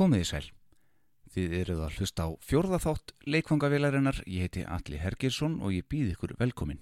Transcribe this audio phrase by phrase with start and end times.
[0.00, 0.46] Komið í sæl.
[1.34, 4.22] Þið eruð að hlusta á fjórðaþátt leikfangavélarinnar.
[4.24, 6.80] Ég heiti Alli Hergersson og ég býð ykkur velkomin.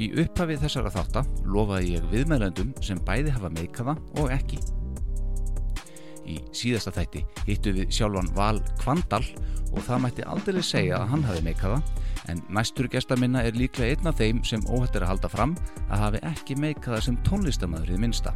[0.00, 4.64] Í upphafið þessara þátta lofaði ég viðmælandum sem bæði hafa meikaða og ekki.
[6.28, 9.24] Í síðasta þætti hittu við sjálfan Val Kvandal
[9.72, 11.80] og það mætti aldrei segja að hann hafi meikaða
[12.28, 15.54] en næstur gesta minna er líklega einn af þeim sem óhætt er að halda fram
[15.88, 18.34] að hafi ekki meikaða sem tónlistamæður í minsta.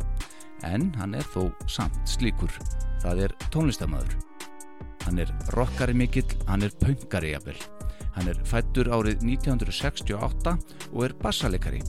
[0.64, 2.52] En hann er þó samt slíkur.
[3.02, 4.16] Það er tónlistamæður.
[5.04, 7.58] Hann er rockari mikill, hann er pöngari jafnvel.
[8.16, 10.56] Hann er fættur árið 1968
[10.92, 11.82] og er bassalegari.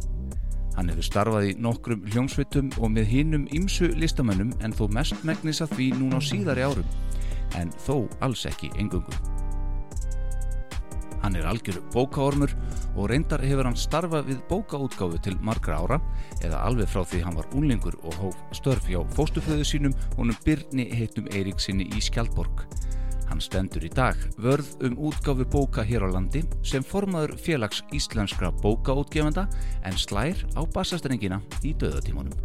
[0.74, 5.62] Hann hefur starfað í nokkrum hljómsveitum og með hinnum ymsu listamönnum en þó mest megnis
[5.62, 6.90] að því núna á síðari árum,
[7.60, 9.34] en þó alls ekki engungum.
[11.24, 12.52] Hann er algjör bókaormur
[12.98, 16.00] og reyndar hefur hann starfað við bókaútgáfu til margra ára
[16.44, 20.90] eða alveg frá því hann var úlingur og hóf störf hjá fóstuföðu sínum honum Byrni
[20.92, 22.66] heitum Eiríksinni í Skjaldborg.
[23.34, 28.52] Hann stendur í dag vörð um útgáfu bóka hér á landi sem formaður félags íslenskra
[28.62, 29.48] bókaútgefanda
[29.90, 32.38] en slær á bassastrengina í döðatímanum.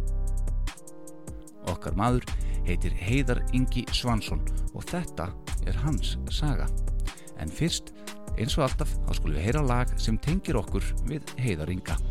[1.69, 2.25] Okkar maður
[2.65, 4.41] heitir Heiðar Ingi Svansson
[4.73, 5.29] og þetta
[5.69, 6.65] er hans saga.
[7.37, 7.93] En fyrst,
[8.41, 12.01] eins og alltaf, þá skulum við heyra lag sem tengir okkur við Heiðar Inga.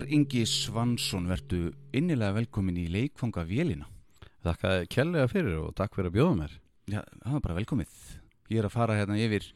[0.00, 1.58] Heiðar Ingi Svansson, vertu
[1.92, 3.84] innilega velkomin í leikfanga Vélina.
[4.46, 6.54] Þakka kellega fyrir og takk fyrir að bjóða mér.
[6.88, 7.98] Já, það var bara velkomið.
[8.48, 9.50] Ég er að fara hérna yfir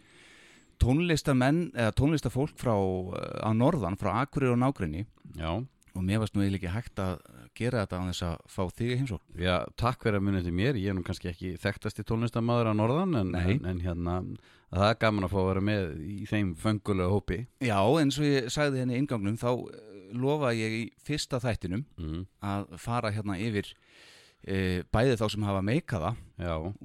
[0.84, 5.64] tónlistamenn, eða tónlistafólk frá, eh, á norðan, frá Akureyri og nágrinni Já,
[5.94, 7.24] og mér varst nú eiginlega ekki hægt að
[7.54, 9.40] gera þetta á þess að fá þig í heimsókn.
[9.40, 10.74] já takk fyrir að munið til mér.
[10.76, 14.36] Ég er nú kannski ekki þekktasti tónlistamæður á norðan en, en, en hérna
[14.68, 17.46] það er gaman að fá að vera með í þeim fengulega hópi.
[17.64, 22.26] Já, eins og ég sagði henni í ingangnum, þá lofaði ég í fyrsta þættinum Mm.
[22.42, 23.72] að fara hérna yfir
[24.46, 26.14] e, bæði þá sem hafa meikaða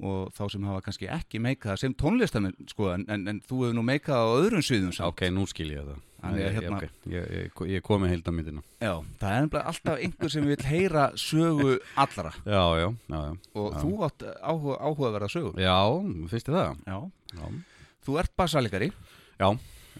[0.00, 3.74] og þá sem hafa kannski ekki meikaða sem tónlistamenn, sko, en, en, en þú hefur
[3.76, 5.08] nú meikaða á öðrum sviðum samt.
[5.12, 5.98] ok, nú skil ég það.
[6.20, 8.62] Að Ég- hérna- ok, ég, ég, ég komi heild á myndina.
[8.80, 13.36] Já, það er nefnilega alltaf einhver sem vil heyra sögu allra Já, já, já, já.
[13.54, 13.80] og Já.
[13.80, 15.52] þú átt áhuga, áhugaverða sögu.
[15.56, 15.76] Já,
[16.28, 16.76] finnst þið það?
[16.86, 16.98] Já.
[17.40, 17.46] Já.
[18.04, 18.90] Þú ert bassalegari.
[19.40, 19.48] Já.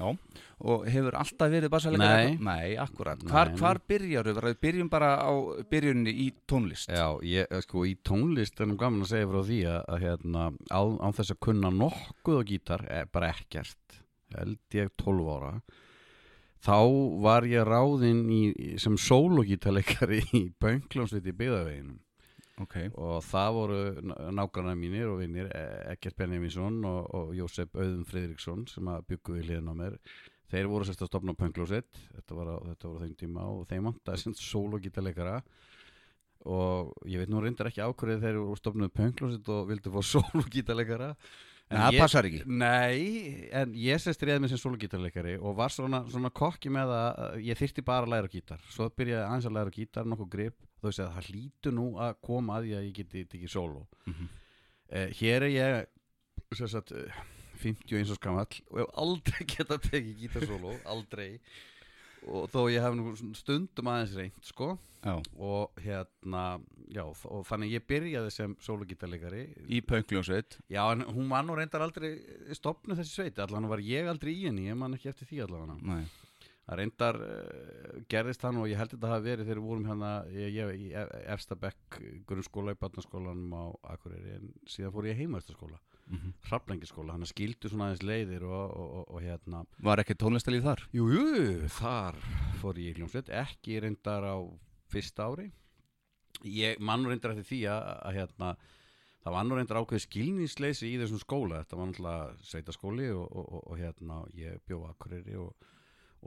[0.00, 0.16] Já.
[0.60, 2.34] Og hefur alltaf verið bassalegari?
[2.36, 2.44] Nei.
[2.44, 3.22] Nei, akkurat.
[3.24, 4.28] Hvar, hvar byrjar?
[4.36, 5.32] Við byrjum bara á
[5.70, 6.90] byrjunni í tónlist.
[6.92, 10.04] Já, ég, eh, sko, í tónlist er nú gaman að segja frá því að, að
[10.04, 14.02] hérna, á, á þess að kunna nokkuð á gítar, er bara ekkert,
[14.36, 15.54] held ég 12 ára,
[16.60, 16.76] þá
[17.24, 18.42] var ég ráðinn í,
[18.76, 21.98] sem sólogítarleikari í Böngljónsveit í byggðaveginum
[22.60, 22.74] Ok.
[23.00, 23.76] og það voru
[24.36, 29.38] nágrannar mínir og vinnir, E- Eggert Benjaminsson og, og Jósef Auðun Friðriksson sem að byggu
[29.38, 29.96] við hliðin á mér.
[30.50, 33.60] Þeir voru sérst að stopna Böngljónsveit, þetta var á, þetta var á þeim tíma og
[33.70, 35.36] þeim vantaði sem sólogítarleikara
[36.50, 41.14] og ég veit nú reyndar ekki ákvörðið þegar voru stopnuð Pönglósit og vildu fá sólugítarleikara
[41.70, 42.38] En það ég, passar ekki.
[42.50, 47.20] Nei, en ég sést réð með sem sólugítarleikari og var svona, svona kokki með að
[47.24, 48.64] að ég þyrfti bara að læra gítar.
[48.74, 50.56] Svo byrjaði aðeins að læra gítar, nokkuð grip.
[50.80, 53.84] Segja að það hlýtu nú að koma að því að ég geti tekið sóló.
[54.10, 54.28] Mhm.
[54.90, 57.22] eh, Hér er ég sem sagt, eh,
[57.62, 61.30] 51 og skamall og hef aldrei getað tekið gítarsóló aldrei
[62.28, 65.14] og þó ég hef nú stundum aðeins reynd sko Já.
[65.40, 66.60] og hérna
[66.92, 70.58] já, og þannig ég byrjaði sem sólugítarleikari Í pöngljónsveit.
[70.68, 72.18] já, en hún var nú reyndar aldrei
[72.52, 75.72] stopnu þessi sveiti, allan var ég aldrei í henni ég man ekki eftir því allan
[75.80, 76.04] Nei.
[76.68, 80.10] það reyndar uh, gerðist hann og ég held þetta hafi verið þegar við vorum hérna
[80.36, 80.92] ég, ég, í
[81.32, 81.96] Efstabekk
[82.28, 83.64] grunnskóla í barnaskólanum á
[83.96, 85.16] Akureyri en síðan fór ég
[86.10, 90.16] heimaðstaskóla Mm Hraflengiskóla, hann skildu svona aðeins leiðir og, og, og, og hérna Var ekki
[90.18, 90.82] tónlistalíf þar?
[90.92, 92.16] Jú, jú, þar
[92.58, 94.36] fór ég í hljómsveit, ekki reyndar á
[94.90, 95.50] fyrsta ári.
[96.42, 98.48] Ég mann reyndar eftir því að, að hérna,
[99.22, 101.60] það var nú reyndar ákveð skilningsleysi í þessum skóla.
[101.62, 105.68] Þetta var náttúrulega sveitaskóli og, og, og, og hérna, ég bjóð akkuriri og,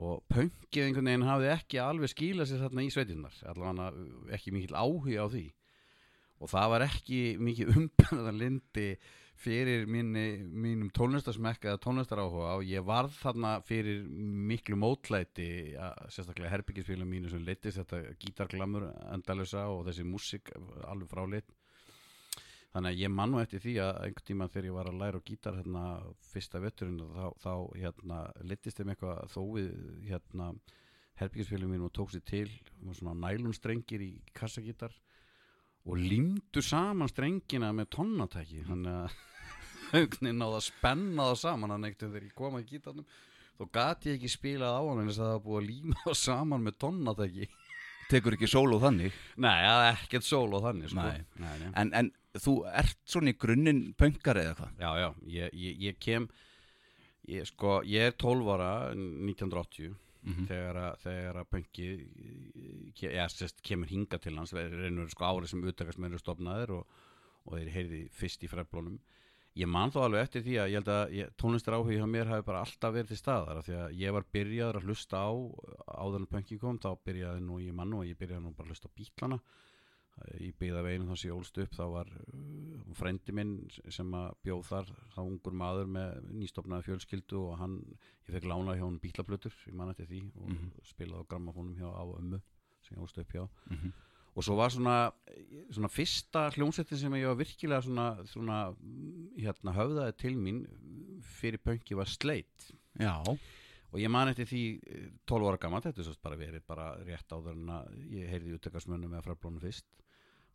[0.00, 3.36] og pöngið einhvern veginn hafði ekki alveg skilað sér þarna í sveitinnar.
[3.52, 3.90] Allavega
[4.38, 5.44] ekki mikill áhuga á því.
[6.40, 8.88] Og það var ekki mikið umbæðan lindi
[9.40, 14.04] fyrir minni, mínum tónlistasmekka eða tónlistaráhuga og ég varð þarna fyrir
[14.50, 20.52] miklu mótlæti að, sérstaklega herbyggisfélum mínu sem leittist þetta gítarglamur endalösa og þessi músík
[20.86, 21.50] alveg fráleitt.
[22.74, 25.24] Þannig að ég man nú eftir því að einhvern tíma þegar ég var að læra
[25.28, 25.84] gítar hérna
[26.32, 29.68] fyrsta vetturinn þá, þá hérna leittist þeim eitthvað þó við
[30.08, 30.48] hérna
[31.20, 32.48] herbyggisfélum mínu og tók sér til
[32.90, 34.94] svona nælunstrengir í kassagítar
[35.84, 39.20] og límdu saman strengina með tonnatæki þannig að
[39.94, 43.08] högnin náða að spenna það saman hann ekkert þegar ég kom að gítarnum
[43.54, 46.18] þó gati ég ekki spilað á hann en þess að það búið að líma það
[46.22, 47.50] saman með tonnatæki
[48.04, 49.14] Tekur ekki sól og þannig?
[49.40, 51.04] Nei, það er ekkert sól á þannig sko.
[51.08, 51.22] Nei.
[51.40, 51.70] Nei, nei.
[51.80, 54.74] En, en þú ert svona í grunninn pöngari eða hvað?
[54.82, 56.26] Já, já, ég, ég, ég kem
[57.30, 60.46] ég, sko, ég er 12 ára 1980 Mhm.
[60.48, 61.88] þegar að, þegar að pönki
[62.96, 66.72] ke, ja, sest, kemur hinga til hans reynur sko árið sem uttakast með eru stofnaðir
[66.78, 66.86] og,
[67.44, 68.96] og þeir heyrði fyrst í freflónum
[69.54, 72.46] ég man þó alveg eftir því að ég held að tónlistar áhugi hjá mér hafi
[72.48, 75.30] bara alltaf verið til staðar því að ég var byrjaður að hlusta á
[75.94, 78.74] áður en pönki kom, þá byrjaði nú ég mann og ég byrjaði nú bara að
[78.74, 79.38] hlusta á bítlana
[80.40, 83.54] í byggðaveginu þar sem ég ólst upp þá var uh, frendi minn
[83.90, 87.74] sem að bjóð þar, þá ungur maður með nýstofnaði fjölskyldu og hann
[88.28, 90.70] ég fekk lánað hjá hann bílaplötur ég man eftir því og Mhm.
[90.86, 92.40] spilaði á grammafónum hjá á ömmu
[92.86, 93.92] sem ég ólst upp hjá Mhm.
[94.36, 95.12] og svo var svona,
[95.70, 98.74] svona fyrsta hljómsettin sem ég var virkilega svona, svona
[99.38, 100.66] hérna höfðaði til mín
[101.22, 103.22] fyrir pönki var Sleit Já.
[103.94, 106.88] Og ég man eftir því eh, 12 ára gammal, þetta er svo bara verið bara
[107.06, 109.86] rétt áður en að ég heyrði útökasmönnum með fraflónu fyrst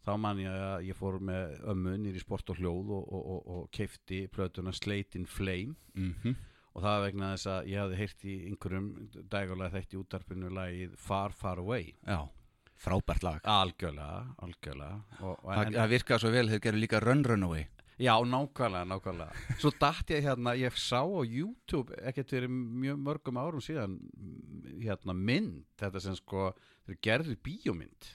[0.06, 3.50] þá man ég að ég fór með ömmu nýri sport og hljóð og, og, og,
[3.56, 6.38] og keifti plötuna Slate in Flame Mm
[6.78, 8.90] og það vegna þess að ég hafði heyrt í einhverjum
[9.34, 12.20] dægulega þekkt í útarpinu lagið Far Far Away Já.
[12.80, 13.40] Frábært lag.
[13.44, 17.66] algjörlega, algjörlega Það, virkaði svo vel, þeir gerðu líka Run Runaway.
[18.00, 19.58] Já, nákvæmlega, nákvæmlega.
[19.60, 23.98] Svo datt ég hérna, ég sá á YouTube ekkert fyrir mjög mörgum árum síðan
[24.80, 26.54] hérna mynd þetta sem sko,
[26.88, 28.14] þeir gerðu bíómynd.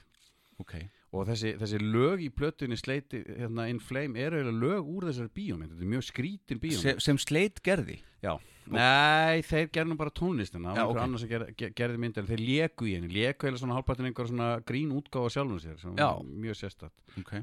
[0.63, 0.73] Ok.
[1.15, 5.31] Og þessi, þessi lög í plötunni sleiti hérna In Flame eru eiginlega lög úr þessari
[5.37, 5.75] bíómynd.
[5.75, 6.81] Þetta er mjög skrítin bíómynd.
[6.81, 7.99] Sem, sem sleit gerði?
[8.25, 8.33] Já,
[8.73, 11.03] nei, þeir gerðu nú bara tónlistina Já, og einhver ok.
[11.03, 14.31] annars sem ger, ger, gerði myndin þeir léku í henni, léku eða svona hálfpartin einhver
[14.31, 16.07] svona grín útgáfa sjálfum sér sem Já.
[16.09, 17.35] var mjög sérstætt ok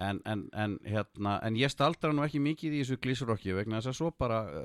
[0.00, 3.90] en, en, en, hérna, en ég staldra nú ekki mikið í þessu glísurokki vegna þess
[3.92, 4.64] að svo bara uh,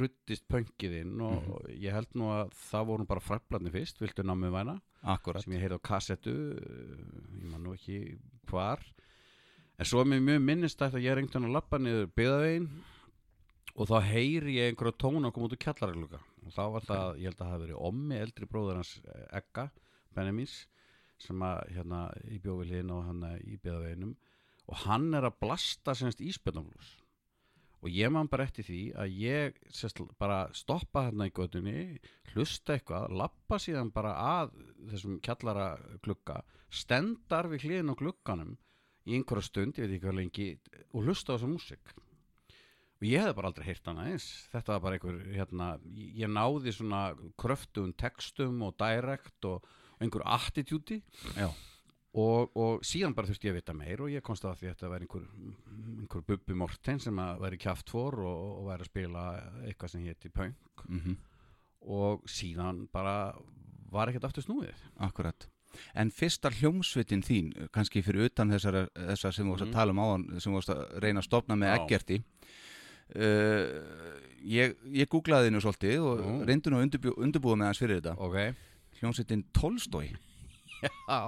[0.00, 1.52] ruttist pönkið inn og, Mhm.
[1.52, 4.80] og ég held nú að það voru bara fræflarnir fyrst, viltu námið væna?
[5.06, 7.06] Akkurat sem ég heyrði á kassettu uh,
[7.38, 8.18] ég man nú ekki
[8.50, 8.82] hvar.
[9.78, 12.68] En svo er mér mjög minnistætt að ég er einhvern veginn að lappa niður byggðavegin
[13.76, 16.20] og þá heyri ég einhverja tóna að koma út úr kjallaragluga.
[16.46, 18.92] Og þá var það, ég held að það hafi verið ommi eldri bróður hans
[19.36, 19.66] Egga
[20.16, 20.54] Benjamins
[21.20, 22.00] sem að hérna
[22.32, 24.16] í bjófiliðin og hann í byggðaveginum
[24.66, 26.96] og hann er að blasta semst íspjöndaflús
[27.86, 31.82] og ég man bara eftir því að ég sérst, bara stoppa hérna í gödunni
[32.32, 34.56] hlusta eitthvað, lappa síðan bara að
[34.90, 35.68] þessum kjallara
[36.02, 36.40] glugga
[36.72, 38.56] stendar við hliðin á glugganum
[39.06, 40.48] í einhverja stund, ég veit ekki hvað lengi
[40.90, 41.94] og hlusta á þessa músík.
[42.96, 44.26] Og ég hefði bara aldrei heyrt hana eins.
[44.50, 47.02] Þetta var bara einhver, hérna ég náði svona
[47.38, 49.68] kröftum textum og direct og
[50.00, 51.02] einhver attitúti.
[51.36, 51.52] Já
[52.16, 54.74] og, og síðan bara þurfti ég að vita meir og ég komst að því að
[54.74, 55.26] þetta væri einhver,
[56.00, 59.24] einhver Bubbi Morten sem að væri kjaft for og, og væri að spila
[59.66, 60.86] eitthvað sem héti punk.
[60.88, 61.16] Mm
[61.86, 63.30] og síðan bara
[63.92, 64.72] var ekkert aftur snúið.
[64.98, 65.44] Akkurat.
[65.94, 69.76] En fyrsta hljómsveitin þín kannski fyrir utan þessar, þessar sem við varst að Mhm.
[69.76, 71.76] tala um áðan sem við varst að reyna að stopna með Já.
[71.84, 72.18] Eggerti
[73.14, 76.34] uh, ég, ég googlaði hennu svolítið og Nú.
[76.48, 78.16] reyndi nú að undirbjú, undirbúa með hans fyrir þetta.
[78.18, 78.56] Ok,
[79.00, 80.08] hljómsveitin Tolstói.
[81.06, 81.22] Já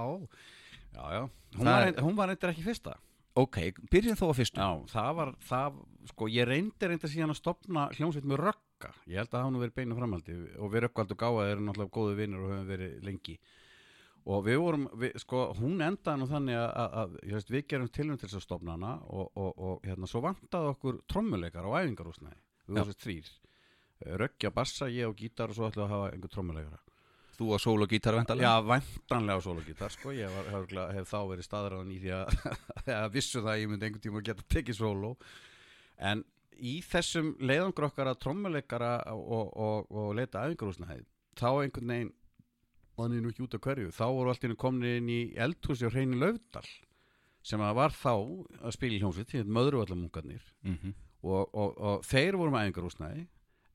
[0.99, 1.21] já, já,
[1.57, 2.97] hún var, reynd, hún var reyndir ekki fyrsta.
[3.39, 3.59] Ok,
[3.93, 4.59] byrjum þó að fyrstu.
[4.59, 5.79] Já, það var, það,
[6.11, 8.91] sko, ég reyndi reyndir síðan að stopna hljómsveit með rögga.
[9.07, 10.37] Ég held að það hafa nú verið beinu framhaldi.
[10.59, 13.37] Og við röggvaldu gáða erum náttúrulega góðu vinnir og höfum verið lengi.
[14.29, 18.19] Og við vorum, við, sko, hún endaði nú þannig að, að, veist, við gerum tilvæm
[18.19, 22.35] til þess að stopna hana og, og, og hérna, svo vantaði okkur trommuleikar á æfingarúsnæði
[22.67, 23.31] við vorum þess þrýr
[24.19, 26.79] röggja, bassa, ég og gítar og svo ætlum við að hafa einhver trommuleikara
[27.39, 30.11] þú að sól og gítar vendalega Já, væntanlega á sólogítar sko.
[30.15, 32.35] ég var, hef, hef þá verið staðræðan í því að,
[33.03, 35.13] að vissu það að ég myndi einhvern tíma geta tekið sóló.
[35.99, 36.23] En
[36.59, 41.05] í þessum leiðangur okkar að trommuleikara og, og, og leita æfingarúsnæði
[41.39, 42.13] þá einhvern veginn
[42.99, 45.19] mann er nú ekki út af hverju þá voru allt í einu komin inn í
[45.39, 46.65] eldhúsi á hreinu Laufdal
[47.45, 52.37] sem að var þá að spila í hljómsveit því möðruvallamungarnir mm og, og, og þeir
[52.39, 53.25] voru með æfingarúsnæði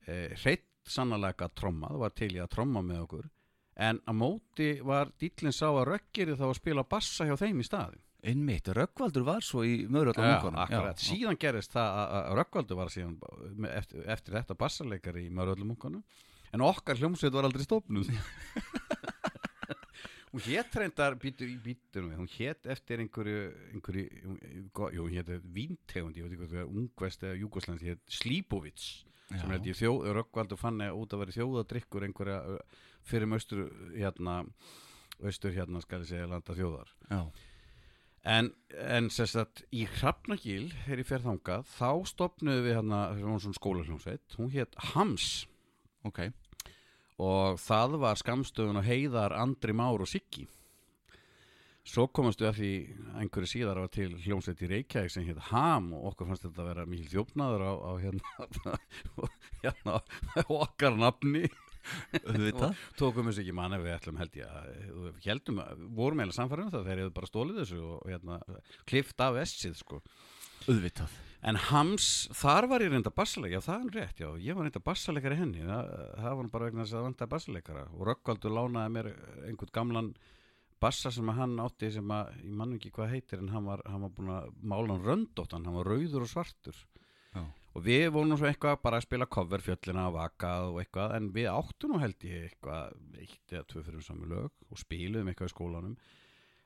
[0.09, 3.27] e, hreitt sannlega tromma það var til í að tromma með okkur
[3.75, 7.67] en á móti var dýllinn sá að röggeri þá að spila bassa hjá þeim í
[7.67, 12.93] staðin einmitt, Röggvaldur var svo í möðurallan munkunum akkurat, síðan gerist það að Röggvaldur var
[12.93, 13.17] síðan
[13.69, 16.01] eftir, eftir þetta bassaleikari í Möröldlumunkanum
[16.55, 18.11] en okkar hljómsveit var aldrei stofnuð.
[20.35, 24.01] Hún hétt reyndar býtur í við, hún hétt eftir einhverju, einhverju
[24.91, 28.89] jú, hún hétt víntegund, ég veit ekki hvað það er ungvest eða júgoslands, hétt Slípovits
[29.31, 32.59] sem held ég þjóð, Röggvaldur fann út að vera þjóðadrykkur einhverja
[33.05, 34.43] fyrir austur hérna
[35.23, 36.89] austur hérna skal ég segja landa þjóðar.
[37.09, 37.21] Já,
[38.25, 43.57] En, en sérst að í Hrafnagil, þegar ég fer þangað, þá stopnuðu við hérna, svona
[43.59, 45.27] skólahljómsveit, hún hétt Hams.
[46.09, 46.23] Ok.
[47.21, 50.47] Og það var skamstöðun og heiðar Andri Már og Siggi.
[51.85, 52.69] Svo komast við að því
[53.21, 56.69] einhverju síðar var til hljómsveit í Reykjavík sem hétt Ham og okkur fannst þetta að
[56.71, 58.79] vera mikil þjófnaður á, á hérna,
[59.63, 59.97] hérna
[60.49, 61.43] okkar nafni.
[62.97, 66.71] Tókum þessu ekki mann ef við ætlum held ég að heldum, að- vorum eiginlega samfærum
[66.73, 68.39] það þeir hefðu bara stólið þessu og, hérna,
[68.89, 70.01] klift af essið sko.
[70.65, 71.13] Auðvitað.
[71.45, 74.81] En Hams, þar var ég reynda bassaleika, já það er rétt, já, ég var reynda
[74.81, 75.91] bassaleikari henni, það,
[76.23, 79.09] það var bara vegna þess að það vantaði bassaleikara og Rökkvaldur lánaði mér
[79.51, 80.09] einhvern gamlan
[80.85, 84.05] bassa sem hann átti sem að, ég mann ekki hvað heitir en hann var, hann
[84.05, 86.81] var búin að mála hann röndóttan, hann var rauður og svartur.
[87.35, 87.43] Já,
[87.75, 91.31] og við vorum svo eitthvað bara að spila cover fjöllina og vakað og eitthvað en
[91.35, 95.51] við áttum nú held ég eitthvað eitt eða tvö fyrir saman lög og spiluðum eitthvað
[95.51, 95.97] í skólanum.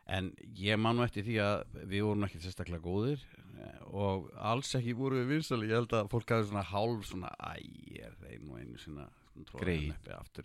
[0.10, 3.26] En ég man nú eftir því að við vorum ekki sérstaklega góðir
[3.62, 7.30] eh, og alls ekki voru við vinsali ég held að fólk hafi svona hálf svona
[7.38, 7.52] æ,
[7.94, 9.06] ég er einu og einu svona,
[9.52, 9.62] svona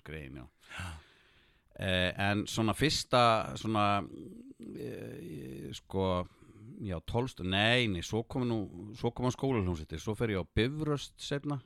[0.05, 0.35] Grein.
[1.77, 4.05] En svona fyrsta svona
[4.79, 6.27] eh, sko
[6.85, 8.59] já, tólst, nei, nei, svo kom nú
[8.99, 11.61] svo kom að skólaljónsittir, svo fer ég á Bifröst setna,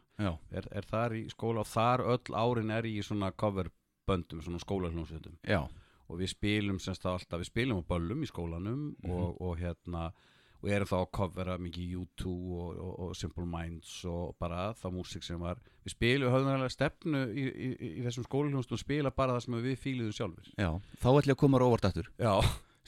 [0.52, 4.60] er, er þar í skóla og þar öll árin er ég í svona coverböndum, svona
[4.62, 5.62] skólaljónsittum já,
[6.08, 9.12] og við spilum semst það alltaf, við spilum á böllum í skólanum Mhm.
[9.12, 10.12] og, og hérna
[10.58, 14.96] og eru þá að covera mikið U2 og, og, og Simple Minds og bara það
[14.96, 19.36] músík sem var við spilum, höfðum alveg stefnu í, í, í, þessum skólahljónstum spila bara
[19.36, 22.10] það sem við fíluðum sjálfur Já, þá ætlum ég að koma á óvart aftur.
[22.18, 22.34] Já,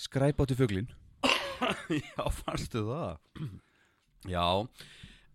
[0.00, 0.90] Skræp átti fuglin
[2.14, 3.18] já, fannstu það?
[4.28, 4.44] Já.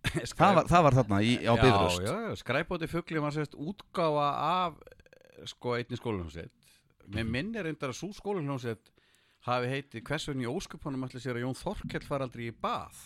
[0.06, 2.04] Það var, það var þarna í, á Bifröst.
[2.06, 4.76] Já, já, skræpóti fugli var sérst útgáfa af
[5.50, 6.54] sko einni skólahljónsett
[7.16, 8.92] með minni reyndar að svo skólahljónsett
[9.46, 13.04] hafi heitið hvers veginn í óskupunum ætli sér að Jón Þorkell fara aldrei í bað?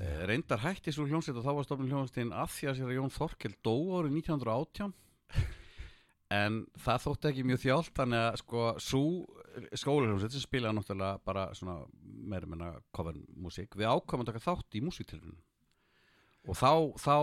[0.00, 2.96] Eh, reyndar hætti svo hljónsett og þá var stofnum hljónstin að því að sér að
[2.98, 4.94] Jón Þorkell dó árið 1918
[6.40, 9.04] en það þótti ekki mjög þjált þannig að sko svo
[9.82, 14.84] skólahljónsett sem spilaði náttúrulega bara svona meira meina covermusík við ákvæmum að taka þátt í
[14.86, 15.38] músíktilunum
[16.48, 17.16] og þá, þá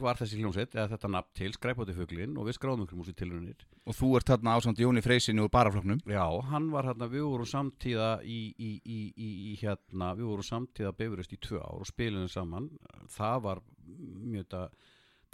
[0.00, 3.96] var þessi hljónsett eða þetta nafn til skræpóti fuglin og við skráðum ykkur músíktilunir og
[3.98, 8.10] þú ert þarna ásand Jóni Freysinu og barafloknum Já, hann var hérna, við vorum samtíða
[8.24, 12.30] í, í, í, í, í hérna, við vorum samtíða bifurist í tvö ár og spilum
[12.32, 12.70] saman,
[13.12, 14.62] það var mjög þetta,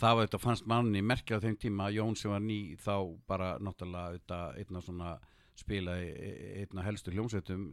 [0.03, 2.97] það var þetta fannst manni merkja á þeim tíma að Jón sem var ný þá
[3.31, 5.15] bara náttúrulega þetta einna svona
[5.63, 7.71] spilaði e- einna helstu hljómsveitum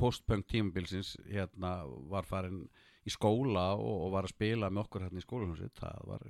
[0.00, 1.78] postpunk tímabilsins hérna
[2.10, 2.64] var farin
[3.06, 6.26] í skóla og, og var að spila með okkur hérna í það var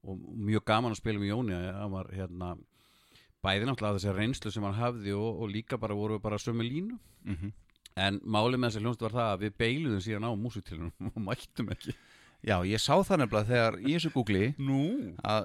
[0.00, 2.54] og mjög gaman að spila með Jóni hann var hérna
[3.44, 6.64] bæði náttúrulega þessi reynslu sem hann hafði og, og líka bara voru við bara sömu
[6.64, 7.52] línu mm -hmm.
[7.96, 11.72] en málið með þessi hljónst var það að við beiluðum síðan á músitilunum og mættum
[11.76, 11.96] ekki
[12.40, 14.84] Já, ég sá það nefnilega þegar í þessu googli Nú,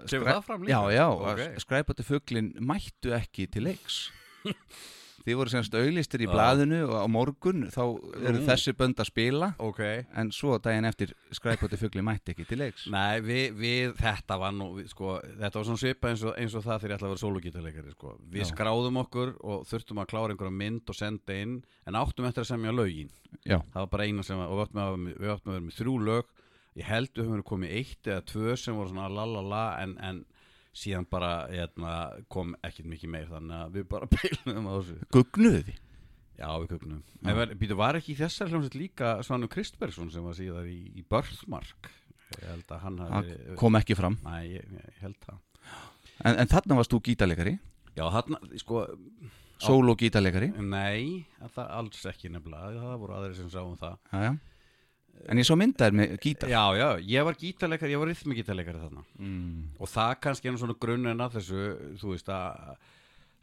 [0.07, 0.71] Kemur það fram líka?
[0.71, 1.39] Já, já, Ok.
[1.39, 4.11] að skræpati fuglin mættu ekki til leiks
[5.25, 6.31] Þið voru semst auðlistir í Já.
[6.35, 7.81] blaðinu og á morgun þá
[8.21, 8.43] eru Nú.
[8.45, 9.79] þessi bönd að spila ok
[10.21, 14.53] en svo daginn eftir skræpati fuglin mætti ekki til leiks Nei, við, við, þetta var
[14.53, 17.09] nú, við, sko, þetta var svona svipa eins og, eins og það þegar ég ætla
[17.09, 18.13] að vera sólugítarleikari, sko.
[18.35, 18.49] Við Já.
[18.53, 21.57] skráðum okkur og þurftum að klára einhverja mynd og senda inn,
[21.89, 23.09] en áttum eftir að semja lögin.
[23.43, 25.65] Já, Það var bara eina sem, var- og við áttum að, við áttum að vera
[25.65, 26.29] með þrjú lög,
[26.75, 29.63] ég held við höfum verið komið eitt eða tvö sem voru svona la la la,
[29.81, 30.21] en, en
[30.75, 31.95] síðan bara, hérna,
[32.31, 34.97] kom ekkert mikið meir, þannig að við bara peilum á þessu.
[35.15, 35.81] gugnuðu þið
[36.35, 36.97] Já, við kugnum.
[37.23, 40.81] En var, býtu, var ekki í þessar hljómsveit líka Svanur Kristbergsson sem var síðar í,
[40.99, 41.87] í Börðmark?
[42.35, 43.35] Ég held að hann Það hafi...
[43.61, 45.37] kom ekki fram Næ, ég, ég held það.
[46.27, 47.53] En, en þarna varst þú gítarleikari
[47.95, 48.81] Já, hann, sko,
[49.63, 51.23] Sóló gítarleikari nei,
[51.55, 52.83] það alls ekki nefnilega.
[52.83, 53.95] Það voru aðri sem sáum það.
[54.11, 54.33] já, já.
[55.29, 59.05] En ég svo myndaðir með gítar Já, já, ég var gítarleikari, ég var rithmigítarleikari þarna.
[59.17, 59.63] mm.
[59.79, 61.63] Og það kannski er svona grunninn að þessu,
[62.01, 62.75] þú veist að,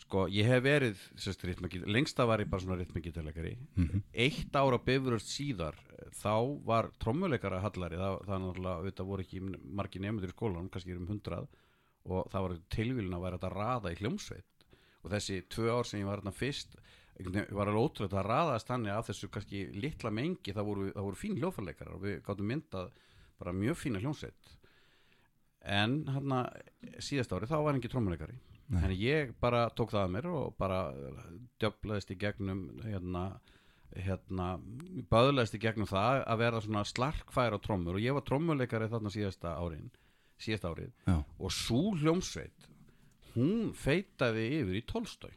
[0.05, 1.43] sko, ég hef verið, sérst,
[1.87, 3.57] lengsta var ég bara svona rithmigítarleikari.
[3.77, 4.03] Mhm.
[4.15, 5.75] eitt ára bifurust síðar
[6.23, 9.43] þá var trommuleikara hallari það, það náttúrulega, þetta voru ekki
[9.81, 11.49] margir nefndur í skólanum, kannski um hundrað
[12.05, 14.67] og það var tilvílun að vera þetta að raða í hljómsveit
[15.03, 16.77] og þessi tvö ár sem ég var hérna fyrst
[17.29, 21.21] var alveg ótrúlega að raðast þannig af þessu kannski litla mengi það voru, það voru
[21.21, 22.91] fín hljófarleikarar og við gáttum myndað
[23.43, 24.53] bara mjög fína hljómsveit.
[25.63, 26.43] En hérna
[27.03, 28.39] síðast ári þá var ekki trommuleikari
[28.73, 28.81] Nei.
[28.83, 30.79] en ég bara tók það að mér og bara
[31.63, 33.25] djöflaðist í gegnum hérna,
[33.95, 34.49] hérna
[35.13, 37.99] böðlaðist í gegnum það að vera svona slarkfær á trommur.
[37.99, 39.91] Og ég var trommuleikari þarna síðasta árin
[40.43, 40.91] síðasta árið.
[41.07, 42.69] Já, og svo hljómsveit
[43.37, 45.33] hún feitaði yfir í tólstói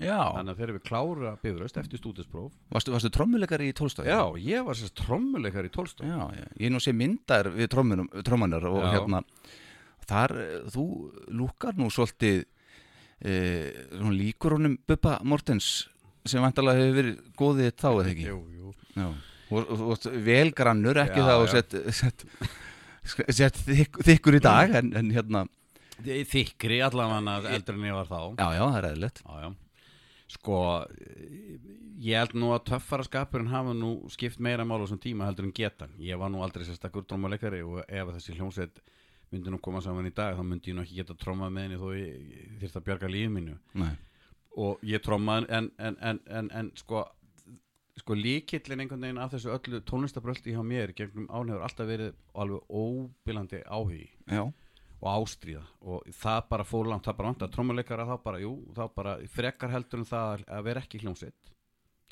[0.00, 0.18] já.
[0.36, 4.06] þannig að þegar við klára bifröst eftir stúdispróf Varstu, varstu trommuleikari í tólstói?
[4.08, 6.18] já, ég var sérst trommuleikari í já,
[6.60, 8.90] ég nú sé myndar við trommunar og Já.
[8.96, 9.22] hérna
[10.06, 10.84] þar, eh, þú
[11.34, 12.44] lúkar nú svolítið
[13.20, 13.34] e,
[14.12, 15.88] líkur honum Bubba Mortens
[16.26, 18.72] sem vantarlega hefur verið góðið þá eða ekki jú, jú.
[18.96, 19.06] Já,
[19.50, 21.34] og, og, og vel grannur ekki já.
[21.52, 22.26] sett, sett,
[23.30, 25.44] sett þykk, þykkur í dag en, en hérna,
[26.02, 29.48] þykri allavega eldur en ég var þá já, já, það er eðlilegt Já, já.
[30.36, 30.56] Sko,
[32.02, 35.48] ég held nú að töffara skapurinn hafa nú skipt meira mál á þessum tíma heldur
[35.48, 35.94] en getan.
[36.02, 38.82] Ég var nú aldrei sérstakur trómuleikari og ef þessi hljómsveit
[39.32, 41.78] myndi nú koma saman í dag þá myndi ég nú ekki geta trómað með henni
[41.80, 43.56] þó ég þyrst að bjarga lífið mínu.
[43.82, 43.94] Nei,
[44.56, 47.02] Og ég trómaði en, en, en, en, en sko,
[48.00, 52.14] sko líkillin einhvern veginn af þessu öllu tónlistabröldi hjá mér gegnum án hefur alltaf verið
[52.32, 54.46] alveg óbílandi áhugi já,
[55.00, 55.64] og ástríða.
[55.84, 59.16] Og það bara fór langt, það bara vant að trommuleikara þá bara, jú, þá bara
[59.32, 61.52] frekar heldur en það að vera ekki hljómsveit.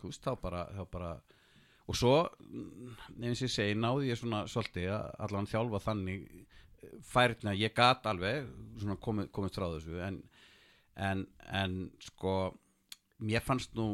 [0.01, 1.15] Þú veist, þá bara, þá bara
[1.85, 2.15] og svo,
[2.49, 6.23] nefnir sér segi náði ég svona svolítið að allan þjálfa þannig
[7.05, 8.49] færðin að ég gat alveg
[8.81, 9.99] svona komið, komið frá þessu.
[10.07, 10.21] En,
[10.97, 11.25] en,
[11.61, 12.35] en sko
[13.25, 13.89] mér fannst nú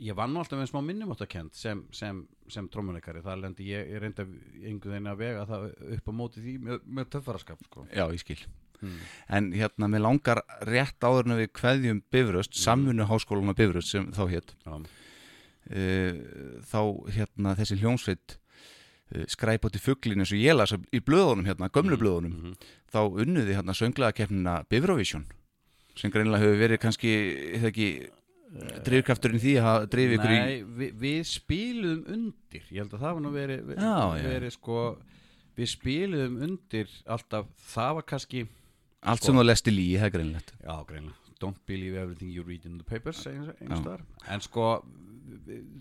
[0.00, 4.00] ég vann nú alltaf með smá minnumáttakent sem, sem, sem trommuleikari það lendi ég, ég
[4.02, 4.24] reyndi
[4.66, 5.68] einhvern veginn að vega það
[5.98, 7.86] upp á móti því með, með töffaraskap sko.
[7.92, 8.42] já, ég skil
[8.82, 8.96] Hmm.
[9.30, 14.22] En hérna, mér langar rétt áður við kveðjum Bifröst, samfunnu háskólan á Bifröst sem þá
[14.32, 14.72] hétt Já.
[14.74, 16.16] uh,
[16.66, 16.80] þá
[17.14, 18.34] hérna þessi hljómsveit
[19.14, 22.56] uh, skræpoti fugglin eins og ég las í blöðunum hérna, gömlu blöðunum Mhm.
[22.90, 25.26] þá unnuði hérna sönglaðakeppnina Bifrovision
[25.94, 27.12] sem greinilega hefur verið kannski
[27.60, 27.88] eða ekki
[28.86, 33.04] drifkrafturinn í því að hafa drifið ykkur í Nei, við, spiluðum undir Ég held að
[33.06, 34.26] það var nú verið, Já, já.
[34.28, 34.78] verið sko,
[35.56, 38.44] Við spiluðum undir alltaf, það var kannski
[39.02, 42.64] allt sem þú lesti líi, það er greinlegt Já, greinlega Don't believe everything you read
[42.68, 43.24] in the papers.
[43.26, 44.66] En sko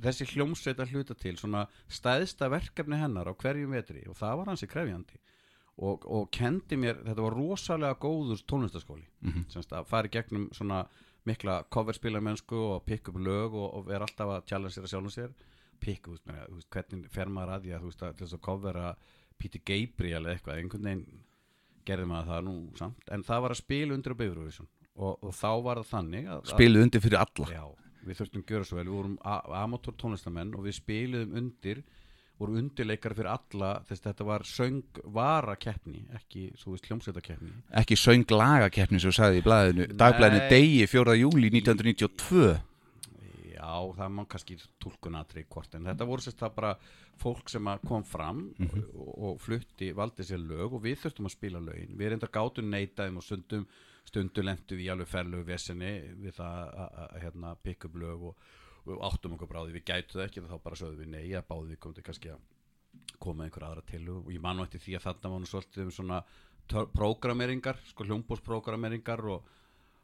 [0.02, 4.50] þessi hljómsveit að hluta til svona stæðsta verkefni hennar á hverjum vetri og það var
[4.50, 5.20] hansi krefjandi
[5.82, 9.46] og, og kendi mér, þetta var rosalega góður tónlistaskóli Mhm.
[9.54, 10.82] semst að fara í gegnum svona
[11.30, 15.34] mikla coverspilamennsku og pikk upp lög og, og vera alltaf að að sjálfum sér.
[15.82, 18.16] Pikk, þú veist, meina, þú veist, hvernig fer maður að því að þú veist, að
[18.18, 18.88] til þess að covera
[19.42, 21.24] Peter Gabriel eða eitthvað, einhvern veginn
[21.88, 24.70] gerði maður það nú samt, en það var að spila undir á Bifurvísson
[25.02, 27.48] og, og þá var það þannig að, spiluð undir fyrir alla.
[27.50, 27.64] Já,
[28.06, 28.86] við þurftum að gjöra svo vel.
[28.86, 29.18] Við vorum
[29.62, 31.82] amatúr tónlistamenn og við spiluðum undir
[32.42, 37.54] voru undirleikar fyrir alla þess að þetta var söngvara keppni ekki, svo veist, hljómsveita keppni
[37.82, 41.16] ekki sönglagakeppni sem þú sagði í blæðinu dagblæðinu degi 4.
[41.22, 42.50] júli 1992
[43.62, 46.72] Já, það má kannski tólkunatri hvort en þetta voru sérst það bara
[47.22, 48.40] fólk sem að kom fram
[48.98, 51.92] og, og flutti, valdi sér lög og við þurftum að spila lögin.
[52.00, 53.68] Við reyndar gátum neitaðum og stundum
[54.10, 55.92] stundum lendu við í alveg vesenni
[56.24, 58.50] við það að- að að, hérna, pick up lög og,
[58.88, 61.74] og áttum okkur bráði við gætu það ekki þá bara sögðum við nei að báði
[61.74, 64.96] við komum til kannski að koma einhver aðra til og ég man nú eftir því
[64.98, 66.22] að þarna var nú svolítið um svona
[66.72, 69.48] prógrameringar, sko hljómbósprógrameringar og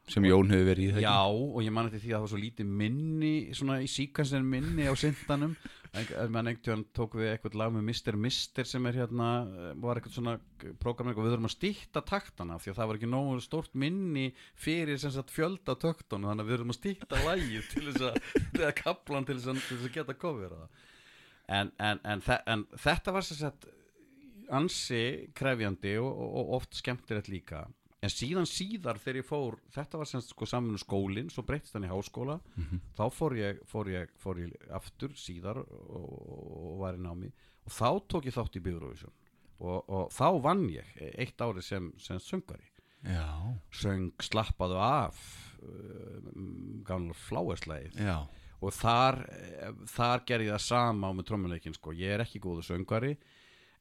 [0.07, 2.31] sem Jón hefur verið í það Já, og ég man eftir því að það var
[2.31, 5.55] svo lítið minni svona í síkansin minni á syndanum.
[6.33, 8.17] Mann einhvern tíðan tók við eitthvað lag með Mr.
[8.21, 9.29] Mister sem er hérna
[9.81, 10.35] var eitthvað svona
[10.83, 14.27] prógramering og við þurfum að stýtta taktana því að það var ekki nógu stórt minni
[14.59, 18.19] fyrir sem sagt fjölda töktunum þannig að við þurfum að stýtta lagið til þess að,
[18.59, 20.55] eða kaplan til þess að, til þess að geta kofir
[21.47, 23.67] en, en, en, en þetta var sem sagt
[24.53, 25.01] ansi
[25.35, 27.65] krefjandi og, og, og oft skemmtilegt líka
[28.07, 31.85] en síðan síðar þegar ég fór þetta var semst sko saminu skólinn svo breytist hann
[31.85, 32.39] í háskóla.
[32.95, 37.31] Þá fór ég, fór, ég, fór ég aftur síðar og, og var í námi.
[37.67, 39.15] Og þá tók ég þátt í Bifurvísjón
[39.59, 42.67] og, og þá vann ég eitt árið sem, sem söngari
[43.07, 45.17] Já, söng slappaðu af
[45.61, 46.17] uh,
[46.85, 48.17] gamla fláeslæð já,
[48.57, 49.21] og þar,
[49.87, 51.93] þar gerði ég það sama á með trommuleikin sko.
[51.93, 53.13] ég er ekki góðu söngvari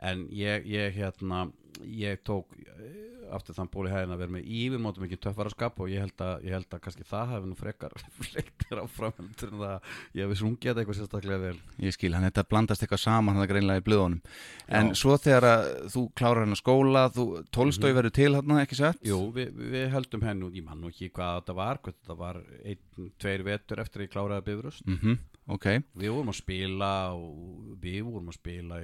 [0.05, 1.47] en ég, ég hérna
[1.85, 6.05] ég tók eh, aftur þann bóli hæðin að vera með yfirmótum ekki töffaraskap og ég
[6.05, 7.95] held að, ég held að kannski það hefði nú frekar
[8.31, 11.61] frekar áfram en það ég hefði sungið þetta eitthvað sérstaklega vel.
[11.83, 14.35] Ég skil hann þetta blandast eitthvað saman hann greinlega í blöðunum.
[14.67, 14.99] En Já.
[15.03, 19.07] svo þegar að þú klárar hann að skóla þú tólstói verður til hann ekki sett
[19.07, 22.43] Jú, við, við heldum hennu, ég man nú ekki hvað þetta var, hvað þetta var
[22.63, 24.87] einn, tveir vetur eftir að ég kláraði bifröst.
[24.87, 28.81] Mm ok, við vorum að spila og við vorum að spila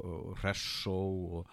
[0.00, 0.96] og, og Hressó
[1.38, 1.52] og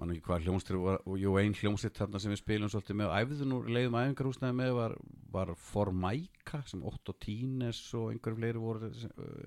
[0.00, 3.10] mann ekki hvað hljómstir var, og jú einn hljómstir þarna sem við spilum svolítið með
[3.10, 4.96] og æfðu nú leiðum æfingarhúsnaði með var,
[5.36, 9.44] var Formaika sem Otto Tínes og einhverjum fleiri voru sem, uh,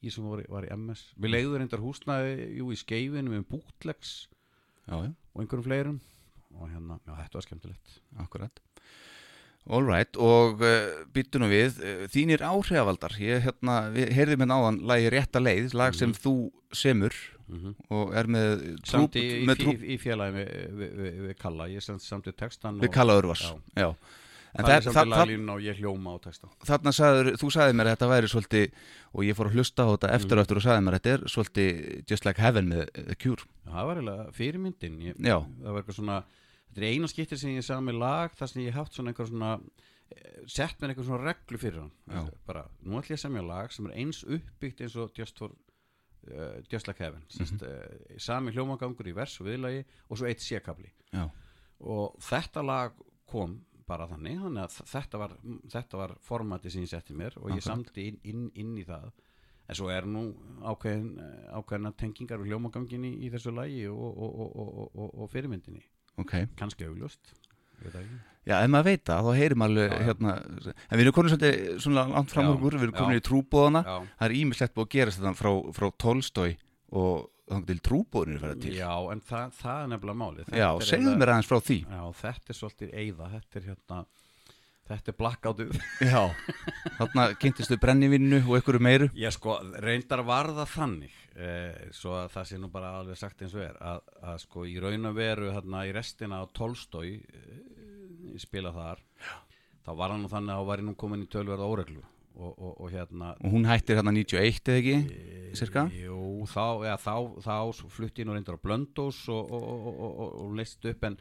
[0.00, 3.48] í sem voru, var í MS við leiðum reyndar húsnaði jú í skeifinu með
[4.86, 6.00] já, og einhverjum fleirum.
[6.58, 8.00] Og hérna, já þetta var skemmtilegt.
[8.18, 8.62] Akkurat
[9.68, 14.56] All right, og uh, býttu nú við, uh, þínir áhrifavaldar, ég hérna, við heyrðum hérna
[14.56, 16.34] áðan lagi Rétta leið, lag sem þú
[16.72, 17.12] semur
[17.50, 21.64] mm og er með samt trúp, í, í, í, félagi við, við, við, við Kalla
[21.66, 23.56] ég samt, samt í textan við Kalla Örvars, Já.
[23.82, 23.88] já.
[24.54, 27.74] En það er samt í laglínu og ég hljóma á texta þarna sagður, þú sagði
[27.78, 28.78] mér að þetta væri svolítið,
[29.14, 30.38] og ég fór að hlusta á þetta eftir Mhm.
[30.38, 33.42] og eftir og sagði mér að þetta er svolítið Just Like Heaven með The Cure.
[33.66, 36.20] það var eiginlega fyrirmyndin ég, það var eitthvað svona
[36.70, 39.28] þetta er eina skipti sem ég sagði með lag þar sem ég haft svona einhver
[39.30, 39.50] svona
[40.10, 42.30] eh, sett mér einhver svona reglu fyrir hann.
[42.46, 45.54] Bara, nú ætlum ég að semja lag sem er eins uppbyggt eins og Just, for,
[46.30, 47.24] uh, just Like Heaven.
[47.26, 47.38] Mhm.
[47.38, 50.92] Sest, uh, sami hljómagangur í vers og viðlagi og svo eitt sékabli
[51.80, 52.92] og þetta lag
[53.26, 55.32] kom bara þannig, þannig að þetta var,
[55.72, 59.10] þetta var formati sem ég setti mér og ég samti inn, inn, inn í það.
[59.70, 60.22] En svo er nú
[60.66, 61.16] ákveðin,
[61.54, 65.82] ákveðina tengingar við hljómaganginni í þessu lagi og, og, og, og, og, og fyrirmyndinni
[66.24, 66.34] ok.
[66.60, 67.32] kannski augljóst.
[68.48, 70.04] Já, ef maður veit það, þá heyrim alveg Já, já.
[70.08, 70.32] hérna,
[70.90, 73.20] en við erum komin svolítið svona langt fram Já, úr, við erum komin já.
[73.20, 76.50] í trúbóðana, Já, það er ímislegt búið að gerast þetta frá, frá Tolstói
[77.00, 78.72] og þannig til trúbóðinu verið til.
[78.78, 81.78] já, en það, það er nefnilega málið Já, segðu mér aðeins frá því.
[81.84, 84.00] Já, þetta er svolítið eyða þetta er hérna
[84.90, 85.74] þetta er blackoutið
[86.10, 86.22] Já,
[86.98, 89.10] þarna kynntistu brennivinnu og einhverju meiru.
[89.24, 93.42] Ég sko, reyndar var það þannig eh, svo að það sé nú bara alveg sagt
[93.42, 97.12] eins og er að, að sko í raun og veru hérna í restina á Tolstói
[97.20, 99.02] eh, spila þar
[99.84, 102.02] þá var hann nú þannig að hann var nú komin í tölverða óreglu
[102.40, 105.86] og, og, og hérna og hún hættir hérna 91 eða ekki cirka?
[105.92, 107.54] Jú, þá, ja, þá, þá
[107.90, 111.18] flutti ég nú reyndar á Blöndós og, og, og, og, og, og leist upp en,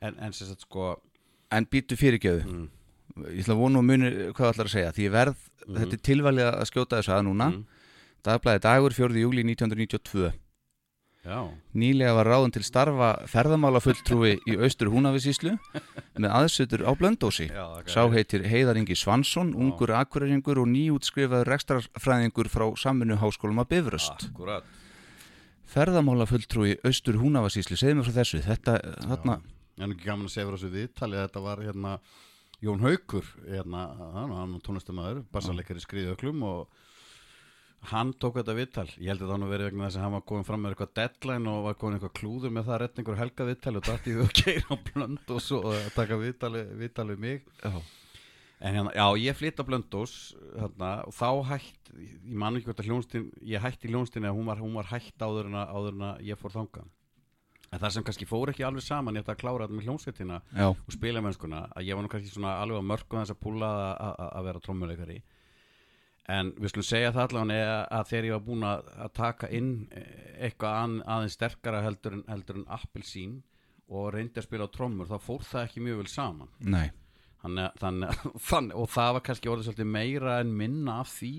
[0.00, 0.94] en, en sem sagt sko
[1.54, 2.64] En býtu fyrirgjöðu mm,
[3.32, 5.78] Ég ætla að vona og muni hvað það ætlar að segja Því verð, Mhm.
[5.80, 7.46] þetta er tilvalið að skjóta þess að núna.
[7.50, 7.75] Mm,
[8.24, 9.20] Dagblæði dagur 4.
[9.20, 10.32] júli 1992
[11.26, 11.40] Já,
[11.74, 15.56] Nýlega var ráðun til starfa ferðamálafulltrúi í austur Húnavisíslu
[16.14, 21.50] með aðsutur á Blöndósi já það Sá heitir Heiðar Ingi Svansson, ungur akureyringur og nýútskrifaður
[21.50, 24.28] rekstrarfræðingur frá saminu háskólum að Bifröst.
[24.30, 24.70] Akkurat.
[25.74, 28.78] Ferðamálafulltrúi austur Húnavasíslu, segðu mér frá þessu, þetta,
[29.10, 29.40] þarna,
[29.76, 31.98] En ekki gaman að segja frá þessu viðtali að þetta var hérna
[32.64, 33.82] Jón Haukur hérna,
[34.14, 36.85] hann, hann tónlistamæður, bassarleikari skriðjöklum og
[37.90, 40.24] hann tók þetta viðtal ég held að það hann verið vegna þess að hann var
[40.30, 43.20] komin fram með eitthvað deadline og var komin eitthvað klúður með það að retna einhver
[43.20, 46.64] helga viðtali og dætti við að keira á blönd og svo að taka viðtali
[47.12, 47.76] við mig já,
[48.58, 52.78] En hérna, já, ég flytt á Blöndós hérna, og þá hætt, ég man ekki hvort
[52.80, 55.74] að hljónstin, ég hætti í hljónstinni að hún var, hún var hætt áður en, að,
[55.76, 56.86] áður en að ég fór þangað.
[57.66, 60.40] En það sem kannski fór ekki alveg saman, ég ætla að klára þetta með hljónsveitina
[60.40, 63.42] já, og spila mennskuna, að ég var nú kannski svona alveg á mörgum þess að
[63.44, 65.18] púla að vera trommuleikari.
[66.32, 69.50] En við skulum segja það allavega að, að þegar ég var búin að, að taka
[69.54, 70.06] inn eh,
[70.48, 73.36] eitthvað an, aðeins sterkara heldur en, heldur en appelsín
[73.86, 76.50] og reyndi að spila á trommur, þá fór það ekki mjög vel saman.
[77.44, 81.32] Þannig, þannig, þannig, og það var kannski orðið svolítið meira en minna af því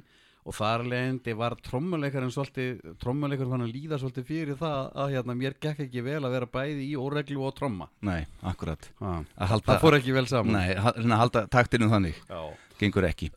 [0.47, 5.35] og þar leðindi var trommuleikarinn svolítið, trommuleikarinn fann að líða svolítið fyrir það að hérna,
[5.35, 8.87] mér gekk ekki vel að vera bæði í óreglu og tromma nei, akkurat.
[9.03, 12.39] Að halda, það fór ekki vel saman nei, að halda taktinu þannig, Já.
[12.79, 13.29] gengur ekki.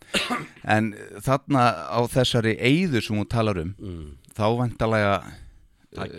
[0.70, 0.92] En
[1.27, 4.09] þarna á þessari eyðu sem hún talar um, Mm.
[4.38, 5.14] þá vantalega,
[5.99, 6.16] uh,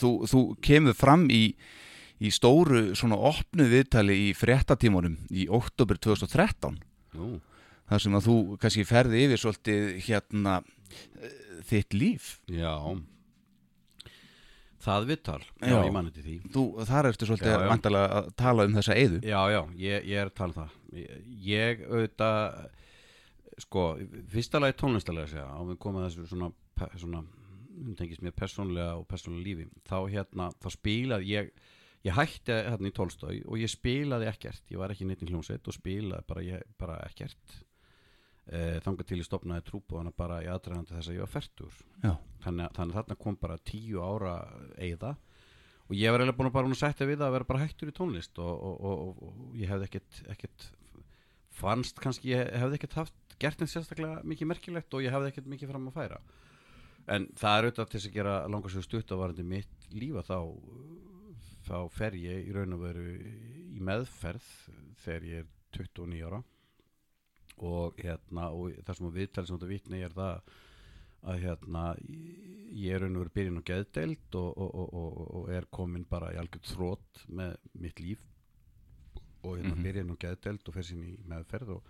[0.00, 1.44] þú, þú kemur fram í,
[2.18, 6.80] í stóru svona opnu viðtali í fréttatímunum í oktober 2013.
[7.14, 7.36] Jú.
[7.90, 11.34] Þar sem að þú kannski ferði yfir svolítið hérna eh,
[11.70, 12.30] þitt líf.
[12.52, 12.74] Já.
[14.84, 16.34] Það vittal, já, ég manni til því.
[16.52, 18.00] Þú, þar ertu svolítið Já, já.
[18.04, 19.20] að tala um þessa eyðu.
[19.24, 20.74] Já, já, ég, ég er að tala um það.
[21.00, 22.58] Ég, ég auðvitað
[23.64, 23.84] sko,
[24.34, 26.50] fyrsta lagi tónlistalega segja, á við komum að þessu svona,
[27.00, 27.22] svona
[27.74, 31.50] um tengist mér persónlega og persónulega lífi þá hérna, þá spilaði ég
[32.04, 35.70] ég hætti hérna í tólstói og ég spilaði ekkert, ég var ekki neitt í hljómsveit
[35.70, 37.58] og spilaði bara, ég, bara ekkert
[38.46, 41.78] e, þangað til ég stopnaði trúbúðana bara í aðdragandi þess að ég var færtur
[42.44, 44.36] þannig, þannig að þarna kom bara tíu ára
[44.78, 45.14] eigða
[45.88, 48.40] og ég var eiginlega búin að bara setja við að vera bara hættur í tónlist
[48.40, 50.70] og, og, og, og, og ég hefði ekkert, ekkert
[51.54, 55.50] fannst kannski, ég hefði ekkert haft gert einn sérstaklega mikið merkilegt og ég hefði ekkert
[55.50, 56.20] mikið fram að færa.
[57.14, 60.24] En það er auðvitað til þess að gera langar sér stutt að varandi mitt lífa
[60.24, 60.38] þá
[61.64, 63.04] þá fer ég í raun og veru
[63.74, 64.48] í meðferð
[65.04, 66.40] þegar ég er 29 ára
[67.58, 70.54] og hérna og það sem að viðtali sem þetta vitni er það
[71.24, 71.82] að hérna
[72.74, 76.32] ég er og veru byrjun á geðdeild og, og, og, og, og er komin bara
[76.34, 78.18] í algjörð þrótt með mitt líf.
[79.44, 79.82] Og hérna Mhm.
[79.84, 81.82] byrjun á geðdeild og fer sín í meðferð og,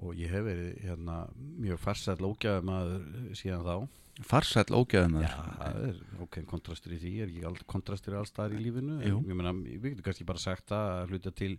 [0.00, 1.16] og ég hef verið hérna
[1.60, 3.88] mjög farsæll ógæði maður síðan þá.
[4.20, 8.28] Farsæll ógæðum Já, það er ok, kontrastur í því er ekki all, kontrastur í alls
[8.34, 11.54] staðar í lífinu en ég meina, við getum kannski bara sagt að hluta til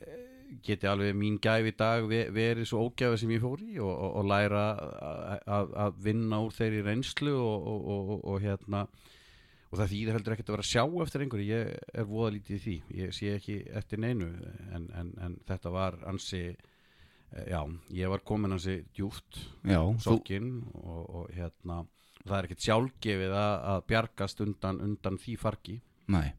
[0.00, 3.78] eh, geti alveg mín gæfi í dag ve- verið svo ógæfi sem ég fór í
[3.78, 4.64] og, og, og læra
[5.46, 8.82] að- vinna úr þeirri reynslu og, og, og, og, og hérna
[9.70, 11.46] og það þýðir heldur ekkert að vera að sjá eftir einhverju.
[11.46, 12.72] Ég er voða lítið í því.
[13.04, 14.26] Ég sé ekki eftir neinu
[14.74, 17.60] en, en, en þetta var ansi eh, já,
[17.94, 19.38] ég var komin ansi djúft
[20.02, 21.84] sokkinn og, og hérna
[22.26, 25.78] það er ekkert sjálfgefið að, að bjargast undan, undan því fargi.
[26.10, 26.32] Nei.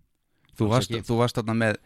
[0.59, 1.79] Þú varst, þú varst þarna með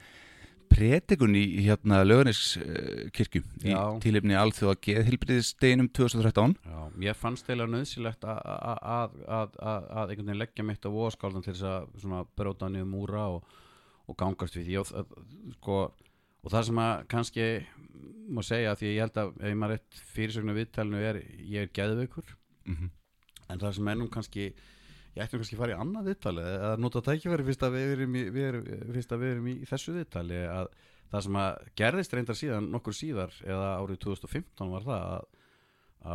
[0.76, 3.80] predikun í hérna löganiskirkju í Já.
[4.04, 10.26] tilefni alþjóða geðhilbriðsdeginum 2013 Já, mér fannst eiginlega nöðsilegt að, að, að, að, að einhvern
[10.32, 13.56] veginn leggja mitt á voðskáldan til þess að bróta niður múra og,
[14.10, 14.78] og gangast við því.
[14.82, 15.80] Og, það- sko,
[16.44, 17.48] og það sem að kannski
[18.36, 21.22] má segja því að ég held að ef ég maður rétt fyrirsögnu viðtælinu er
[21.56, 22.36] ég er geðveikur.
[22.68, 22.92] Mm
[23.46, 24.46] en það sem nú kannski
[25.16, 28.18] ég ætti kannski að fara í annað viðtali eða nota tækifæri fyrst að við erum
[28.18, 28.66] í, við erum,
[28.98, 30.72] fyrst að við erum í þessu viðtali að
[31.12, 35.30] það sem að gerðist reyndar síðan nokkur síðar eða árið 2015 var það að,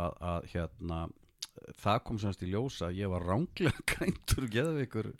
[0.01, 0.99] að, að hérna
[1.81, 5.11] það kom semst í ljós að ég var ránglega greintur geðveikur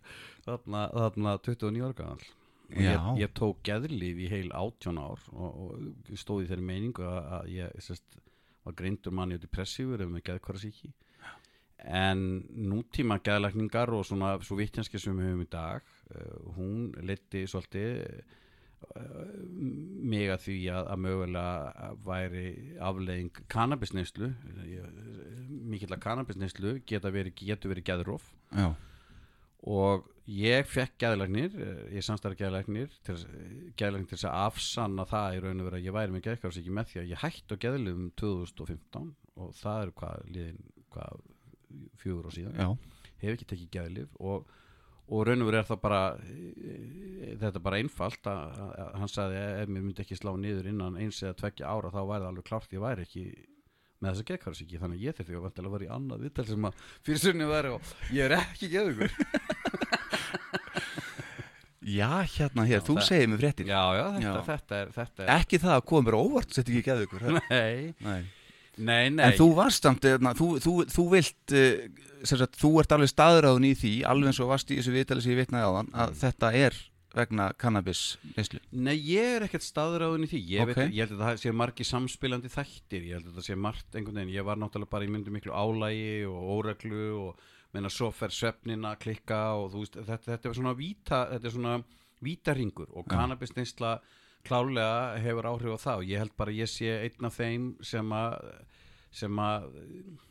[0.45, 2.29] þarna, þarna 29 ára gamall
[2.71, 2.91] og Já.
[2.93, 7.31] ég, ég tók geðlif í heil 18 ár og, og stóð í þeirri meiningu að,
[7.37, 8.19] að ég sest,
[8.63, 10.93] var greintur manni út í pressífur ef með geðkvarasíki
[11.85, 17.47] en nútíma geðlækningar og svona svo vittjanski sem við höfum í dag uh, hún leiti
[17.49, 18.21] svolítið
[20.01, 22.45] mig að því að, að mögulega væri
[22.81, 24.31] afleiðing kannabisneislu
[25.71, 26.01] mikill að
[27.13, 28.25] verið, getur verið geðróf
[29.69, 31.53] og ég fekk geðlagnir
[31.93, 33.19] ég samstæði geðlagnir til,
[33.77, 36.91] geðlagnir til að afsanna það í raun og vera að ég væri með geðkvæðsíki með
[36.91, 41.21] því að ég hætti á geðlum 2015 og það eru hvað liðin hvað
[42.01, 42.67] fjögur og síðan já,
[43.23, 44.49] hef ekki tekið geðlif og,
[45.11, 48.91] og raun og veru er það bara e, þetta er bara einfalt að, að, að
[49.01, 52.23] hann sagði ef mér myndi ekki slá niður innan eins eða tveggja ára þá væri
[52.25, 53.25] það alveg klárt ég væri ekki
[54.01, 56.63] með þessa geðkvæðsíki þannig að ég þurfti að vantilega að vera í annað viðtal sem
[56.71, 59.11] að fyrir sunni væri og ég er ekki geðugur.
[61.81, 63.65] Já, hérna hér, Já, þú segir mér fréttir.
[63.69, 64.41] Já, já, þetta, Já.
[64.45, 67.93] þetta er, þetta er ekki það að koma mér óvart sett ekki geðu ykkur Nei,
[68.05, 68.19] Nei.
[68.77, 69.25] Nei, nei.
[69.27, 73.67] en þú varst samt, eðna, þú, þú, þú vilt uh, sagt, þú ert alveg staðráðun
[73.67, 76.15] í því alveg eins og varst í þessu vitali sem ég vitnaði á þann að
[76.21, 76.79] þetta er
[77.11, 78.01] vegna kannabis
[78.37, 80.39] neyslu Nei, ég er ekkert staðráðun í því.
[80.53, 80.69] Ég, Ok.
[80.77, 83.07] veit, ég held að það sé margi samspilandi þættir.
[83.09, 84.31] Ég held að það sé margt einhvern veginn.
[84.37, 87.41] Ég var náttúrulega bara í myndu miklu álægi og óreglu og
[87.75, 91.83] meina svo fer svefnin að klikka og þú veist, þetta, þetta er svona
[92.21, 93.17] vítaringur og Já.
[93.17, 93.91] kannabisneisla
[94.47, 98.13] klálega hefur áhrif á það og ég held bara ég sé einn af þeim sem
[98.17, 98.37] að
[99.11, 99.65] sem að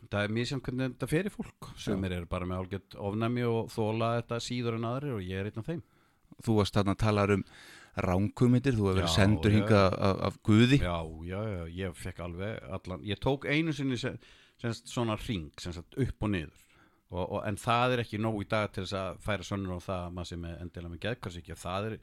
[0.09, 1.66] það er mjög sem hvernig þetta fer í fólk.
[1.77, 5.51] Sumir eru bara með álgjöld ofnæmi og þóla þetta síður en aðrir og ég er
[5.51, 5.83] einn af þeim.
[6.40, 7.44] Þú varst þarna að tala um
[8.01, 9.57] ránkumindir, þú hefur verið sendur já.
[9.59, 10.79] hingað af, af Guði.
[10.81, 14.16] Já, já, já, ég fekk alveg allan, ég tók einu sinni sem,
[14.62, 16.66] sem svona ring, sem sagt upp og niður.
[17.11, 19.87] Og, og, en það er ekki nóg í dag til þess að færa sönnur á
[19.88, 21.96] það að maður sem er endilega með geðkarsíkja, það er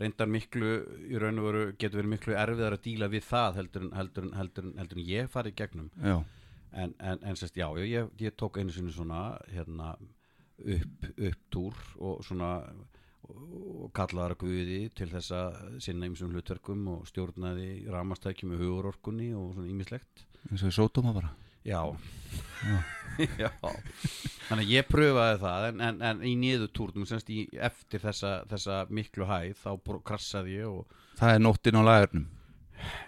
[0.00, 0.72] reyndar miklu,
[1.08, 4.26] í raun og veru getur verið miklu erfiðar að díla við það heldur en, heldur
[4.26, 5.88] en, heldur en, heldur en ég farið gegnum.
[6.02, 6.16] Já,
[6.72, 11.80] en, en, en sérst, já, ég, ég tók einu sinni svona hérna upp, upp túr
[11.96, 12.52] og svona
[13.26, 19.32] og kallaðar að guði til þess að sinna ymsum hlutverkum og stjórnaði ramastækjum með hugurorkunni
[19.34, 20.22] og svona ýmislegt.
[20.46, 21.32] Eins og í sótóma bara
[21.66, 21.80] já.
[23.16, 23.48] Já.
[24.50, 28.32] Þannig að ég pröfaði það en, en, en í niður túrnum semst í, eftir þessa,
[28.50, 29.70] þessa miklu hæð þá
[30.04, 32.26] krassaði ég og það er nóttin á lagurnum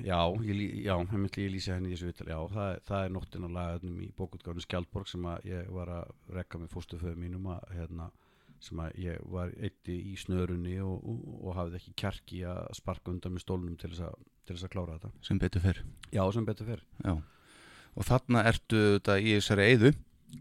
[0.00, 3.12] Já, ég, já, ég myndi ég lýsa henni í þessu vital Já, það, það er
[3.14, 7.50] nóttin á lagarnum í bókutgáðinu Skjaldborg sem að ég var að rekka með fóstuföðu mínum
[7.52, 8.08] að, hérna,
[8.64, 13.12] sem að ég var eitti í snörunni og, og, og hafði ekki kjarki að sparka
[13.12, 15.12] undan með stólnum til þess, að, til þess að klára þetta.
[15.28, 15.82] Sem betur fyrr
[16.16, 16.86] Já, sem betur fer.
[17.04, 17.14] Já.
[17.98, 19.94] Og þarna ertu þetta í þessari eyðu.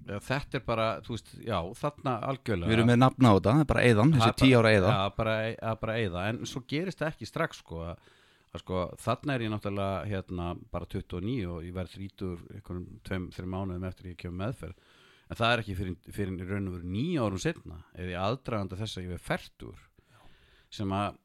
[0.08, 2.68] Já, Þetta er bara, þú veist, já, þarna algjörlega.
[2.70, 4.92] Við erum með nafna á þetta, það er bara eyðan Það þessi tí ára eyða.
[4.92, 5.36] Já, bara,
[5.72, 8.12] að bara eyða, en svo gerist það ekki strax sko, að,
[8.52, 13.30] að sko, þarna er ég náttúrulega hérna bara 29 og ég verð 30 einhverjum tveim,
[13.38, 14.92] þreim mánuðum eftir ég kemur meðferð.
[15.28, 18.20] En það er ekki fyrir, fyrir í raun og veru nýja árum setna eða í
[18.28, 19.82] aðdraganda þess að ég er færtur
[20.72, 21.18] sem að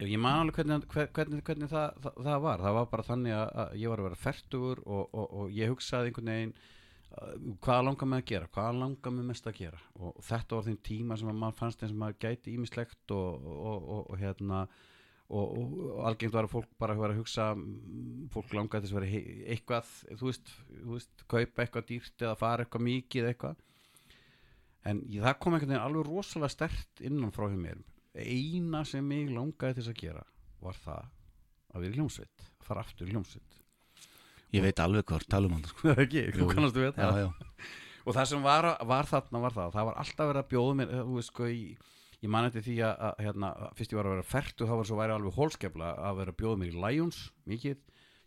[0.00, 3.74] ég man alveg hvernig, hvernig, hvernig, það, það, það var það var bara þannig að,
[3.78, 7.34] ég var að vera færtur og, og, og ég hugsaði einhvern veginn uh,
[7.66, 9.82] hvað langar mig að gera hvað langar mig mest að gera?
[10.00, 13.52] Og þetta var þeim tíma sem að maður fannst eins og maður gæti ímislegt og,
[13.92, 14.64] og, hérna
[15.32, 15.76] og,
[16.08, 19.22] algengt var að fólk bara að hugsa mm, fólk langaði þess að vera
[19.54, 23.62] eitthvað, þú veist, þú veist kaupa eitthvað dýrt eða fara eitthvað mikið eitthvað.
[24.82, 27.78] En ég, það kom einhvern veginn alveg rosalega stert innan frá hjá mér
[28.16, 30.24] eina sem mig langaði til þess að gera
[30.62, 31.06] var það
[31.72, 33.62] að í hljómsveit að fara aftur hljómsveit
[34.52, 35.94] ég veit alveg hvað tala um hann sko.
[36.04, 37.30] ekki, þú kannast við já, þetta já.
[38.06, 40.94] og það sem var, var þarna var það það var alltaf verið að bjóða mér
[40.98, 41.62] þú veist sko í
[42.22, 44.74] ég man eftir því að, að hérna, fyrst ég var að vera fært og þá
[44.78, 47.80] var svo væri alveg hólskefla að vera að bjóða mér í Lions mikið,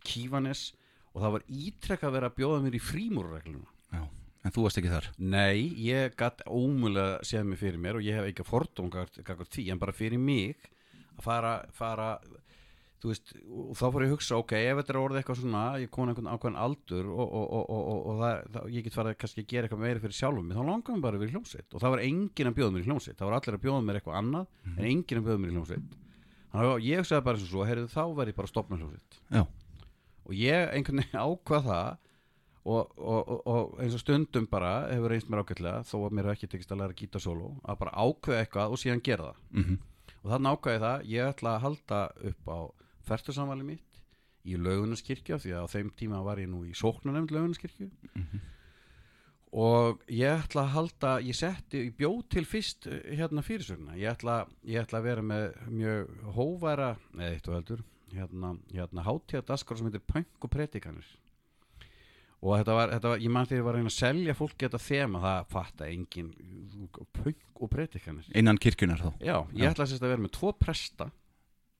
[0.06, 0.65] Kívanes
[1.13, 4.04] og það var ítrekka að vera að bjóða mér í frímúrregluna Já.
[4.45, 5.10] En þú varst ekki þar?
[5.17, 9.69] Nei, ég gatt ómulega séð mig fyrir mér og ég hef ekki fordóm gagvart því,
[9.73, 10.69] en bara fyrir mig
[11.15, 12.10] að fara, fara
[13.05, 15.63] þú veist, og þá fór ég að hugsa ok, ef þetta er orðið eitthvað svona,
[15.81, 18.95] ég kom einhvern ákveðin aldur og, og, og, og, og, og það, það, ég get
[18.95, 21.34] farið kannski að gera eitthvað meira fyrir sjálfum mig, þá langar mér bara að vera
[21.34, 21.67] í hljómsveit.
[21.76, 23.99] Og það var enginn að bjóða mér í hljómsveit, það var allir að bjóða mér
[23.99, 25.93] eitthvað annað en enginn að bjóða mér í hljómsveit.
[26.55, 28.80] Þannig að ég hugsaði bara eins og svo, heyrðu þá verð ég bara að stopna
[28.80, 29.20] hljómsveit.
[29.36, 29.43] Já,
[30.26, 32.01] og ég einhvern veginn ákvað það
[32.66, 36.30] og, og, og, og eins og stundum bara hefur reynst mér ágætlega þó að mér
[36.30, 39.43] hef ekki tekist að læra gítarsólo að bara ákveða eitthvað og síðan gera það.
[39.53, 39.76] Mm
[40.26, 42.01] og þannig ákveði það, ég ætla að halda
[42.32, 42.59] upp á
[43.05, 44.01] færtursamvæli mitt
[44.45, 47.89] í laugunaskirkja því að á þeim tíma var ég nú í sóknanemnd laugunaskirkju
[49.66, 54.09] og ég ætla að halda ég setti, ég bjóð til fyrst eh, hérna fyrirsögna, ég
[54.11, 57.86] ætla, ég ætla að vera með mjög hóværa eða eitt og heldur
[58.16, 61.05] hérna, hérna hátíða daskar sem heitir Pönk og Predikanir
[62.46, 64.56] og þetta var, þetta var ég man þegar ég var að reyna að selja fólk
[64.62, 66.32] þetta þema, það fatta engin
[67.16, 69.10] Pönk og Predikanir innan kirkjunar þá.
[69.20, 69.72] Já, ég Já.
[69.72, 71.10] ætla að vera með tvo presta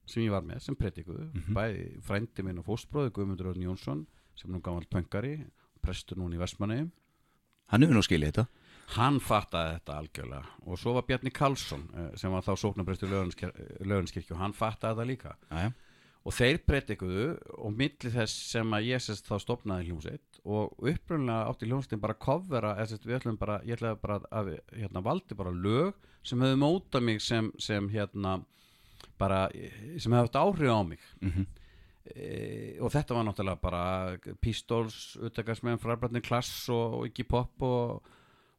[0.09, 1.30] sem ég var með, sem predikuðu.
[1.34, 1.55] Mhm.
[1.57, 4.05] bæði frændi minn og fóstbróði Guðmundur Örn Jónsson
[4.36, 5.39] sem nú gammal pöngari
[5.82, 6.89] prestur núna í Vestmanni
[7.74, 8.45] Hann hefur nú skilið þetta.
[8.95, 10.49] Hann fattaði þetta algjörlega.
[10.70, 15.07] Og svo var Bjarni Karlsson eh, sem var þá sóknarprestur löðinskirkju og hann fattaði þetta
[15.09, 15.34] líka.
[15.49, 15.72] Jæja.
[16.26, 17.28] Og þeir predikuðu
[17.61, 22.15] og milli þess sem að ég sérst þá stopnaði hljómsveit og upprunlega átti hljómsveitin bara
[22.17, 25.93] að kofvera við ætlum bara, ég ætlaði bara að hérna, valdi bara lög
[26.26, 28.39] sem hefðu mótað mig sem, sem hérna
[29.21, 31.05] bara, sem hefði haft áhrif á mig.
[31.21, 31.45] Mm
[32.13, 38.09] e, og þetta var náttúrulega bara Pistols, utækarsmenn, fræðbrætni klass og, ekki pop og,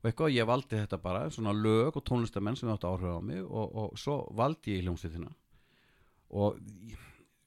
[0.03, 3.43] og eitthvað, ég valdi þetta bara svona lög og tónlistamenn sem áttu áhrif á mig
[3.45, 5.31] og, og svo valdi ég hljómsveitina.
[6.37, 6.59] Og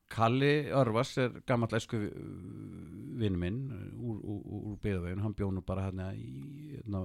[0.10, 2.00] Kalli Örvas er gammal esku
[3.20, 3.62] vinn minn
[4.00, 6.30] úr, úr, úr byggðavegin, hann bjónu bara hérna í,
[6.78, 7.04] hérna,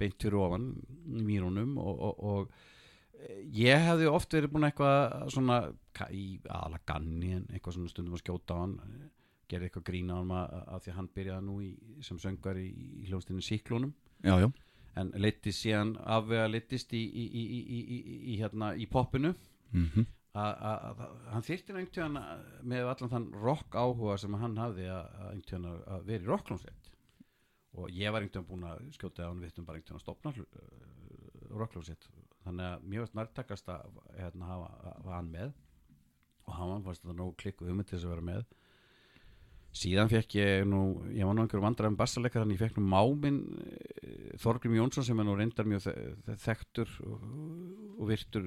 [0.00, 0.70] beint fyrir ofan
[1.06, 5.60] í mýrunum og, og, og eh, ég hefði oft verið búin eitthvað svona
[6.10, 9.06] í aðla ganni en eitthvað svona stundum að skjóta á hann eh,
[9.52, 11.70] gerði eitthvað grína á hann að, því að hann byrjaði nú í,
[12.02, 12.68] sem söngar í,
[13.04, 14.50] í hljómsdynni Síklónum Já, já.
[14.96, 19.34] En leittist síðan afvega leittist í, í, í, í, í, í, í, hérna, í poppinu.
[19.74, 22.16] Mm að að- að- hann þyrfti einhvern tíðan
[22.72, 26.22] með allan þann rock áhuga sem hann hafði að, að einhvern tíðan að- að vera
[26.24, 26.90] í rocklónsett
[27.74, 30.00] og ég var einhvern tíðan búin að skjóta á hann við um bara einhvern tíðan
[30.00, 32.08] að stopna uh, rocklónsett
[32.44, 35.54] þannig að mjög veist nærtakast að hérna, hafa, hafa hann með.
[36.44, 38.42] Og hann fannst þetta nóg klikku um til þess að vera með
[39.74, 43.40] síðan fekk ég nú ég var nú einhverjum vandræðum bassaleikar þannig ég fekk nú máminn
[44.42, 45.96] Þorgrim Jónsson sem er nú reyndar mjög þe-
[46.28, 47.24] þe- þekktur og,
[48.10, 48.46] virtur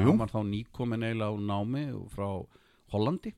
[0.00, 0.08] jú.
[0.10, 2.26] hann var þá nýkomin eiginlega á námi frá
[2.94, 3.32] Hollandi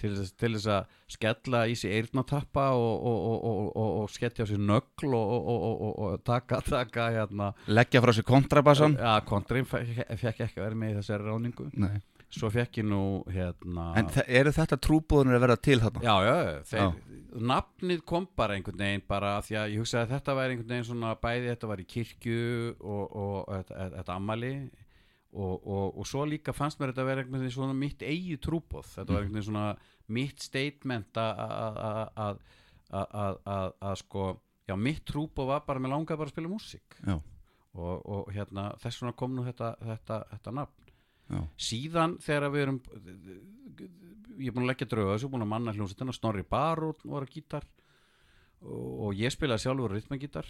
[0.00, 0.32] til þess,
[0.72, 5.12] að skella í sig eyrnatappa og, og, og, og, og, og sketja á sér nögl
[5.12, 8.96] og, og, og, og, og taka, taka hérna Leggja frá sér kontrabassan.
[8.96, 10.00] Ja, kontrin fekk,
[10.48, 11.98] ekki að vera með í þessari ráningu Nei
[12.30, 16.02] svo fekk ég nú hérna En eru þetta trúbúðunir að vera til þarna?
[16.04, 16.36] Já, já,
[16.70, 16.92] þeir,
[17.50, 20.86] nafnið kom bara einhvern veginn bara því að ég hugsaði að þetta væri einhvern veginn
[20.90, 22.38] svona bæði, þetta var í kirkju
[22.80, 24.52] og, og, þetta, þetta ammali
[25.30, 28.94] og, og, og svo líka fannst mér þetta vera einhvern veginn svona mitt eigi trúbóð
[28.96, 29.66] þetta var einhvern veginn svona
[30.10, 32.40] mitt statement að- að- að-
[32.90, 34.24] að að- að að sko
[34.70, 36.96] já, mitt trúbóð var bara, mér langaði bara að spila músík.
[37.06, 37.14] Já,
[37.74, 40.79] og, og hérna, þess vegna kom nú þetta, þetta, þetta nafn
[41.30, 42.80] já, síðan þegar við erum
[44.40, 47.34] ég er búin að leggja drauga þessu, búin að manna hljómsveitina Snorri Barút var að
[47.36, 47.66] gítar
[48.64, 50.48] og, og ég spilaði sjálfur rytmagítar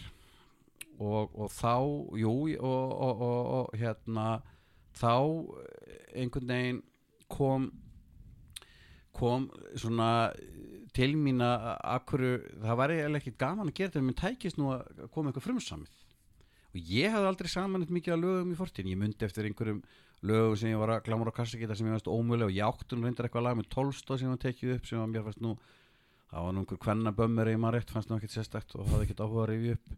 [1.00, 1.74] og, og þá
[2.20, 4.40] jú, og, og, hérna
[4.96, 5.14] þá
[6.18, 6.82] einhvern veginn
[7.30, 7.70] kom
[9.14, 10.30] kom svona
[10.96, 11.64] til mín að
[11.96, 12.22] akkur,
[12.62, 15.96] það var eiginlega ekkert gaman að gera þetta, menn tækist nú að koma eitthvað frumsamið.
[16.70, 19.82] Og ég hafði aldrei saman eitt mikið að lögum í fortíðin, ég myndi eftir einhverjum
[20.26, 22.96] lögum sem ég var að glámur á kassakita sem ég varst ómögulega og ég átti
[22.96, 25.54] nú reyndar eitthvað lag með tólstóð sem var tekið upp sem mér fannst nú
[26.30, 29.08] það var nú einhver kvenna bömmur eða maður rétt fannst nú ekkert sérstakt og hafði
[29.08, 29.94] ekkert áhuga að rifja upp.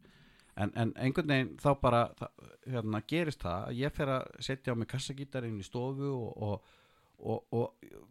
[0.63, 4.77] En, en einhvern veginn þá bara það, hérna, gerist það að ég fer að setja
[4.77, 6.75] á mig kassagítar inn í stofu og, og,
[7.19, 8.03] og, og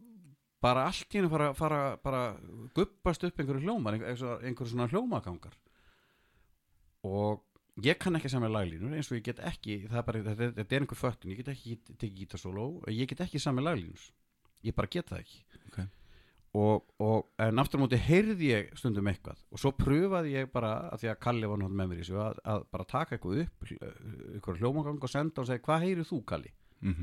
[0.62, 2.24] bara allt í henni fara, fara bara
[2.76, 5.56] guppast upp einhverju hljómar einhverju svona hljómagangar.
[7.10, 7.42] Og
[7.86, 10.76] ég kann ekki samið laglínur eins og ég get ekki það bara, þetta, er- þetta
[10.78, 14.06] er einhver föttun, ég get ekki tekið gítarsóló, ég get ekki samið laglínur.
[14.68, 15.40] Ég bara get það ekki.
[15.72, 15.80] Ok.
[16.54, 17.48] og, og á
[17.80, 21.62] móti heyrði ég stundum eitthvað og svo pröfaði ég bara að því að Kalli var
[21.62, 23.70] náttúrulega með mér í þessu að, að bara taka eitthvað upp
[24.36, 26.52] eitthvað hljómagang og senda og segja hvað heyrið þú Kalli?
[26.84, 26.94] Mm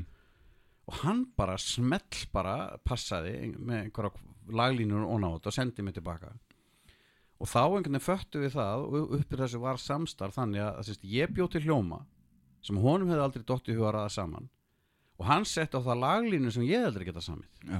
[0.89, 2.53] og hann bara smell bara
[2.85, 6.31] passaði með einhverja laglínur og nátt og sendi mig tilbaka
[7.39, 11.05] og þá einhvern veginn föttu við það og uppir þessu var samstarf þannig að, sérst,
[11.07, 12.01] ég bjóð til hljóma
[12.65, 14.49] sem honum hefði aldrei dottið huga að ræða saman.
[15.19, 17.47] Og hann sett á það laglínu sem ég aldrei geta samið.
[17.63, 17.79] Já,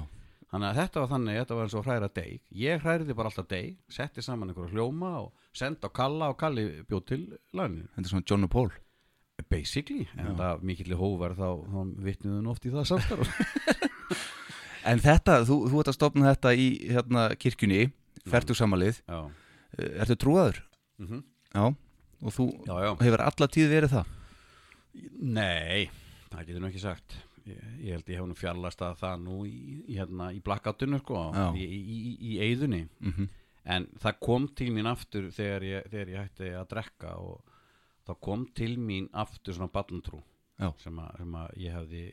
[0.51, 3.49] þannig að þetta var þannig, þetta var eins og hræra deg ég hræriði bara alltaf
[3.51, 8.05] deg, setti saman einhverja hljóma og sendi á Kalla og Kalli bjóð til laglínu þetta
[8.07, 8.71] er svona John og Paul.
[9.49, 13.29] Basically, en það mikill hóver þá, þá vitniðun oft í það samstarf.
[14.89, 17.89] En þetta, þú, þú ert að stopna þetta í hérna, kirkjunni,
[18.29, 19.19] fertu samalið já,
[19.77, 20.63] Ertu trúaður?
[20.99, 21.63] mm Já,
[22.21, 22.91] og þú já, já.
[23.01, 24.09] hefur alla tíð verið það?
[25.19, 25.89] Nei,
[26.29, 27.15] það getur nú ekki sagt.
[27.49, 29.59] Ég, ég held ég hef nú fjarlast að það nú í,
[29.95, 31.23] hérna, í blackoutinu sko,
[31.57, 32.83] í, í, í, í eyðunni.
[33.01, 33.29] Mm
[33.69, 37.55] en það kom til mín aftur þegar ég, þegar ég hætti að drekka og
[38.07, 40.21] það kom til mín aftur svona barnatrú
[40.59, 40.71] Já.
[40.81, 42.03] sem, sem að ég hefði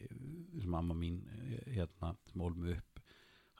[0.62, 3.00] sem amma mín eh, hérna, sem ól mig upp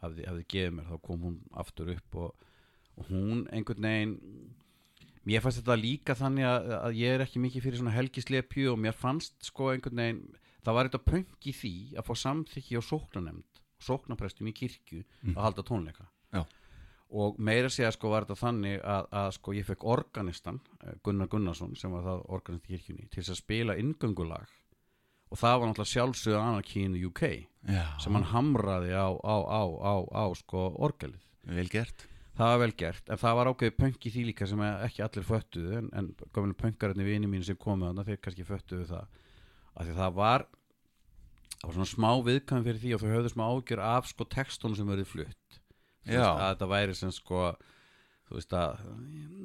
[0.03, 2.47] hafði, hafði gefið mér, þá kom hún aftur upp og,
[2.97, 4.17] og hún einhvern veginn
[5.27, 8.81] mér fannst þetta líka þannig að, að ég er ekki mikið fyrir svona helgislepju og
[8.83, 10.23] mér fannst sko einhvern veginn
[10.67, 15.03] það var eitthvað pönk í því að fá samþykki á sóknanemnd sóknaprestum í kirkju
[15.35, 16.09] að halda tónleika.
[16.35, 16.43] Já.
[17.07, 21.29] og meira segja sko var þetta þannig að, að sko ég fekk organistan eh, Gunnar
[21.31, 24.51] Gunnarsson sem var það organist í kirkjunni til að spila inngöngulag.
[25.31, 27.23] Og það var náttúrulega sjálfsögðu the UK
[27.71, 31.23] Já, sem hann hamraði á, á, á, á, á sko orgelið.
[31.47, 34.64] Vel gert það var vel gert, en það var ákveðið pönk í því líka sem
[34.66, 38.89] ekki allir föttuðu en, en gömlega pönkararnir vini mínu sem komu þarna þeir kannski föttuðu
[38.91, 39.22] það.
[39.76, 40.47] Af því það var
[41.57, 44.76] það var svona smá viðkvæm fyrir því og þau höfðu smá ágjör af sko textunum
[44.78, 45.62] sem verið flutt.
[46.37, 47.47] Að þetta væri sem sko
[48.26, 48.80] þú veist að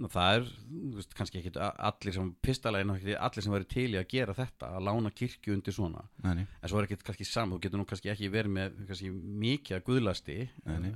[0.09, 0.47] það er
[0.95, 4.87] veist, kannski ekki allir sem pistalegin allir sem verið til í að gera þetta að
[4.87, 6.01] lána kirkju undir svona.
[6.25, 6.47] Nei.
[6.47, 9.11] en svo er ekki kannski saman, þú getur nú kannski ekki verið með kannski
[9.45, 10.39] mikið að guðlasti.
[10.65, 10.93] Nei, nei.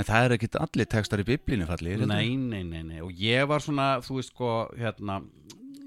[0.00, 3.48] En það er ekkit allir textar í biblínu fallir Nei, nei, nei, nei, og ég
[3.50, 5.20] var svona, þú veist sko, hérna,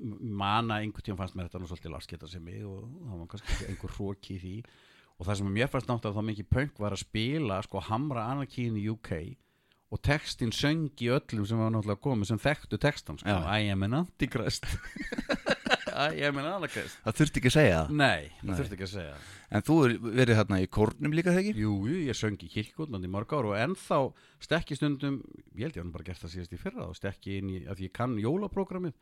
[0.03, 3.69] mana einhvern tíma fannst mér þetta nú svolítið lasketa sem mig og það var kannski
[3.71, 4.57] einhver hróki í því.
[5.17, 8.77] Og það sem mér fannst náttúrulega þá mikið punk var að spila sko Hamra in
[8.77, 9.13] the UK
[9.93, 13.29] og textin söng í öllum sem var náttúrulega komið sem þekktu textan sko.
[13.29, 14.65] I am an antichrist
[15.93, 16.99] Am an anarchist.
[17.05, 17.95] Það þurfti ekki að segja það?
[18.01, 19.15] Nei, það þurfti ekki að segja
[19.53, 23.11] En þú er verið hérna í kórnum líka þegar Jú, jú, ég söng í kirkjútnandi
[23.13, 23.99] mörg ár og ennþá
[24.41, 25.19] stekki stundum,
[25.53, 27.83] ég held ég hann bara gert það síðast í fyrra og stekki inn í, að
[27.85, 28.95] ég kann jólaprógramið.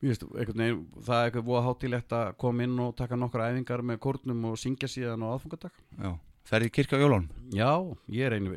[0.00, 4.58] Það er eitthvað voða hátilegt að koma inn og taka nokkra æfingar með kórnum og
[4.58, 6.12] syngja síðan á aðfungadag já.
[6.50, 7.70] Ferði í kirkja á jólun Já,
[8.08, 8.54] ég er einu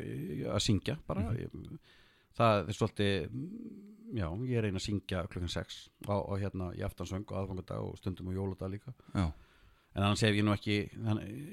[0.50, 1.28] að syngja bara.
[1.36, 1.52] Ég,
[2.34, 3.34] Það er svolítið
[4.12, 5.78] Já, ég einu að syngja klukkan 6
[6.10, 8.92] á, á hérna í aftansöng og aðfungadag og stundum á jóladag líka.
[9.14, 9.30] Já,
[9.94, 10.76] En annars hef ég nú ekki,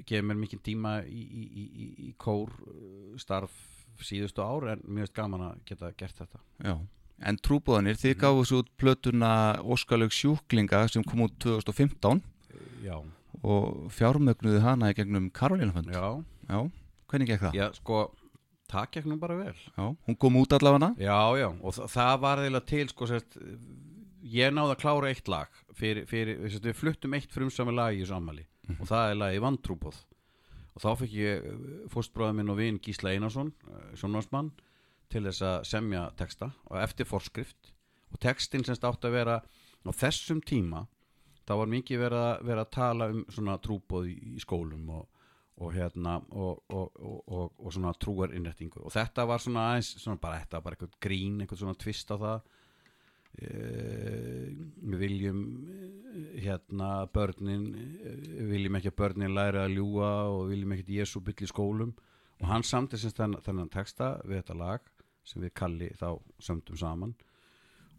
[0.09, 3.53] gefur mér mikið tíma í, í, í, í, í kór uh, starf
[4.01, 6.39] síðustu ár en veist gaman að geta gert þetta.
[6.65, 6.75] já.
[7.21, 9.31] En trúbóðanir, þið gáðu svo út plötuna
[9.61, 12.23] Óskalög sjúklinga sem kom út 2015
[12.81, 12.95] Já,
[13.45, 16.01] og fjármögnuðu hana í gegnum Karolínafönd já,
[16.49, 16.59] Já,
[17.13, 17.59] hvernig gekk það?
[17.59, 17.99] já, sko,
[18.71, 19.55] það gekk nú bara vel.
[19.75, 20.93] Já, hún kom út allavega.
[21.01, 23.37] Já, já, og þa það var eiginlega til, sko, sérst,
[24.31, 28.03] ég náði að klára eitt lag fyrir, fyrir sérst, við fluttum eitt frumsami lag í
[28.03, 28.47] þessu ammali
[28.77, 29.97] og það er lagi Vantrúbóð
[30.71, 31.47] og þá fekk ég
[31.91, 33.51] fórstbróða minn og vin Gísla Einarsson,
[33.99, 34.53] sjónvarsmann
[35.11, 37.73] til þess að semja texta og eftir forskrift.
[38.11, 40.85] Og textin semst átt að vera á þessum tíma
[41.47, 45.07] þá var mikið verið að, vera að tala um svona trúbóð í, í skólum og,
[45.61, 50.21] og hérna og, og, og, og, svona trúar innrættingu og þetta var svona aðeins svona
[50.21, 52.49] bara, þetta bara eitthvað grín, eitthvað svona tvist á það.
[53.41, 54.47] Eh,
[54.91, 60.55] við viljum eh, hérna börnin við viljum ekki að börnin læra að ljúa og við
[60.55, 61.93] viljum ekki að Jésu byll í skólum.
[62.41, 64.91] Og hann samti sem þennan, þennan texta við þetta lag
[65.23, 66.09] sem við kalli þá
[66.41, 67.15] sömdum saman.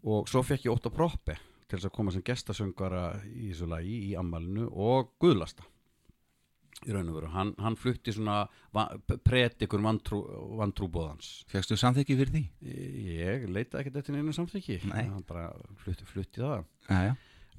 [0.03, 3.69] Og svo fekk ég ótt að proppi til þess að koma sem gestasöngara í þessu
[3.71, 5.65] lagi í ammalinu og guðlasta
[6.87, 8.43] í raun og veru, hann, hann flutti svona
[9.25, 10.21] predikur vantrú,
[10.59, 12.43] vantrúbóðans Fegstu samþykki fyrir því?
[13.13, 15.05] Ég leita ekkert eftir neina samþykki Nei.
[15.09, 15.51] Hann bara
[15.83, 17.13] flutti, flutti það já,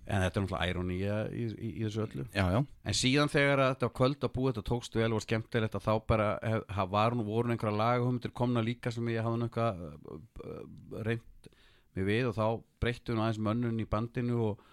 [0.05, 2.59] En þetta er náttúrulega ironía í, í, í þessu öllu já, já.
[2.61, 5.87] En síðan þegar þetta var kvöld að búa þetta tókst vel og var skemmtilegt að
[5.87, 10.19] þá bara hef, var nú voru einhverja lagahumdir komna líka sem ég hafði eitthvað uh,
[10.45, 11.49] uh, reynt
[11.95, 12.47] mig við og þá
[12.83, 14.65] breyttu nú aðeins mönnun í bandinu og,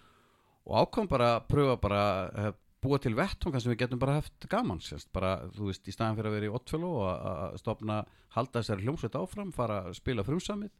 [0.66, 4.46] og ákvæm bara að pröfa bara að búa til vettunga sem við getum bara haft
[4.50, 8.00] gaman sérst, bara, þú veist, í staðan fyrir að vera í ottfjölu og að- stopna,
[8.34, 10.70] halda þessari hljómsveit áfram, fara að spila frumsamið.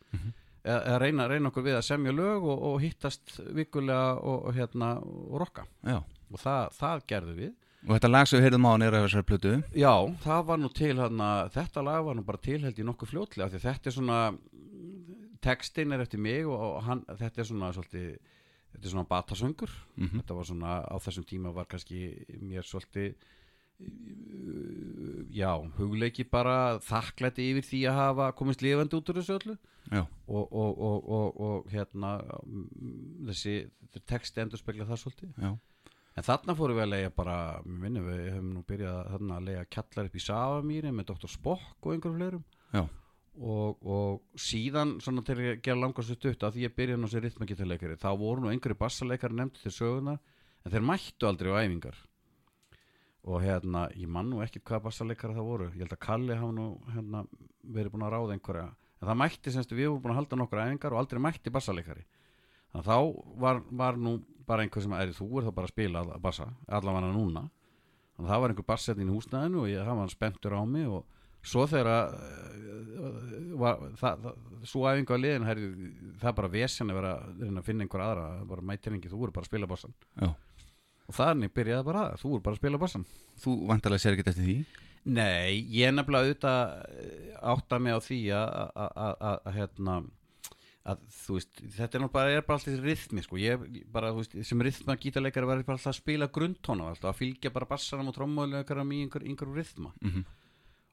[0.62, 4.54] Eða, eða reyna, reyna okkur við að semja lög og, og hittast vikulega og, og
[4.54, 5.64] hérna og rokka.
[5.82, 5.98] Já.
[6.32, 7.52] og það, það gerðu við.
[7.82, 9.52] Og þetta lag sem við heyrðum á er af þessari plötu.
[9.74, 13.50] Já, það var nú til hana, þetta lag var nú bara tilheld í nokkuð fljótlega
[13.50, 14.20] því þetta er svona
[15.42, 18.12] textin er eftir mig og, og hann, þetta er svona svolítið,
[18.72, 20.20] þetta er svona batasöngur Mhm.
[20.22, 22.02] þetta var svona á þessum tíma var kannski
[22.40, 23.14] mér svolítið
[23.82, 29.58] uh, já, hugleiki bara þakklæti yfir því að hafa komist lifandi út úr þessu öllu.
[29.92, 32.12] Og, og, og, og, og hérna
[32.46, 33.54] mm, þessi
[34.08, 35.32] texti endur spekla það svolítið.
[35.42, 35.52] Já,
[36.12, 40.10] En þarna fórum við að leia bara, minnum við höfum nú byrjað að leia kjallar
[40.10, 41.30] upp í Savamýri með Dr.
[41.32, 42.42] Spock og einhverjum fleirum.
[42.76, 42.82] Já,
[43.40, 47.22] og, og síðan svona til að gera langast stutt að því ég byrjaði nú sem
[47.24, 50.18] ritmagítarleikari þá voru nú einhverju bassaleikari nefndi til sögunar
[50.62, 51.96] en þeir mættu aldrei á æfingar.
[53.22, 56.52] Og hérna, ég man nú ekki hvaða bassaleikari það voru, ég held að Kalli hafa
[56.56, 57.22] nú hérna,
[57.62, 58.68] verið búin að ráða einhverja.
[59.00, 62.04] En það mætti semst við vorum búin að halda nokkur æfingar og aldrei mætti bassaleikari.
[62.72, 62.98] Þannig að þá
[63.44, 64.12] var, var nú
[64.46, 67.42] bara einhver sem er þú er þá bara að spila að bassa allavega núna.
[68.16, 71.02] Þannig að það var einhver bassettin í húsnæðinu og ég,
[71.42, 71.90] svo þegar
[73.58, 74.30] var, það,
[74.68, 75.68] svo æfingu á liðin herri,
[76.20, 78.96] það er bara vesen að vera að að finna einhver aðra það er bara mætir
[78.96, 80.30] engi, þú voru bara að spila bassan já.
[81.08, 83.06] og þannig byrjaði bara að þú er bara að spila bassan
[83.42, 84.56] Þú vantarlega sér ekki eftir því?
[85.02, 89.56] Nei, ég er nefnilega auðvitað eh, átta mig á því að, að, að, að, að
[89.56, 89.96] hérna
[90.92, 94.22] að þú veist, þetta er nú bara, er bara alltaf rithmi sko, ég bara, þú
[94.22, 97.68] veist, sem rithma gítarleikari var ég bara alltaf að spila grundtóna alltaf að fylgja bara
[97.70, 99.92] bassanum og trommóðleikarum í einhver, einhver rithma.
[100.02, 100.24] Mm -hmm.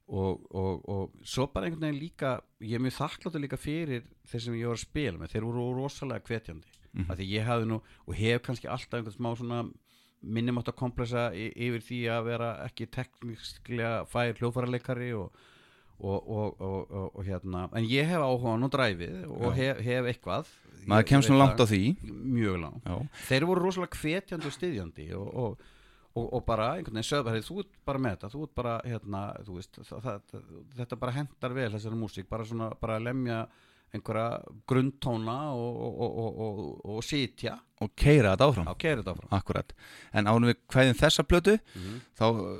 [0.10, 2.32] Og, og, og svo bara einhvern veginn líka
[2.66, 5.68] ég er mjög þakkláttur líka fyrir þeir sem ég var að spila með, þeir voru
[5.84, 6.68] rosalega hvetjandi.
[6.74, 7.12] Mm Mhm.
[7.12, 7.76] að því ég hafði nú
[8.08, 9.60] og hef kannski alltaf einhvern smá svona
[10.26, 15.30] minnum átt að kompleksa y- yfir því að vera ekki teknisklega fær hljófaraleikari og,
[16.00, 17.68] og, og, og, og, og hérna.
[17.78, 20.50] En ég hef áhugaðan og dræfið og hef, hef eitthvað.
[20.90, 21.82] Maður kemst nú langt á því.
[22.10, 22.84] Mjög langt.
[22.90, 22.98] Já,
[23.30, 25.70] þeir voru rosalega hvetjandi og styðjandi og,
[26.16, 28.56] og, og, bara einhvern veginn sögðu bara, "Heyrðu, þú ert bara með þetta þú ert
[28.56, 30.46] bara, hérna, þú veist það, það,
[30.78, 33.48] þetta bara hendar vel þessari músík bara svona, bara lemja
[33.90, 37.56] einhverja grundtóna og, og, og, og, og sitja.
[37.82, 38.68] Og keira þetta áfram.
[38.70, 39.32] Áfram.
[39.34, 39.74] Akkurat,
[40.14, 41.96] en ánum við hvaðin þessa plötu Mhm.
[42.20, 42.60] þá uh,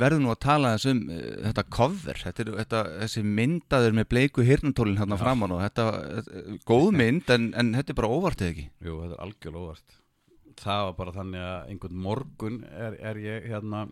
[0.00, 1.20] verður nú að tala þess um uh,
[1.50, 5.22] þetta cover, þetta er þetta, þessi myndaður með bleiku hirnantólin hérna Já.
[5.24, 8.70] framan og þetta, uh, góð mynd en, en þetta er bara óvartið ekki?
[8.80, 9.99] Jú, þetta er algjörlega óvart
[10.60, 13.86] það var bara þannig að einhvern morgun er, er ég hérna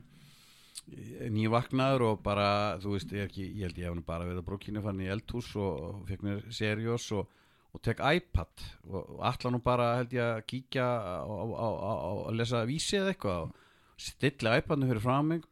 [1.33, 2.49] nývaknaður og bara
[2.81, 5.51] þú veist, ég, ekki, ég held ég hef bara verið að brókinu fann í eldhús
[5.61, 7.29] og, og fekk mér seriós og,
[7.77, 10.87] og tek iPad og, og allan nú bara held ég að kíkja
[11.25, 13.65] að lesa vísi eða eitthvað og
[13.99, 15.45] stilla iPadinu fyrir frá mig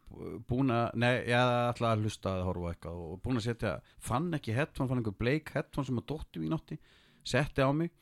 [0.49, 4.29] búin að, nei, ég ætla að hlusta að horfa eitthvað og búin að setja fann
[4.39, 6.79] ekki headphone, fann einhver bleik headphone sem að dótti í nótti,
[7.27, 7.93] setti á mig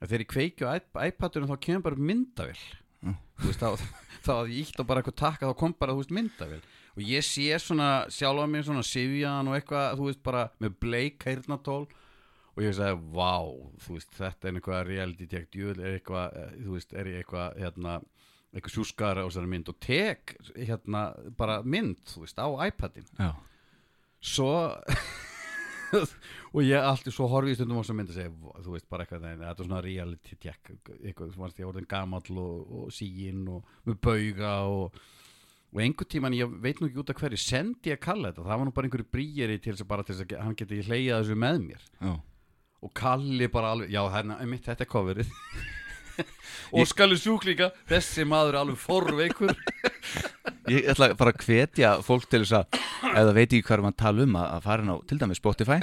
[0.00, 2.62] að þegar ég kveiki á iP- iPadinu þá kemur bara myndavill
[3.00, 3.14] Mm.
[3.40, 3.80] veist, þá,
[4.26, 6.60] þá að ég ítt á bara eitthvað takka þá kom bara, veist, myndavill
[6.92, 11.24] og ég sé svona sjálfa mig svona sifjaðan og eitthvað, þú veist, bara með bleik
[11.24, 13.40] heyrnatól og ég sagði, vá,
[13.80, 17.22] þú veist, þetta er eitthvað reality check, djúvel er eitthvað eh, þú veist, er ég
[17.22, 17.94] eitthvað, hérna
[18.52, 19.72] eitthvað sjúskara á þessari mynd?
[19.72, 21.02] Og tek hérna,
[21.40, 23.30] bara mynd, þú veist, á iPadin Já,
[24.20, 24.52] svo
[26.54, 29.24] og ég alltaf svo horfi í stundum að mynda að segja þú veist bara eitthvað,
[29.26, 33.42] nei, þetta er svona reality check eitthvað, þú veist, ég orðin gamall og, og síginn
[33.50, 35.00] og með bauga og,
[35.70, 38.46] og einhver tíman, ég veit nú ekki út af hverju sendi ég að kalla þetta,
[38.48, 40.82] það var nú bara einhverju brýjeri til þess að bara til þess að hann geti
[40.86, 41.86] hleyjað þessu með mér.
[42.00, 42.14] Já.
[42.80, 45.34] Og kalli bara alveg, já, hérna, einmitt, þetta er coverið.
[46.76, 49.54] Og skalur sjúklíka þessi maður er alveg forveikur
[50.70, 52.80] Ég ætla bara að hvetja fólk til þess að
[53.10, 55.20] ef það veit ekki hvað er maður að tala um að, fara inn á til
[55.20, 55.78] dæmis Spotify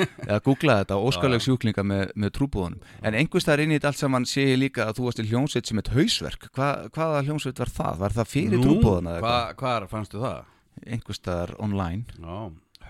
[0.00, 4.00] eða googla þetta óskaleg sjúklinga með, með trúbúðunum en einhvers staðar inn í þetta allt
[4.00, 6.48] saman sé ég líka að þú varst í hljómsveit sem eitt hausverk.
[6.56, 8.00] Hva, hvaða hljómsveit var það?
[8.04, 9.88] Var það fyrir trúbúðuna hva, hvað?
[9.92, 10.56] fannstu það?
[10.86, 12.16] Einhvers staðar online.
[12.16, 12.38] Já,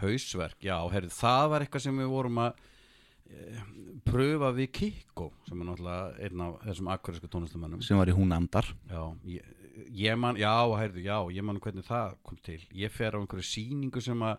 [0.00, 2.60] hausverk, já, heyrðu, það var eitthvað sem við vorum að
[3.30, 3.62] e,
[4.06, 8.32] pröfa við Kikko sem er náttúrulega einn af þessum akkurísku tónlistamennum sem var í hún
[8.36, 9.50] andar Já, ég,
[9.94, 12.60] ég man, já, heyrðu, já, ég man hvernig það kom til.
[12.76, 14.38] Ég fer á einhverju sýningu sem að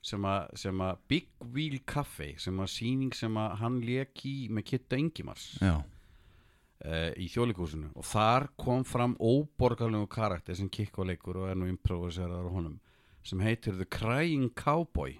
[0.00, 4.34] sem að, sem að Big Wheel Cafe sem að sýning sem að hann lék í
[4.48, 11.42] með Kitta Ingimars uh, í þjólikúsinu og þar kom fram óborgarlegu karakter sem Kikko leikur
[11.42, 12.78] og er nú improviseraður á honum
[13.22, 15.18] sem heitir The Crying Cowboy.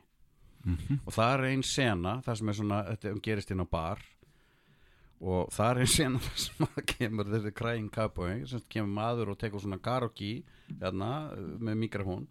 [1.05, 4.01] Og það er ein sena það sem er svona, þetta gerist inn á bar
[5.21, 9.41] og það er sena þar sem að kemur þessi Crying Cowboy sem kemur maður og
[9.41, 10.33] tekur svona karaoke
[10.71, 11.11] hérna,
[11.61, 12.29] með mikrofón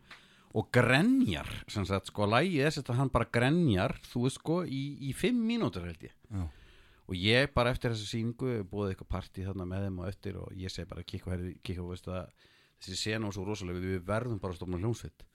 [0.57, 4.83] og grenjar sem sagt, sko, lægið er að hann bara grenjar þú veist sko, í,
[5.05, 6.15] í fimm mínútur held ég.
[6.33, 6.47] Já,
[7.09, 10.53] og ég bara eftir þessu sýningu búið eitthvað partí þarna með þeim og eftir og
[10.57, 12.33] ég segi bara kikku, herri, kikku, veistu það
[12.79, 15.25] þessi sena var svo rosalega, við verðum bara að stofna hljómsveit.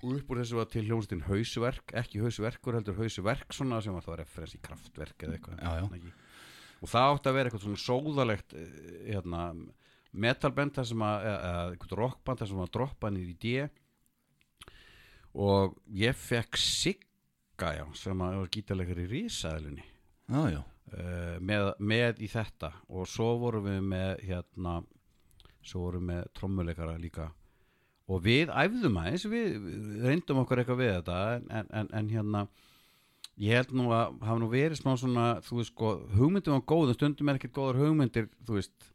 [0.00, 4.06] Og upp úr þessu var til hljómsveitin hausverk ekki hausverkur, heldur hausverk svona sem var
[4.06, 5.58] þá referens í kraftverk eða eitthvað?
[6.80, 9.44] Og það átti að vera eitthvað svona sóðalegt eh, hérna,
[10.10, 13.54] metalband þar sem að, eða eitthvað rockband þar sem að droppa niður í D.
[15.40, 19.10] Og ég fekk Sigga já, sem að var gítarleikar í
[20.50, 20.62] já.
[20.96, 22.72] uh, með, með í þetta.
[22.90, 24.80] Og svo vorum við með hérna
[25.62, 27.28] svo vorum við með trommuleikara líka.
[28.10, 32.44] Og við æfðum aðeins við, við reyndum okkur eitthvað við þetta en, en, en hérna
[33.40, 36.92] ég held nú að hafa nú verið smá svona þú veist sko, hugmyndum var góð
[36.92, 38.88] en stundum er ekkert góðar hugmyndir þú veist,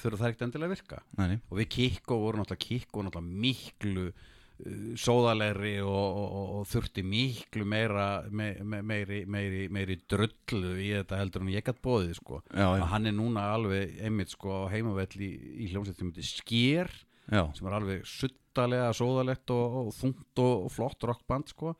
[0.00, 1.00] þurfa það ekkert endilega að virka.
[1.20, 6.66] Nei, og við kikko vorum náttúrulega kikko náttúrulega miklu uh, sóðalegri og, og, og, og
[6.72, 11.82] þurfti miklu meira me, me, meiri, meiri, meiri drullu í þetta heldur en ég gætt
[11.84, 12.42] bóðið sko.
[12.50, 15.32] Já, já, hann er núna alveg einmitt sko á heimavell í,
[15.64, 16.94] í hljómsveit sem heitir Sker
[17.30, 21.76] já, sem er alveg suttalega sóðalegt og, og þungt og, og flott rockband sko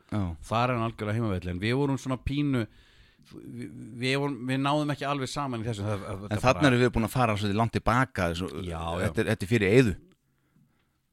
[0.47, 2.63] þar er hann algjörlega heimavell en við vorum svona pínu
[3.33, 3.67] við,
[3.99, 6.93] við, vorum, við náðum ekki alveg saman í þessu það, það, En þarna erum við
[6.95, 8.31] búin að fara langt tilbaka.
[8.35, 9.93] Þetta, er, þetta er fyrir eyðu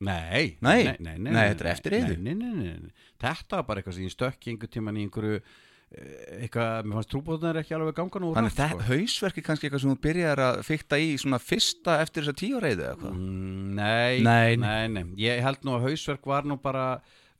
[0.00, 0.84] Nei, Nei.
[0.84, 2.14] nei, nei, nei, þetta er eftir Eiðu.
[2.24, 2.92] nei, nei, nei.
[3.20, 5.42] Þetta var bara eitthvað sem ég stökki einhver tíman í einhverju
[5.90, 8.84] eitthvað, mér fannst trúbóðunar ekki alveg ganga nú Þannig að sko.
[8.92, 12.60] hausverk er kannski eitthvað sem þú byrjar að fykta í svona fyrsta eftir þessa tíu
[12.62, 13.16] reyðu eða hvað?
[13.16, 16.84] Mm, Nei, Nei, nei, nei, Ég held nú að hausverk var nú bara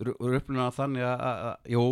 [0.03, 1.85] upplunna þannig að, að, að jú,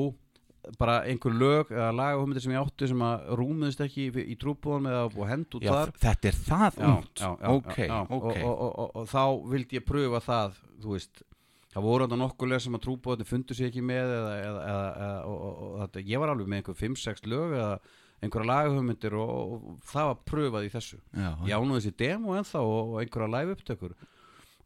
[0.83, 4.89] bara einhver lög eða lagahumyndir sem ég átti sem að rúmuðist ekki í, í trúbóðum
[4.91, 5.93] eða búið hend út Já, þar.
[6.03, 8.01] þetta er það Já, ungt já, já, Ok, já, já.
[8.03, 8.27] ok.
[8.27, 9.23] Og, og, og, og, og þá
[9.55, 11.23] vildi ég pröfa það þú veist,
[11.75, 15.09] það voru þetta nokkuð lög sem að trúbóðin fundu sig ekki með eða, eða, eða,
[15.29, 17.73] og, og, þetta, ég var alveg með einhver 5-6 lög eða
[18.19, 21.01] einhverja lagahumyndir og, og, það var pröfað í þessu.
[21.13, 23.95] Já, ég á nú þessi demo ennþá og, einhverja live upptökur.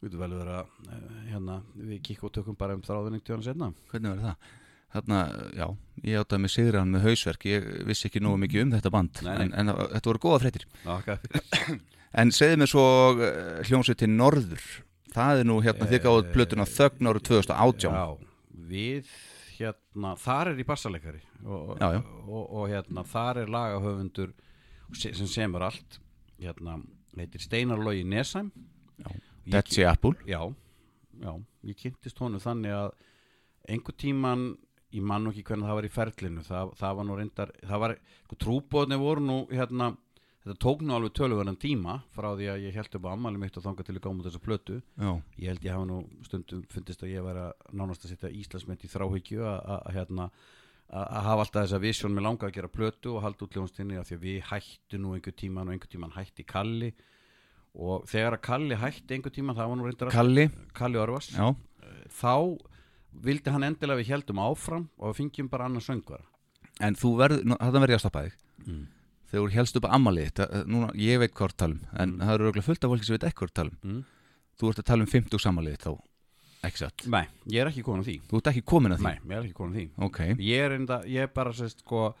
[0.03, 3.45] Við veitum vel vera eh, hérna, við kíkum og tökum bara um þráðunning til hann
[3.45, 4.49] setna Hvernig var það?
[4.93, 5.19] Þarna,
[5.57, 5.63] já,
[6.05, 7.45] ég áttaði með sigran með hausverk.
[7.49, 9.45] Ég vissi ekki nógu mikið um þetta band Nei, nei.
[9.45, 10.67] En, en þetta voru góða fréttir.
[10.97, 11.77] Okay.
[12.13, 12.83] En segðu mér svo
[13.15, 14.67] uh, hljómsveit til Norður
[15.13, 18.07] Það er nú hérna þið gáðuð plötuna þögn árið 2018 Eh, Já,
[18.73, 19.11] við
[19.59, 22.01] hérna, þar er í bassaleikari og, Já, já.
[22.27, 24.33] Og, og hérna, þar er lagahöfundur
[24.97, 25.99] se- sem semur allt
[26.41, 26.79] hérna,
[27.17, 28.51] heitir Steinar Logi Nesheim.
[29.69, 30.13] Sea Apple.
[30.25, 30.39] Já,
[31.21, 31.33] já,
[31.67, 32.91] ég kynntist honum þannig að
[33.69, 34.57] einhver tíman
[34.93, 37.79] ég man nú ekki hvernig það var í ferlinu það, það var nú reyndar það
[37.83, 37.93] var,
[38.39, 39.91] trúbóðni voru nú hérna,
[40.43, 43.59] þetta tók nú alveg töluverðan tíma frá því að ég held upp á ammæli mitt
[43.59, 44.79] og þanga til að gáma þessa plötu.
[44.99, 48.33] Já, ég held ég hafa nú stundum fundist að ég var að nánast að setja
[48.41, 50.27] Íslandsmynd í þráhyggju að, að, að, hérna,
[50.89, 53.99] að, að hafa alltaf þessa visjón með langa að gera plötu og halda út ljónstinni
[54.01, 56.91] af því að við hættu nú einhver tíman og einhver tíman hætti Kalli.
[57.73, 60.49] Og þegar að Kalli hætti einhver tíman það var nú reyndar að Kalli.
[60.75, 61.47] Kalli Orvas Já,
[62.11, 62.35] þá
[63.23, 66.25] vildi hann endilega við heldum áfram og við fengjum bara annar söngvara.
[66.81, 68.37] En þú verður, þetta verður ég að stoppa þig.
[68.65, 68.83] Mm.
[69.33, 69.93] Þegar þú helst upp að
[70.69, 72.19] núna, ég veit hvort talum En Mm.
[72.21, 74.03] það eru örugglega fullt af fólki sem veit ekki hvort talum Mm.
[74.59, 75.93] Þú ert að tala um 50 sammalið þá
[76.63, 77.07] Ekki satt?
[77.11, 78.13] Nei, ég er ekki komin að því.
[78.29, 79.03] Þú ert ekki komin að því?
[79.03, 79.89] Nei, ég er ekki komin að því.
[80.05, 82.13] Ok, ég er, enda, ég er bara sérst, sko,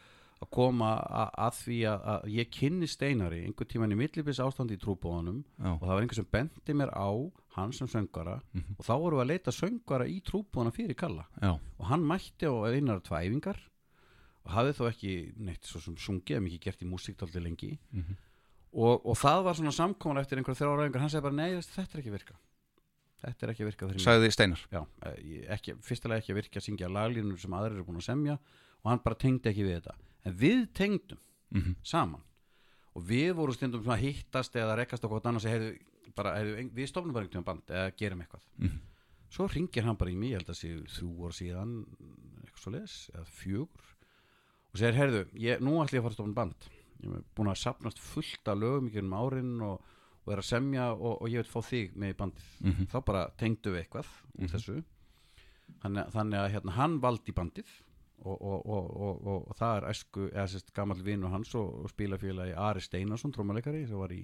[0.43, 4.75] að koma að, að því að, að ég kynni steinari einhver tíman í millibis ástandi
[4.75, 7.07] í trúbóðanum já, og það var einhver sem benti mér á
[7.55, 8.75] hann sem söngara Mhm.
[8.79, 11.23] og þá vorum við að leita söngara í trúbóðana fyrir Kalla.
[11.41, 13.55] Já, og hann mætti á einar tvæfingar
[14.45, 17.77] og hafði þó ekki neitt svo sem sungið, en ekki gert í músíktaldi lengi.
[17.91, 18.15] Mhm.
[18.73, 21.93] og, og það var svona samkoman eftir einhver þrjára ræðingar, hann segi bara nei, þetta
[21.93, 22.35] er ekki virka.
[23.23, 23.99] Þetta er ekki virka mig.
[24.03, 24.63] Sagði Steinar.
[24.73, 24.81] Já,
[25.23, 28.33] ég- ekki, fyrstulega ekki virka að syngja laglínur sem aðrir eru búin að semja
[28.83, 29.93] og hann bara tengdi ekki við þetta.
[30.25, 31.19] En við tengdum
[31.53, 32.21] mm saman.
[32.95, 35.77] Og við vorum stundum svona hittast eða rekast hvort annars heiðu,
[36.17, 38.43] bara, heiðu, við stofnum bara einhvern band eða gerum eitthvað.
[38.57, 38.79] Mhm.
[39.33, 41.71] svo ringir hann bara í mig, ég held að sé þrjú ár síðan
[42.43, 43.92] eitthvað svo leis, eða fjögur
[44.73, 46.67] og segir, heyrðu, ég, nú ætlum ég að fara að stofna band.
[47.03, 49.93] Ég er búin að sapnast fullt af lögum í gerum árin og,
[50.23, 52.51] og er að semja og, og ég vil fá þig með í bandið.
[52.63, 52.89] Mhm.
[52.93, 54.77] þá bara tengdu við eitthvað úr þessu.
[55.83, 57.75] Þannig, þannig að hérna, hann valdi bandið
[58.23, 61.85] og, og, og, og, og, og það er æsku eða sérst gammal vinur hans og,
[61.91, 64.23] spilafélagi Ari Steinarsson, trómuleikari sem var í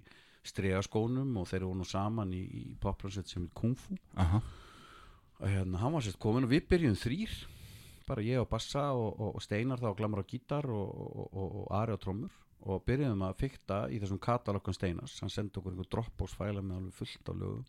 [0.50, 3.98] stregaskónum og þeir voru nú saman í, í poplansveit sem er Kung Fu.
[4.20, 4.42] Aha,
[5.40, 7.36] og hérna, hann var sérst komin og við byrjum þrýr
[8.10, 11.50] bara ég á bassa og, og, og Steinar þá glamur á gítar og, og, og,
[11.64, 12.34] og Ari á trommur
[12.70, 15.14] og byrjuðum að fykta í þessum katalókan Steinars.
[15.24, 17.68] Hann sendi okkur einhver Dropbox fæla með alveg fullt af lögum.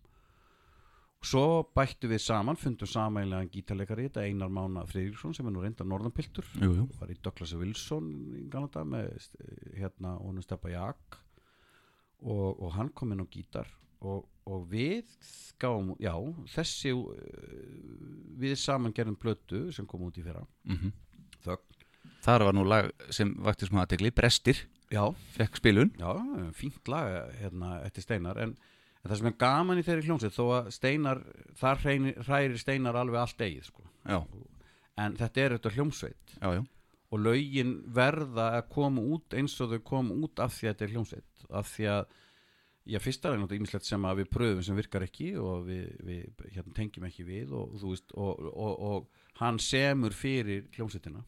[1.20, 1.42] Og svo
[1.76, 6.46] bættu við saman, fundum samælega gítarleikari þetta Einar Mána Friðriksson sem er nú reynda norðanpiltur.
[6.64, 8.08] Jú var í Douglas Wilson
[8.40, 9.44] í Ganada með st-
[9.76, 11.18] hérna honum Steppa Jak
[12.24, 13.68] og, og hann kom inn á gítar
[14.00, 15.08] og, og við
[15.60, 16.14] gáum, já,
[16.54, 17.12] þessi uh,
[18.40, 20.44] við saman gerðum plötu sem kom út í fyrra.
[20.68, 20.92] Mm
[21.40, 21.76] Þögn.
[22.20, 24.58] Þar var nú lag sem vakti smá aðtegli Brestir,
[24.92, 25.92] já, fekk spilun.
[25.96, 26.10] Já,
[26.52, 28.36] fínt lag hérna eftir Steinar.
[28.44, 28.52] En,
[29.00, 31.22] en það sem er gaman í þeirri hljómsveit þó að Steinar,
[31.56, 33.86] þar hrærir Steinar alveg allt eigið sko.
[34.04, 34.18] Já,
[35.00, 36.36] en þetta er þetta hljómsveit.
[36.36, 36.62] Já, já.
[37.10, 40.86] Og lögin verða að koma út eins og þau koma út af því að þetta
[40.86, 41.46] er hljómsveit.
[41.48, 42.18] Af því að
[42.90, 46.46] já, fyrst er náttúrulega ýmislegt sem að við pröfum sem virkar ekki og við, við
[46.54, 51.22] hérna, tengjum ekki við og, veist, og, og, og hann semur fyrir hljómsveitina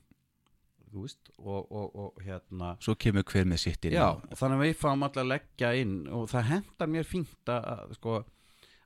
[0.92, 2.74] veist og, og, og hérna.
[2.84, 3.94] Svo kemur hver með sitt inn.
[3.96, 7.52] Já, og þannig að við fáum alltaf að leggja inn og það hendar mér fínt
[7.54, 8.18] að, sko,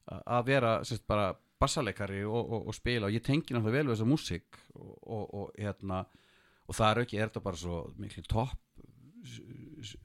[0.06, 4.60] að- vera sérst, bara bassaleikari og, spila og ég tengi náttúrulega vel við þessa músík
[4.76, 6.04] og, og, og hérna
[6.66, 8.84] og það er ekki, er þetta bara svo miklu topp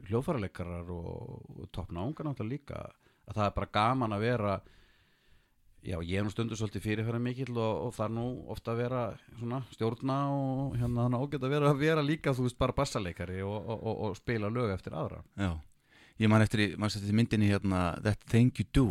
[0.09, 4.59] hljóðfæraleikarar og, og topp náungar náttúrulega líka að það er bara gaman að vera
[5.81, 8.81] Já, ég er nú stundu svolítið fyrirferða mikill og, og það er nú ofta að
[8.83, 8.99] vera
[9.39, 13.71] svona stjórna og hérna þannig ágætt að vera, vera líka, þú veist, bara bassaleikari og,
[13.79, 15.23] og, spila lög eftir aðra.
[15.41, 15.55] Já,
[16.21, 18.85] ég man eftir, eftir myndinni hérna That Thing You Do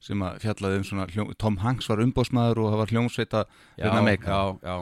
[0.00, 3.44] sem að fjallaði um svona, Tom Hanks var umbóðsmaður og það var hljómsveita
[3.76, 4.32] Vinna meika.
[4.32, 4.76] Já, já,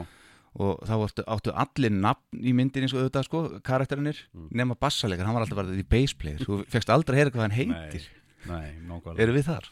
[0.57, 4.21] og þá áttu, áttu allir nafn í myndinni eins og auðvitað sko, karakterinir
[4.55, 6.41] nema bassaleikar, hann var alltaf varðið í bass player.
[6.41, 8.07] Þú fegst aldrei að heyra hvað hann heitir.
[8.49, 9.23] nei, nákvæmlega.
[9.25, 9.69] Eru við þar?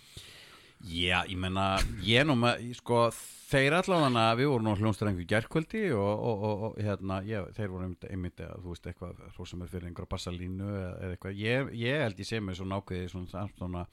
[0.86, 3.08] Já, ég menna, ég nú með, sko,
[3.50, 7.72] þeir allavega, við vorum nú hljónstrengu í gerkvöldi og, og, og, og hérna, ég, þeir
[7.72, 11.42] voru einmitt, einmitt, eða, þú veist, eitthvað, hrósum er fyrir einhverja bassalínu eða, eða eitthvað,
[11.42, 13.84] ég, ég held ég sé mér svona ákveði svona, svona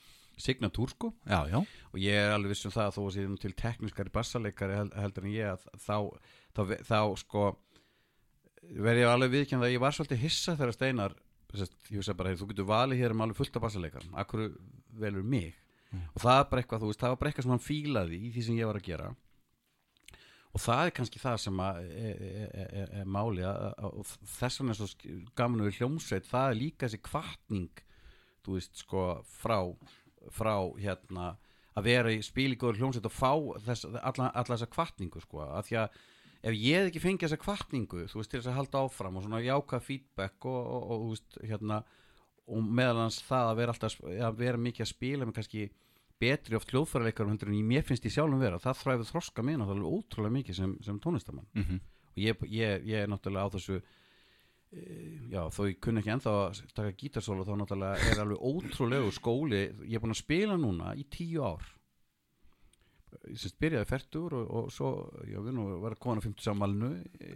[0.45, 3.41] signatúr, sko, Já, já, og ég er alveg viss um það að þó að séðum
[3.41, 5.99] til tekniskari bassaleikari held, heldur en ég að þá,
[6.53, 7.49] þá, þá, þá sko
[8.85, 11.19] verð ég alveg viðkjönda að ég var svolítið hissa þegar Steinar
[11.55, 14.49] sest, ég veist bara, hey, þú getur valið hér um alveg fullt af bassaleikar akkur
[14.99, 15.55] velur mig
[16.15, 18.33] og það er bara eitthvað, þú veist, það var bara eitthvað sem hann fílaði í
[18.35, 19.09] því sem ég var að gera.
[20.55, 24.31] Og það er kannski það sem að er, er, er, er máli að, að, og
[24.37, 27.85] þess vegna er svo gaman við hljómsveit það er líka þessi kvartning
[28.45, 29.05] þú veist, sko,
[29.41, 29.59] frá
[30.33, 31.35] frá hérna
[31.75, 33.33] að vera í spílíkur hljómsveit og fá
[33.67, 35.99] þess, alla, alla þessa kvartningu sko, að því að
[36.45, 39.27] ef ég hef ekki fengið þessa kvartningu þú veist, til þess að halda áfram og
[39.27, 41.81] svona jáka feedback og, og, og, þú veist, hérna
[42.45, 45.65] og meðal hans það að vera alltaf að vera mikið að spila með kannski
[46.21, 48.61] betri oft hljóðfæraleikar heldur en ég mér finnst ég sjálfum vera.
[48.63, 51.65] Það þræfið þroska það er ótrúlega mikið sem, sem tónlistamann mm
[52.15, 56.35] og ég, ég, ég er náttúrulega á þessu eh, já, þó ég kunni ekki ennþá
[56.45, 59.63] að taka gítarsólu þá náttúrulega er alveg ótrúlegu skóli.
[59.89, 61.65] Ég er búin að spila núna í tíu ár.
[63.31, 64.93] Ég semst byrjaði færtur og, og svo,
[65.27, 66.93] já, við nú var að kona 50 samalinu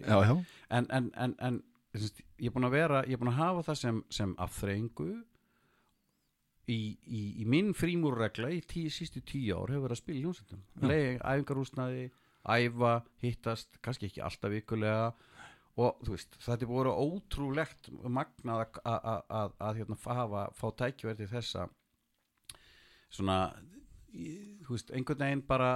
[0.06, 0.34] já, já.
[0.74, 1.60] en, en, en, en
[1.94, 5.08] ég er búin að vera ég er búin að hafa það sem, sem afþreyingu
[6.68, 10.24] í, í, í minn frímúrregla í tíu, sístu tíu ár hefur verið að spila í
[10.26, 10.66] hljómsveitum.
[10.84, 12.04] Leið, æfingarúsnaði,
[12.58, 12.92] æfa
[13.24, 15.08] hittast, kannski ekki alltaf vikulega.
[15.78, 21.68] Og þú veist, þetta er búin ótrúlegt magnað að, hérna, hafa, fá tækjverð til þessa.
[23.14, 23.38] Svona
[24.12, 25.72] þú veist, einhvern veginn bara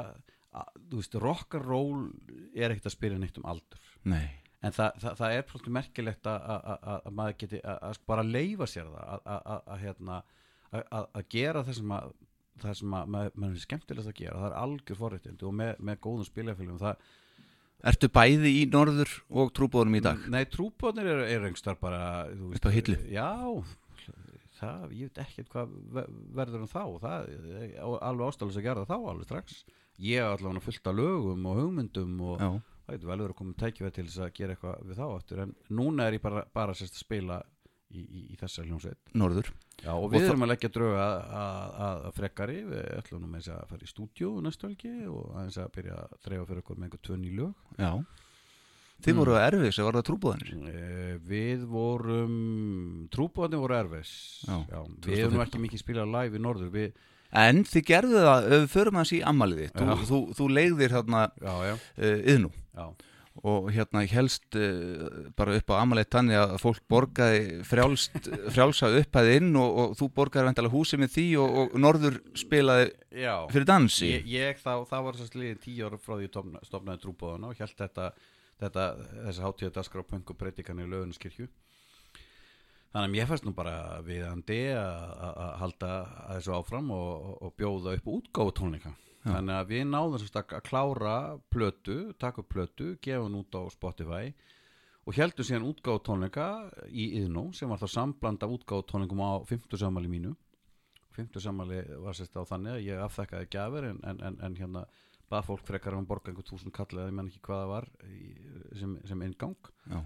[0.53, 2.07] að, þú veist, rock'n'roll
[2.55, 3.90] er ekkert að spila neitt um aldur.
[4.09, 4.26] Nei,
[4.62, 8.26] en það, það, það er svolítið merkilegt að, að, að, að maður geti að, bara
[8.26, 10.20] leifa sér það að, að, að, að, hérna,
[10.73, 12.12] að, gera það sem að
[12.62, 16.01] það sem að maður er skemmtilegt að gera það er algjör forréttindi og með, með
[16.07, 16.97] góðum spilafélum það,
[17.91, 20.20] Ertu bæði í norður og trúbóðunum í dag?
[20.31, 22.95] nei, trúbóðnir eru er einhverstar bara þú Upp á hillu?
[23.11, 23.27] já,
[24.61, 26.05] það, ég veit ekkert hvað ve-
[26.39, 27.33] verður um þá það
[27.83, 29.57] alveg ástæðlega að gera það þá alveg strax
[30.03, 32.51] ég er allavega fullt af lögum og hugmyndum og Já,
[32.87, 35.43] það getur vel verið að koma tækifæð til þess að gera eitthvað við þá aftur
[35.47, 37.41] en núna er ég bara, bara sérst að spila
[37.93, 38.99] í, í, í þessa hljómsveit.
[39.14, 39.53] Norður.
[39.82, 42.90] Já, og Og við það- erum að leggja drauga að, að, að, að frekkari við
[42.99, 46.18] ætlum nú með þess að fara í stúdíu næstu helgi og aðeins að byrja að
[46.26, 47.55] dreifa fyrir okkur með einhver tvönn í lög.
[47.78, 47.93] Já.
[49.03, 52.34] Þið voru að erfið sem var það trúbóðanir e, Við vorum
[53.11, 54.12] trúbóðandi voru erfis
[54.47, 56.68] Já, Við erum ekki mikið spilað live í norður.
[56.70, 56.93] Við,
[57.43, 59.95] En þið gerðu það, við förum hans í ammaliði þú, Já.
[60.12, 62.86] þú, þú leiðir hérna Já, já, uh, já
[63.41, 69.39] og hérna helst uh, bara upp á amalið tannig að fólk borgaði frjálst, frjálsa upphæði
[69.41, 72.91] inn og, og þú borgaði vendalega húsi með því og, og norður spilaði
[73.24, 74.12] Já, fyrir dansi.
[74.12, 77.05] Ég, ég þá, það var þess að liðin tíu ára frá því ég stofna- stofnaði
[77.07, 78.09] trúbóðana og held þetta,
[78.62, 78.89] þetta
[79.26, 81.49] þessi hátíða daskar á pöngu breytikan í lögunaskirkju
[82.93, 85.93] þannig að mér fannst nú bara viðandi að halda
[86.35, 88.93] þessu áfram og, og, bjóða upp útgáfu tónleika
[89.23, 89.37] Já.
[89.37, 91.16] þannig að við náðum að klára
[91.53, 94.33] plötu, taka upp plötu gefa hann út á Spotify
[95.07, 96.49] og heldum síðan útgáfu tónleika
[96.91, 100.35] í Iðnó sem var þá sambland af útgáfu tónleikum á 50 samali mínu
[101.16, 104.85] 50 samali var sérst á þannig að ég afþekkaði gjafir en, en, en, en hérna
[105.33, 107.73] bað fólk frekar um að borga einhver túsund kall eða ég menn ekki hvað það
[107.73, 108.20] var í,
[108.81, 110.01] sem, sem inngang Já.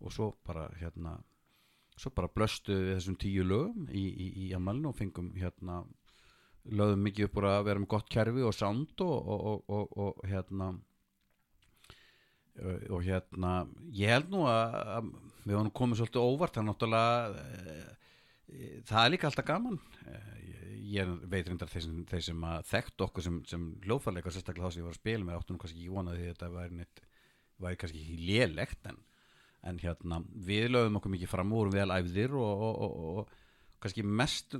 [0.00, 1.16] og svo bara hérna
[1.98, 5.82] svo bara blöstu við þessum tíu lögum í, í, í amalinu og fengum hérna
[6.70, 10.20] lögum mikið upp úr að vera með gott kerfi og sound og, og, og, og,
[10.30, 10.68] hérna
[12.90, 13.52] og, hérna
[13.96, 15.10] ég held nú að, að
[15.42, 17.76] við varum komið svolítið óvart það er náttúrulega e,
[18.86, 19.78] það er líka alltaf gaman.
[20.06, 24.34] Eh, ég, ég veit reyndar þeir sem, þeir sem að þekkt okkur sem, sem hljóðfærleikar
[24.34, 26.86] sérstaklega þá sem ég var að spila með áttunum kannski ekki vonaði þetta væri,
[27.64, 29.00] væri kannski ekki lélegt en,
[29.70, 33.32] en hérna við lögum okkur mikið fram vorum vel æfðir og
[33.82, 34.58] kannski mest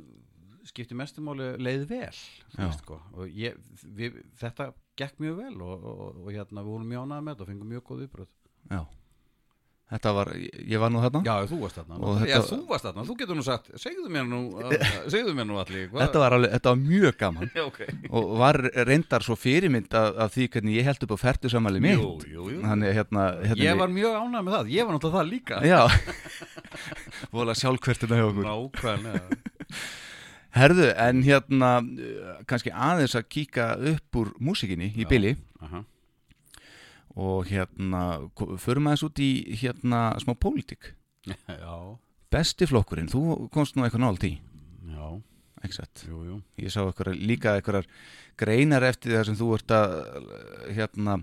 [0.69, 2.09] skipti mestumáli leið vel
[2.57, 3.01] veist, sko.
[3.17, 7.23] og ég, við, þetta gekk mjög vel og, og, og hérna við vorum mjög ánægð
[7.23, 8.35] með þetta og fengum mjög góð viðbröð
[8.71, 8.83] Já.
[9.93, 11.21] Þetta var, ég var nú þarna.
[11.27, 11.97] Já, þú varst þarna.
[12.01, 14.39] Og Já, þetta- þú varst þarna, þú getur nú sagt Segðu mér nú,
[15.13, 17.51] segðu mér nú allir Þetta var, alveg, þetta var mjög gaman.
[17.59, 17.81] Já, ok.
[18.09, 18.59] Og var
[18.89, 22.01] reyndar svo fyrirmynd af, af því hvernig ég held upp á færtu samali mitt.
[22.01, 22.63] Jú, jú, jú.
[22.65, 25.61] Þannig hérna, hérna Ég var mjög ánægð með það, ég var náttúrulega það líka.
[25.69, 25.83] Já.
[27.37, 28.49] Vola sjálfkvertina hjá okkur.
[28.49, 29.43] Nákvæmlega
[30.53, 35.37] Herðu, en hérna uh, kannski aðeins að kíka upp úr músikinni í byli
[37.17, 38.03] og hérna
[38.61, 39.31] förum aðeins út í
[39.61, 40.95] hérna smá pólitík.
[41.49, 41.77] Já,
[42.33, 44.31] Besti flokkurinn, þú komst nú eitthvað nált í
[44.89, 45.09] já,
[45.77, 46.05] satt?
[46.09, 46.37] Jú, jú.
[46.59, 47.85] Ég sá eitthvað, líka eitthvað
[48.41, 49.93] greinar eftir það sem þú ert að
[50.79, 51.19] hérna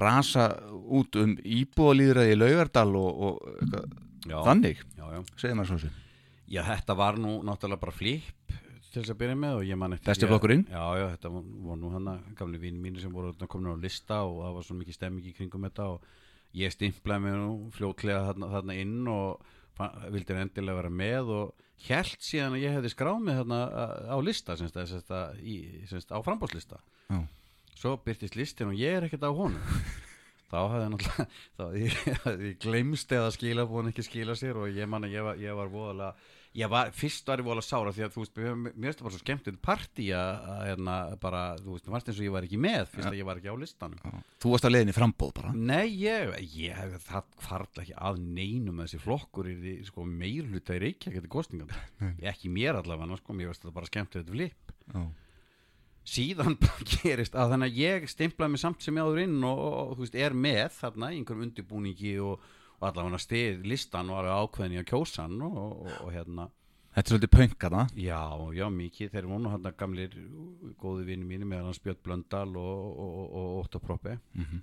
[0.00, 0.48] rasa
[0.98, 3.94] út um íbúalýðraði í Laugardal og, og eitthvað,
[4.26, 5.20] já, þannig, Já, já.
[5.38, 5.94] segir maður svo sem.
[6.48, 8.34] Já, þetta var nú náttúrulega bara flip
[8.92, 10.64] til þess að byrja með og ég man eftir Besti flokkurinn?
[10.70, 13.82] Já, já, þetta var, var nú hann að gamli vini mínu sem voru komin á
[13.82, 16.08] lista og það var svo mikið stemming í kringum þetta og
[16.56, 19.54] ég stimplaði mig nú fljótlega þarna, þarna inn og
[20.12, 23.60] vildi endilega vera með og held síðan að ég hefði skráð mig þarna
[24.10, 25.12] á lista semst, að, semst,
[25.42, 25.58] í,
[25.90, 26.80] semst, á frambáslista
[27.12, 27.20] Já.
[27.78, 29.78] svo byrtist listin og ég er ekkert á honum
[30.50, 32.00] þá hafði náttúrulega ég,
[32.48, 35.58] ég glemst eða skila búin ekki skila sér og ég man að ég var, ég
[35.60, 36.14] var voðalega
[36.56, 39.06] ég var, fyrst var ég voðalega sára því að þú veist, mér mér finnst það
[39.06, 42.34] bara svo skemmtinn partí að, að hérna, bara, þú veist, það varst eins og ég
[42.34, 44.18] var ekki með fyrst að ég var ekki á listanum.
[44.42, 45.52] Þú varst að leiðin í frambóð bara.
[45.54, 50.82] Nei, ég, ég það farla ekki að neinum að þessi flokkur er sko, meirluta í
[50.86, 51.72] Reykjavík eftir kostningum
[52.32, 54.76] ekki mér allavega, sko, mér veist þetta bara skemmt þetta flip.
[54.88, 55.02] Já.
[56.08, 59.58] síðan bara gerist að þannig að ég stimplaði mig samt sem ég áður inn og,
[59.68, 62.46] og, þú veist, er með þarna einhverjum undirbúningi og,
[62.80, 66.48] og allavega stið listan alveg ákveðin í að kjósa hann og, og, og hérna.
[66.94, 68.20] Þetta er svolítið pönkana já,
[68.58, 70.14] já, mikið, þeir voru nú hann gamlir
[70.80, 73.50] góði vinni mínu með hann Björn Blöndal og, og, og,
[73.84, 74.62] Proppi Mhm.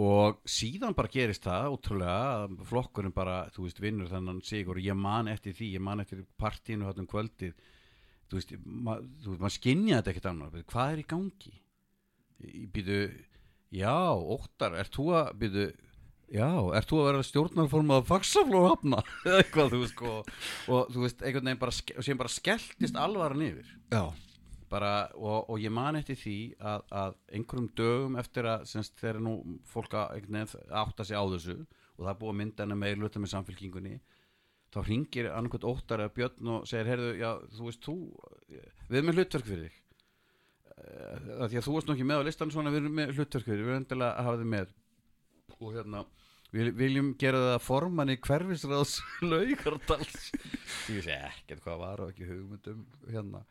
[0.00, 4.78] og síðan bara gerist það ótrúlega flokkurinn bara, þú veist, vinnur þennan sigur.
[4.78, 7.52] Og ég man eftir því, ég man eftir partínu hann um kvöldið.
[8.30, 11.54] Þú veist, ma, þú veist, maður skinja þetta ekkert annar hvað er í gangi?
[12.72, 13.00] Býtu,
[13.76, 15.66] já, óttar ert þú að, býtu
[16.30, 19.02] já, ert þú að vera stjórnarforma að faksaflóð hafna,
[19.38, 20.16] eitthvað, þú veist sko,
[20.70, 23.72] og þú veist, einhvern veginn bara, síðan bara skelltist alvaran yfir.
[23.92, 24.04] Já.
[24.70, 29.18] Bara, og, og ég man eftir því að, að einhverjum dögum eftir að semst, þegar
[29.26, 29.34] nú
[29.66, 32.78] fólk að einhvern veginn átta sig á þessu og það er búið að mynda hennar
[32.80, 33.96] meir luta með samfélkingunni
[34.70, 37.96] þá ringir annarkvæmt óttar eða björn og segir, heyrðu, já, þú veist, þú
[38.86, 39.78] við erum með hlutverk fyrir þig.
[40.76, 43.48] Eh, því að þú varst nú ekki með á listan svona, við erum með hlutverk
[43.48, 44.74] fyrir við erum endilega að hafa þig með.
[45.58, 46.04] Og hérna
[46.54, 48.98] við viljum gera það formann í hverfisræðs
[49.30, 50.30] laugardals.
[50.90, 53.44] Ég sé ekkert hvað var og ekki hugmyndum hérna.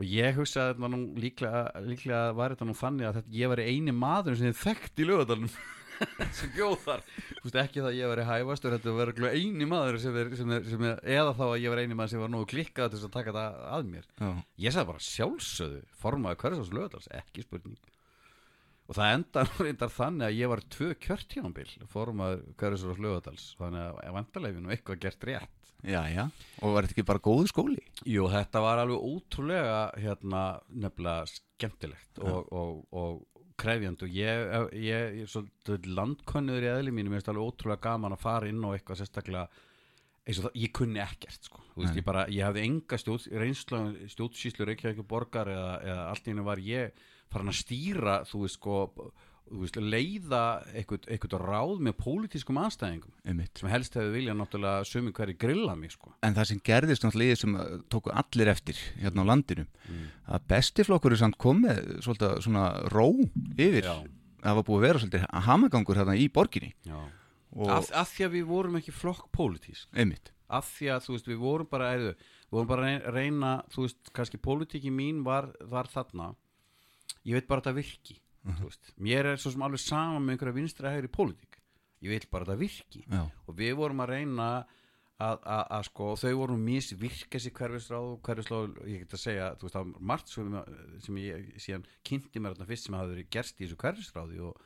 [0.00, 3.36] Og ég hugsa að þetta var nú líklega, líklega var þetta nú þannig að þetta,
[3.36, 5.50] ég var eini maður sem þekkt í lögadalum
[6.38, 7.02] sem bjóð þar.
[7.28, 10.54] Þú veist, ekki það að ég var hæfastur þetta var eini maður sem er, sem
[10.56, 12.98] er, sem er, eða þá að ég var eini maður sem var nógu klikkað til
[13.02, 14.08] þess að taka þetta að mér.
[14.16, 14.30] Já,
[14.64, 17.91] ég sagði bara sjálfsögðu formaði hverjast lögadals, ekki spurning
[18.92, 24.14] og það enda reyndar þannig að ég var tvö kjörtjónbil formaði hverjast lögadals þannig að
[24.18, 25.58] vantarlega nú eitthvað gert rétt.
[25.82, 26.28] Já, já.
[26.62, 27.80] Og var þetta ekki bara góður skóli?
[28.06, 35.16] Jú, þetta var alveg ótrúlega hérna nefnilega skemmtilegt og, og, og krefjand og ég, ég,
[35.22, 38.70] ég svolítið landkönnuður í eðli mínu, mér finnst alveg ótrúlega gaman að fara inn á
[38.76, 39.48] eitthvað sérstaklega
[40.22, 41.64] eins og það, ég kunni ekkert sko.
[41.74, 43.82] Veist, ég bara, ég hafði enga stjórn, reynslu
[44.12, 47.02] stjórnsýslu Reykjavík borgar eða, eða allt í hennu var ég
[47.32, 48.78] farin að stýra, þú veist sko
[49.52, 53.12] þú veist, leiða eitthvað, ráð með pólitískum anstæðingum.
[53.28, 53.60] Einmitt.
[53.60, 56.12] sem helst hefði viljað náttúrulega sumi hverju grilla mig sko.
[56.24, 59.66] En það sem gerðist náttúrulega sem uh, tóku allir eftir hérna á landinu
[60.26, 63.08] að bestiflokkur er samt komið svolítið svona ró
[63.56, 63.88] yfir.
[63.88, 63.96] Já.
[64.42, 66.72] það var búið að vera svolítið hamagangur hérna í borginni.
[67.68, 70.32] Af, því að við vorum ekki flokk pólitísk einmitt.
[70.52, 72.14] Af því að þú veist við vorum bara eða,
[72.48, 76.32] við vorum bara reyna þú veist kannski pólitíki mín var, var þarna
[77.28, 78.92] ég veit bara að það virki þú veist.
[78.98, 81.58] mér er svo sem alveg sama með einhverja vinstra hægri pólitík.
[82.02, 83.02] Ég veit bara að það virki.
[83.06, 83.20] Já.
[83.46, 84.46] og við vorum að reyna
[85.22, 89.68] að, að, að sko, þau voru misvirka sér hverfisráð hverfisráð ég get að segja, þú
[89.68, 90.56] veist, það var margt sem,
[91.04, 94.64] sem ég síðan kynnti mér þarna fyrst sem hafði verið gerst í þessu hverfisráði og,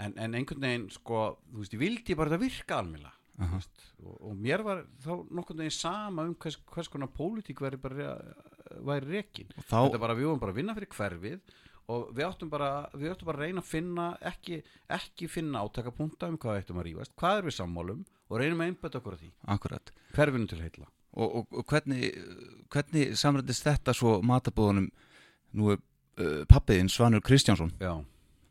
[0.00, 1.20] en, en einhvern veginn, sko
[1.52, 3.54] þú veist, ég vildi bara að það virka almjöla uh
[3.98, 8.12] og, og mér var þá nokkurn veginn sama um hvers, hvers konar pólitík væri bara
[8.84, 9.48] væri rekin.
[9.58, 11.40] Þá- þetta bara, við vorum bara að vinna fyrir hverfið
[11.92, 14.60] og við áttum bara, við áttum bara að reyna að finna ekki,
[14.96, 18.70] ekki finna átakapunta um hvað ættum að rífast, hvað er við sammálum og reynum að
[18.72, 19.92] einbæta okkur á því, akkurat.
[20.16, 20.88] Hverfinu til heilla?
[21.14, 22.08] Og, og, og hvernig,
[22.74, 24.88] hvernig samrændist þetta svo matabóðunum
[25.54, 27.70] nú er uh, pappiðinn Svanur Kristjánsson.
[27.78, 27.92] Já,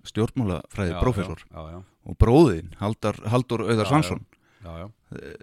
[0.07, 1.43] stjórnmálafræði Já, prófessor.
[1.49, 4.23] já, já, já, og bróðin, Haldur, Auðar Svansson
[4.63, 4.87] já, já.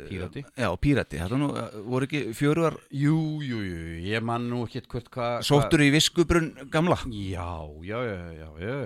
[0.09, 0.45] Pírati.
[0.57, 4.83] Já, Pírati, þetta nú, eh, voru ekki fjöruar Jú, jú, jú, ég man nú ekki
[4.89, 6.97] hvert hvað sóttur í viskubrunn gamla?
[7.07, 7.51] Já,
[7.85, 8.77] já, já, já, já,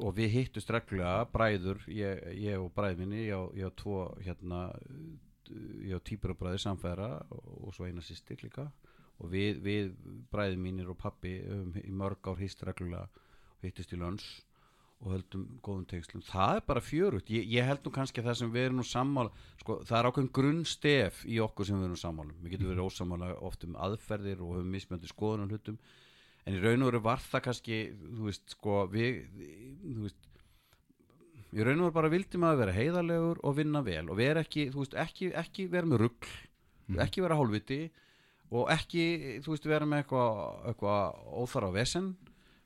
[0.00, 4.70] og við hittust reglulega, bræður, ég, ég og bræð minni, ég, á tvo, hérna,
[5.84, 8.70] ég á týpurabræði samfæra og, og svo eina sýstir líka.
[9.20, 9.90] Og við, við
[10.32, 13.10] bræði mínir og pappi um, í mörg ár hist reglulega
[13.58, 14.30] og hittist í lönns
[15.00, 16.22] og höldum góðum tengslum.
[16.26, 18.84] Það er bara fjörugt, ég, ég held nú kannski að það sem við erum nú
[18.84, 19.30] sammála,
[19.62, 22.42] sko, það er ákveðin grunnstef í okkur sem við erum sammála, um.
[22.44, 25.78] við getum verið ósammála oft um aðferðir og höfum mismjöndi skoðun og hlutum,
[26.44, 29.22] en í raun og veru var það kannski þú veist, sko, við
[29.86, 30.28] þú veist
[31.50, 34.68] í raun og veru bara vildi maður vera heiðarlegur og vinna vel og vera ekki,
[34.74, 36.34] þú veist, ekki, ekki vera með rugl,
[37.00, 37.86] ekki vera hálfviti
[38.50, 39.04] og ekki,
[39.46, 40.98] þú veist, vera með eitthvað eitthva
[41.40, 42.12] óþara á vesen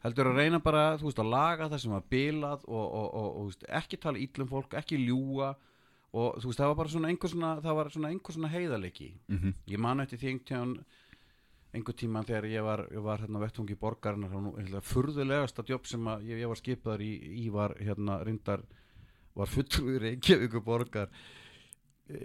[0.05, 3.29] heldur að reyna bara, þú veist, að laga það sem var bilað og, og, og,
[3.41, 5.55] og veist, ekki tala íllum fólk, ekki ljúga
[6.15, 9.09] og þú veist, það var bara svona einhver svona, það var svona einhver svona heiðarleiki
[9.29, 9.55] Mhm.
[9.73, 10.77] ég man eftir því einhvern
[11.75, 13.41] einhver tíma þegar ég var, ég var hérna
[14.31, 17.13] þá nú, hérna, furðulegasta jobb sem að ég, ég var skipaður í,
[17.45, 18.63] í var hérna reyndar
[19.35, 21.09] var fulltrúi Reykjavíkur borgar
[22.07, 22.19] e,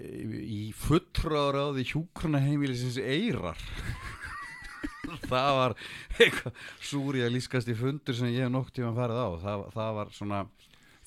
[0.45, 3.57] í fulltráðráði hjúkruna heimilisins eirar
[5.25, 5.75] það var
[6.91, 9.29] súri að lískast í fundur sem ég hef nokk tíma farið á.
[9.43, 10.41] Það, það var svona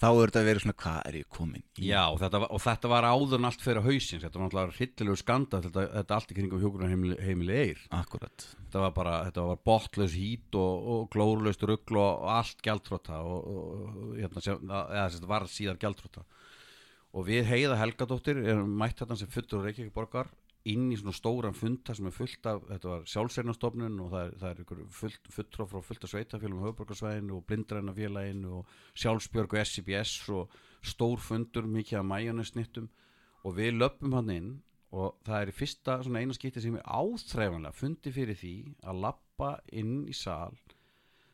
[0.03, 1.83] Þá er þetta verið svona, hvað er ég komin í?
[1.87, 5.19] Já, og þetta, og þetta var áður en allt fyrir hausins þetta var náttúrulega hryllilegu
[5.21, 7.85] skanda þetta, þetta allt í kringum hjúgrunarheimili heimili eir.
[7.95, 8.47] Akkurat.
[8.65, 13.47] Þetta var bara, þetta var botlaus hít og, og glórulaust rugl og allt gjaldfróta og,
[13.53, 16.27] og, og hérna, sem, eða þetta var síðar gjaldfróta
[17.13, 20.33] og við heiða Helgadóttir erum mætt þetta sem fullur Reykjavík borgar
[20.71, 24.35] inn í svona stóran funda sem er fullt af þetta var sjálfsernastofnun og það er,
[24.39, 29.67] það er ykkur fullt, fulltrá frá fullt af sveitafélum höfuborgarsvæðinu og blindrænafélaginu og sjálfsbjörg og
[29.67, 30.55] SCBS og
[30.87, 32.89] stór fundur mikið af mæjónusnittum
[33.43, 34.53] og við löpum hann inn
[34.95, 38.57] og það er í fyrsta svona eina skipti sem er áþreifanlega fundi fyrir því
[38.87, 40.55] að lappa inn í sal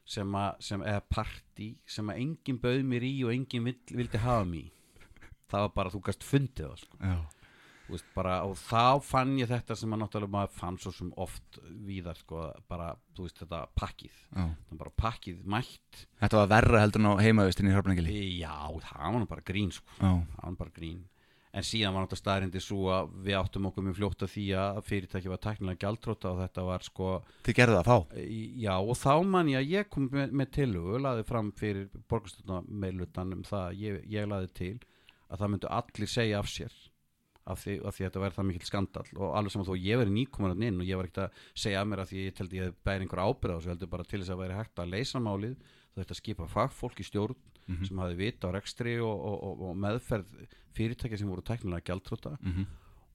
[0.09, 4.47] sem að, sem eða partí sem að enginn bauð mér í og enginn vildi hafa
[4.49, 4.73] mér
[5.49, 7.03] það var bara þú gast fundið það sko.
[7.03, 7.38] Já
[7.95, 11.59] veist, bara, og þá fann ég þetta sem að náttúrulega maður fann svo sem oft
[11.89, 14.17] víðar sko, bara, þú veist, þetta pakkið.
[14.79, 16.07] Bara pakkið mætt.
[16.23, 18.57] Þetta var verra heldur en á heimavistinni í Hrafnækili já,
[18.89, 19.87] það var nú bara grín sko.
[20.01, 21.07] Það var bara grín.
[21.59, 24.81] En síðan var náttúrulega staðrindi svo að við áttum okkur mjög fljótt að því að
[24.85, 27.07] fyrirtæki var tæknilega gjaldróta og þetta var sko
[27.49, 27.97] Þið gerðu það þá?
[28.67, 32.61] já og þá man ég að ég kom með, með tilugu, laði fram fyrir borgarstofna
[32.69, 34.71] meilutan um það að ég, ég laði til
[35.33, 36.77] að það myndu allir segja af sér
[37.49, 40.01] af því, af því að þetta verði það mikill skandall og alveg saman þó ég
[40.03, 42.61] verið nýkomaran inn og ég var ekkert að segja af mér að því ég teldi
[42.61, 45.23] ég bæri einhver ábyrð á þessu heldur bara til þess að væri hægt að leysa
[45.25, 45.55] málið.
[45.95, 47.39] Það þetta skipa fagfólk í stjórn
[47.85, 50.31] sem hafi vita á rekstri og, og, og, og meðferð
[50.77, 52.65] fyrirtækja sem voru teknilega gjaldtrúta Mhm.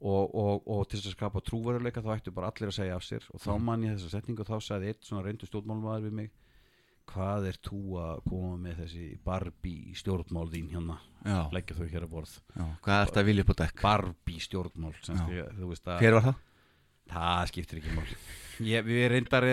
[0.03, 3.05] og, og, og til þess að skapa trúveruleika þá ættu bara allir að segja af
[3.07, 6.13] sér og þá man ég þessa setningu og þá sagði eitt svona reyndu stjórnmálmaður við
[6.19, 6.31] mig
[7.11, 12.05] hvað er þú að koma með þessi Barbie stjórnmál þín hérna Já, leggja þau hér
[12.07, 12.65] að borð já.
[12.83, 13.81] Hvað ert að vilja upp á dekk?
[13.83, 16.41] Barbie stjórnmál að Hver var það?
[17.13, 18.05] það skiptir ekki mál
[18.73, 19.45] ég, við reyndar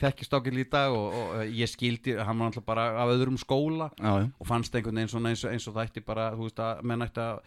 [0.00, 3.38] þekkist ákveð í dag og, og, og ég skildi, hann var alltaf bara af öðrum
[3.40, 6.48] skóla Já, já og fannst einhvern veginn eins og, eins og það ætti bara, þú
[6.50, 7.40] veist að menn ætti að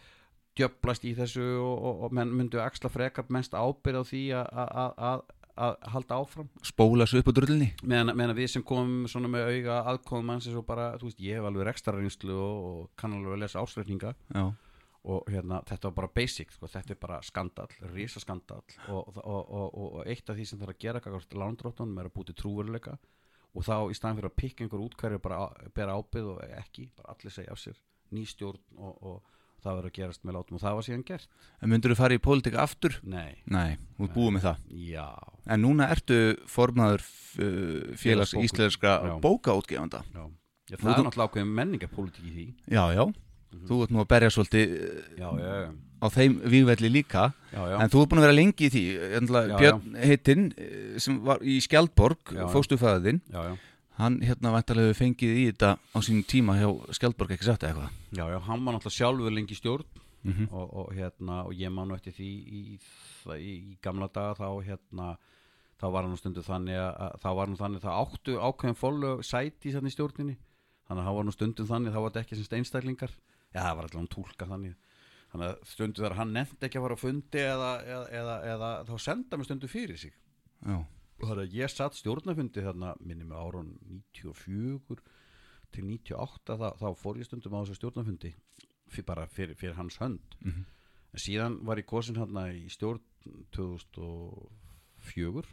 [0.58, 5.22] djöblast í þessu og, og, menn myndu axla frekar mest ábyrð á því að-
[5.56, 6.48] að að- að- að halda áfram.
[6.62, 7.70] Spóla svo upp á drullinni.
[7.82, 11.20] Meðan, meðan við sem komum svona með auga aðkomum manns eins og bara, þú veist,
[11.20, 14.52] ég hef alveg rekstrarinslu og, og kann alveg að lesa ásreikninga Já.
[15.04, 19.24] Og hérna, þetta var bara basic sko, þetta er bara skandall, risa skandall og, og,
[19.26, 22.34] og, og, og eitt af því sem þarf að gera kakvart lándróttunum er að búti
[22.38, 22.94] trúveruleika
[23.52, 26.44] og þá í staðan fyrir að pikka einhver út hverju bara á- bera ábyrð og
[26.60, 27.74] ekki, bara allir segja af sér.
[28.14, 29.22] Ný stjórn og, og
[29.62, 31.28] það verður að gerast með látum og það var síðan gert.
[31.62, 32.96] En myndur þú fara í pólitík aftur?
[33.06, 34.64] Nei, Nei, þú ert búið með það.
[34.88, 35.06] Já,
[35.52, 36.18] En núna ertu
[36.50, 38.34] formaður uh, félags
[39.10, 39.14] Já.
[39.22, 40.02] bókaútgefanda.
[40.14, 40.24] Já.
[40.70, 42.46] já Þú- það er þú- náttúrulega ákveðin menningapólitík í því.
[42.70, 43.04] Já, já.
[43.68, 45.72] Þú ert nú að berja svolítið uh, Já, já, já,
[46.02, 47.24] á þeim vígvelli líka.
[47.52, 47.76] Já, já.
[47.84, 48.84] En þú ert búin að vera lengi í því.
[49.60, 53.54] Björn heitinn uh, sem var í Skjaldborg fóstufæðin já, já.
[54.02, 56.68] Hann hérna væntalega fengið í þetta á sínum tíma hjá
[56.98, 57.90] Skjaldborg ekki sagt eitthvað?
[58.10, 60.48] Já, já, hann var náttúrulega sjálfur lengi stjórn Mhm.
[60.54, 65.16] og, og, hérna, og ég man eftir því í, í, í gamla daga þá hérna
[65.80, 68.36] þá var hann nú stundu þannig að, að þá var nú þannig að það áttu
[68.38, 70.36] ákveðin fólög sæti í stjórninni.
[70.86, 73.12] Þannig að það var nú stundum þannig þá var þetta ekki sem einstaklingar.
[73.52, 74.76] Já það var allavega tólka þannig.
[75.32, 78.70] Þannig að stundu þar hann nefndi ekki að fara á fundi eða, eða, eða, eða
[78.86, 80.14] þá senda mig stundu fyrir sig.
[80.62, 80.78] Já,
[81.28, 83.72] það að ég satt stjórnafundi þarna minni með árun
[84.18, 85.00] 94
[85.72, 88.34] til 98 þá, þá fór ég stundum á þessu stjórnafundi
[88.92, 90.64] fyrir, bara fyrir, fyrir hans hönd Mhm.
[91.12, 93.00] en síðan var ég kosin hérna í stjórn
[93.52, 95.44] 2004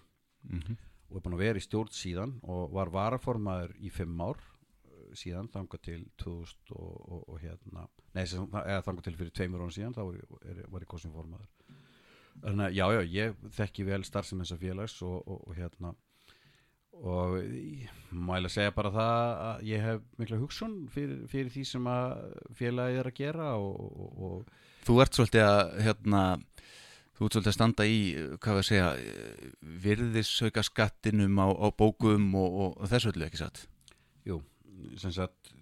[0.50, 0.78] Mhm.
[1.10, 4.38] og er búin að vera í stjórn síðan og var varaformaður í fimm ár
[4.86, 9.72] eh, síðan þangað til 2000 og, og, og hérna nei, þangað til fyrir tveimur án
[9.76, 10.26] síðan þá var ég,
[10.72, 11.48] var ég kosin formaður
[12.44, 15.94] þannig að já, já, ég þekki vel starfsem þessa félags og, og, og hérna
[17.00, 22.26] og eiginlega segja bara það að ég hef mikla hugsun fyrir, fyrir því sem að
[22.60, 26.22] félagið er að gera og, og, og Þú ert svolítið að hérna,
[27.16, 28.00] þú ert svolítið að standa í
[28.42, 28.90] hvað við að segja
[29.86, 33.64] virðisauka skattinum á, á bókum og, þessu öllu ekki satt?
[34.28, 34.40] Jú,
[35.00, 35.54] sem sagt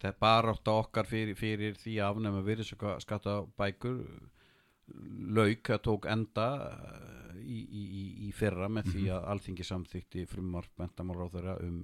[0.00, 4.02] það er bara átt að okkar fyrir, fyrir því að afnæma virðisöka skatta bækur
[5.36, 10.26] lauk að tók enda eh, í, í, í, í fyrra með því að alþingi samþykti
[10.30, 11.82] frumvarp mentamálráðara um,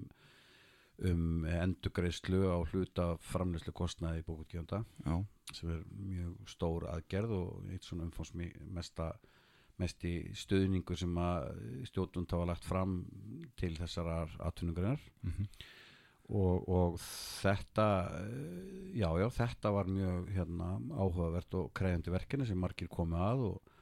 [1.11, 5.17] um endugreislu á hluta framleyslu kostnaði í bókutgjöfunda Já,
[5.53, 9.13] sem er mjög stór aðgerð og eitt svona umfómsmi mesta
[9.81, 11.49] mesti stuðningur sem að
[11.89, 12.99] stjórnund hafa lagt fram
[13.59, 15.01] til þessarar atvinnugreinar.
[15.23, 15.49] Mhm.
[16.33, 16.95] Og, og
[17.43, 17.87] þetta
[18.23, 23.45] eh, já, já, þetta var mjög hérna, áhugavert og kreyjandi verkefni sem margir komu að
[23.51, 23.73] og,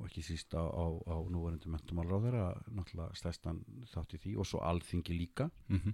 [0.00, 3.60] og ekki síst á, á, á núverandi mentumálráður að náttúrulega stæstan
[3.92, 5.92] þátt í því og svo alþingi líka Mhm.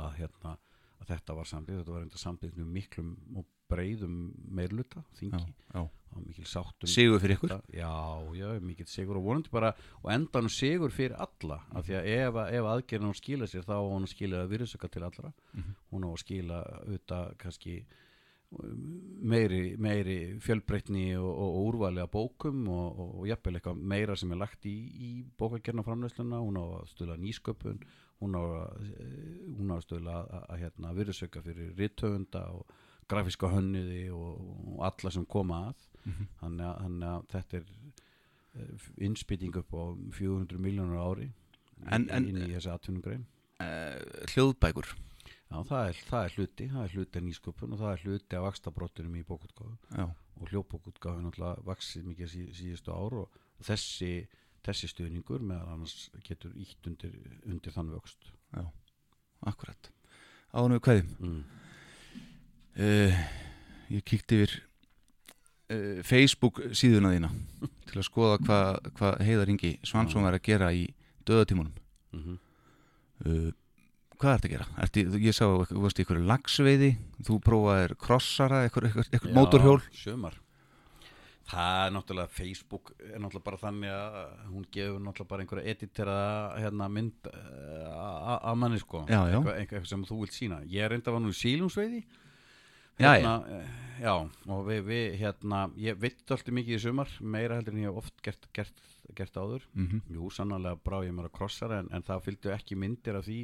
[0.00, 0.56] að, hérna,
[1.00, 4.18] að þetta var samlið þetta var enda samlið með miklum og breyðum
[4.50, 5.54] meirluta þingi.
[5.70, 5.82] Já.
[6.10, 7.52] og mikil sáttum Sigur fyrir ykkur?
[7.70, 7.92] Já,
[8.34, 9.70] já, mikil sigur og vonandi bara
[10.02, 11.60] og endanum sigur fyrir alla.
[11.70, 14.90] Af því að ef, ef aðgerðin að skila sér þá á hún að skila virðsöka
[14.90, 15.32] til allra.
[15.54, 15.74] Mhm.
[15.92, 17.76] hún á að skila auðvitað kannski
[18.58, 18.84] um,
[19.22, 24.34] meiri, meiri fjölbreytni og, og, og úrvali að bókum og, og, jafnvel eitthvað meira sem
[24.34, 27.84] er lagt í, í bókagerna framleysluna hún á að stöla nýsköpun
[28.20, 32.72] hún á eh, hún á að stöla að, að, að hérna, virðsöka fyrir rithöfunda og
[33.10, 34.40] grafíska hönniði og,
[34.76, 35.86] og alla sem koma að.
[36.04, 36.26] Mhm.
[36.40, 37.66] þannig, að, þannig að þetta er
[38.56, 39.82] uh, innspýting upp á
[40.16, 41.26] 400 miljónur ári
[41.90, 43.26] En- en- inn í þessi atvinnugrein.
[43.60, 43.98] Uh,
[44.32, 44.88] Hljóðbækur?
[45.50, 48.36] Já, það er, það er hluti, það er hluti af nýsköpun og það er hluti
[48.38, 50.04] af vakstabróttunum í bókutgáfu Já,
[50.40, 54.12] og hljóðbókutgáfu náttúrulega vaksið mikið sí, síðustu ár og þessi,
[54.66, 57.14] þessi stuðningur meðal annars getur ítt undir,
[57.48, 58.32] undir þann vöxt.
[58.54, 58.64] Já,
[59.48, 59.90] akkurat.
[60.50, 61.38] Ánum við kveðum mm.
[62.82, 63.20] uh,
[63.90, 64.56] Ég kíkti yfir
[65.70, 67.30] uh, Facebook síðuna þína
[67.90, 70.88] til að skoða hvað hva Heiðar Ingi Svansson er að gera í
[71.28, 71.76] döðatímunum
[72.10, 72.38] Mm -hmm.
[73.26, 73.52] uh,
[74.18, 74.64] Hvað ert að gera?
[74.82, 76.88] Ertu, ég sá þú varst í ykkur lagsveiði
[77.22, 78.88] þú prófaðir krossara, ykkur
[79.32, 79.78] mótorhjól?
[79.94, 80.34] Sumar
[81.50, 84.16] Það er náttúrulega Facebook er náttúrulega bara þannig að
[84.52, 86.16] hún gefur náttúrulega bara einhverja editera
[86.62, 89.04] hérna, mynd eh, a- a- af manni sko.
[89.08, 89.38] Já, já.
[89.40, 92.04] Eitthvað, eitthvað sem þú vilt sína Ég er reynda var nú í sílumsveiði
[93.00, 93.60] Já, hérna, já.
[94.04, 94.12] já,
[94.52, 97.96] og við, við hérna, ég vitt alltaf mikið í sumar meira heldur en ég hef
[98.02, 98.82] oft gert, gert,
[99.16, 99.62] gert áður.
[99.74, 103.24] Mm Jú, sannarlega brá ég mér að krossara en, en það fylgdu ekki myndir af
[103.24, 103.38] því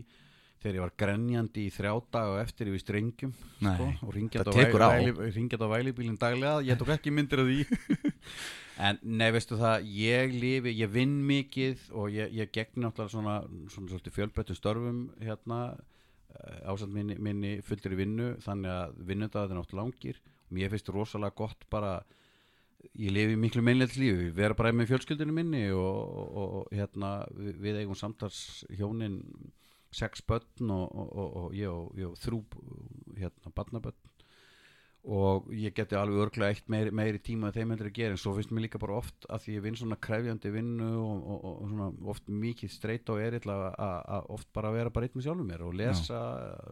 [0.67, 5.67] þegar ég var grenjandi í þrjá dag og eftir yfir strengjum sko, og ringjað á.
[5.71, 8.15] vælibílinn daglega ég tók ekki myndir af því
[8.87, 13.37] en nei, veistu það, ég lifi ég vinn mikið og ég, ég gegn náttúrulega svona,
[13.73, 15.61] svona svolítið fjölbreyttum störfum hérna
[16.67, 20.93] ásand minni, minni fullur í vinnu þannig að vinnundaðið er náttúrulega langir og mér finnst
[20.93, 22.01] rosalega gott bara
[22.97, 27.55] ég lifi miklu meinlega lífi vera bara með fjölskyldinu minni og, og, og hérna við,
[27.63, 28.41] við eigum samtals
[28.77, 29.23] hjónin
[29.97, 32.43] sex börn og, og, og, og ég og, og þrjú
[33.17, 34.13] hérna barnabörn.
[35.07, 38.19] Og ég geti alveg örglega eitt meiri, meiri tíma að þeim heldur að gera en
[38.19, 41.45] svo finnst mér líka bara oft að því ég vinn svona krefjandi vinnu og, og,
[41.47, 45.29] og svona oft mikið streyt og erill að, að, oft bara vera bara eitt með
[45.29, 46.25] sjálfum mér og lesa,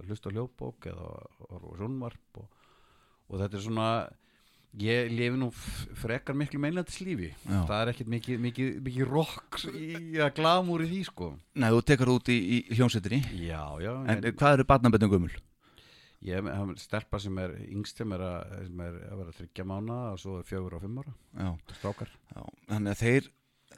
[0.09, 1.13] hlusta á hljóðbók eða
[1.47, 2.67] á sjónvarp og,
[3.31, 3.89] og þetta er svona
[4.83, 7.61] ég lifi nú frekar miklu meinlætis lífi Já.
[7.69, 11.29] það er ekkert mikið, mikið, mikið rock í að glamúr í því sko.
[11.55, 13.21] Nei, þú tekur út í, í hljómsveitinni.
[13.47, 15.35] Já, já, En hvað eru barnaböndum gömul?
[16.25, 19.97] ég hef stelpa sem er yngst sem er að, sem er að vera þryggja mána
[20.15, 21.13] og svo er fjögur og fimm ára.
[21.37, 22.13] Já, strákar.
[22.33, 22.41] Já
[22.71, 23.27] Þannig að þeir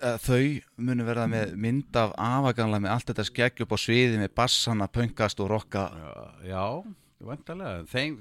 [0.07, 0.41] að þau
[0.87, 4.87] munu verða með mynd af afaganlega með allt þetta skegg upp á sviði með bassana,
[4.93, 5.87] pöngast og rokka.
[6.47, 6.63] Já
[7.25, 8.19] vantarlega þeim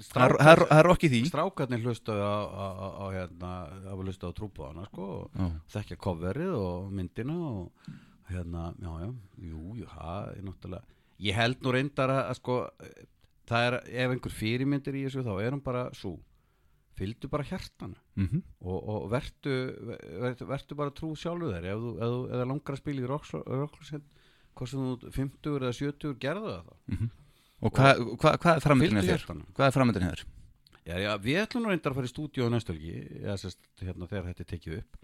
[1.27, 3.53] strákarnir hlustaðu á, á, á, á hérna,
[3.89, 5.39] hafa hlustað á trúbúðana sko, og
[5.73, 7.89] þekkja coverið og myndina og
[8.29, 9.09] hérna, já, já,
[9.51, 10.83] jú, jú, það er náttúrulega
[11.25, 12.55] ég held nú reyndar að, að sko,
[13.47, 16.15] það er, ef einhver fyrirmyndir í þessu þá er hann bara svo
[16.95, 19.53] fylgdu bara hjartana mhm, og, og vertu,
[20.23, 21.65] vertu, vertu bara trú sjálfu þér.
[21.73, 24.13] Ef þú, ef þú ef það langar að spila í rockljósend
[24.55, 26.75] hvort sem þú 50 eða 70 gerðu það þá.
[26.95, 27.09] Mhm.
[27.63, 29.21] Og hvað hva, hva er framöndin Fylgdu hér?
[29.21, 29.47] hjartanu.
[29.55, 30.25] Hvað er framöndin hér?
[30.85, 33.61] Já, já, við ætlum nú reyndar að fara í stúdíu á næstu helgi, eða sérst,
[33.81, 34.99] hérna, þegar þetta er tekið upp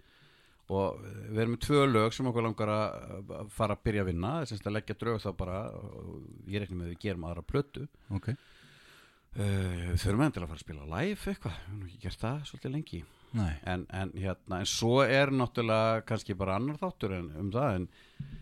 [0.72, 4.10] og eh, við erum með tvö lög sem okkur langar að fara að byrja að
[4.12, 5.62] vinna, þess að leggja drög þá bara,
[6.46, 10.64] ég reiknum að við gerum aðra plötu Ok, uh, þurfum við til að fara að
[10.64, 13.02] spila live eitthvað, við höfum ekki gert það svolítið lengi
[13.32, 17.86] en, en, hérna, en svo er náttúrulega kannski bara annar þáttur en, um það en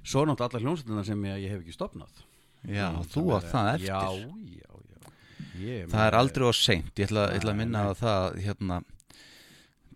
[0.03, 2.25] svo náttúrulega allar hljómsveitina sem ég, ég hef ekki stopnað
[2.69, 3.89] Já, Mm, þú átt það eftir.
[3.89, 4.29] Já, já,
[4.61, 8.83] já ég, Það er aldrei á seint, ég ætla, að minna á það hérna,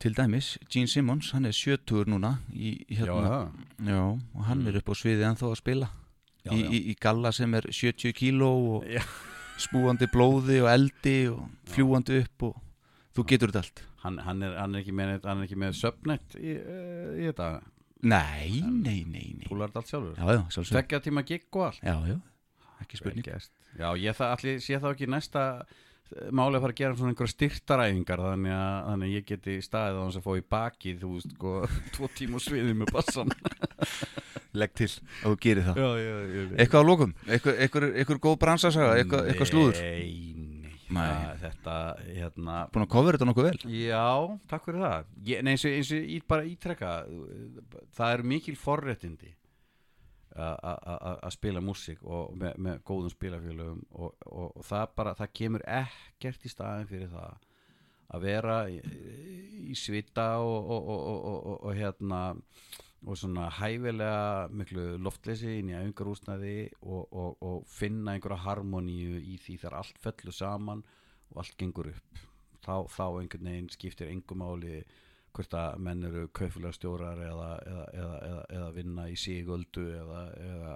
[0.01, 4.01] til dæmis, Gene Simmons, hann er 70 núna í, hérna, já, já,
[4.35, 4.69] og hann Mm.
[4.69, 5.89] er upp á sviði ennþá að spila.
[6.45, 6.63] Já, í.
[6.73, 9.01] Í, í galla sem er 70 kíló og Já.
[9.59, 12.57] spúandi blóði og eldi og fljúandi upp og
[13.17, 13.83] þú getur þetta allt.
[14.05, 15.21] Hann, hann, er, hann er ekki með,
[15.57, 17.63] með subnet í, uh, í þetta?
[18.03, 19.47] Nei, nei, nei, nei.
[19.49, 20.17] púlar þetta allt sjálfur?
[20.19, 21.81] Já, já, sjálfsög Tvekja tíma gig og allt?
[21.81, 22.19] Já, já,
[22.83, 23.29] ekki spurning.
[23.79, 27.15] Já, ég það allir sé þá ekki næsta eh, máli að fara að gera svona
[27.15, 31.01] einhverja styrtaræfingar þannig að, þannig að ég geti staðið á þess að fá í bakið
[31.05, 31.55] þú veist, sko,
[31.97, 33.35] tvo tíma á sviði með bassan
[34.61, 35.81] Legg til að þú gerir það.
[35.83, 39.81] Já, já, já Eitthvað að lókum, eitthvað, góð bransasaga, eitthvað, eitthvað slúður?
[39.83, 40.61] Nei, nei,
[40.95, 41.01] Nei.
[41.01, 41.77] Það, Þetta,
[42.21, 43.73] hérna Búin að kofra þetta nokkuð vel?
[43.75, 44.05] Já,
[44.53, 45.09] takk fyrir það.
[45.27, 46.93] Ég, Nei, eins og, eins og ég bara ítrekka
[47.97, 49.33] það er mikil forréttindi
[50.35, 55.67] að spila músík og með, með góðum spilafélögum og, og, og það bara, það kemur
[55.71, 57.37] ekkert í staðin fyrir það
[58.15, 58.81] að vera í,
[59.71, 60.73] í svita og,
[61.55, 62.25] og, hérna
[63.05, 69.81] og svona hæfilega miklu loftleysi inn í æfingarúsnaði og, finna einhverja harmoníu í því þar
[69.83, 70.85] allt fellur saman
[71.33, 72.23] og allt gengur upp.
[72.65, 74.81] Þá, þá einhvern veginn skiptir engum máli
[75.35, 80.27] hvort að menn eru kaufulega stjórar eða, eða, eða, eða, eða vinna í sigöldu eða,
[80.41, 80.75] eða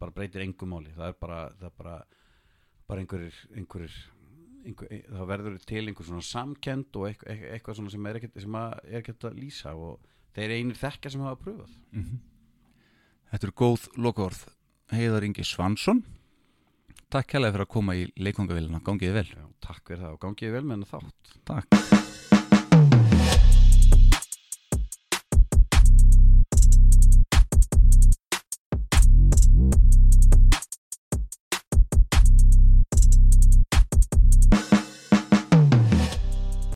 [0.00, 0.92] bara breytir engum máli.
[0.96, 1.96] Það er bara, það er bara,
[2.86, 3.96] bara einhverjir, einhverjir
[4.66, 9.40] einhver, það verður til einhver svona samkend og eitthvað, eitthvað svona sem er ekkert að,
[9.40, 11.74] lýsa og þeir einir þekkja sem hafa pröfað.
[13.32, 14.44] Þetta eru góð lokaorð.
[14.94, 16.04] Heiðar Ingi Svansson.
[17.10, 19.28] Takk kærlega fyrir að koma í leikongavélina, gangiði vel.
[19.34, 21.38] Já, takk fyrir það og gangiði vel með hennar þátt.
[21.46, 22.45] Takk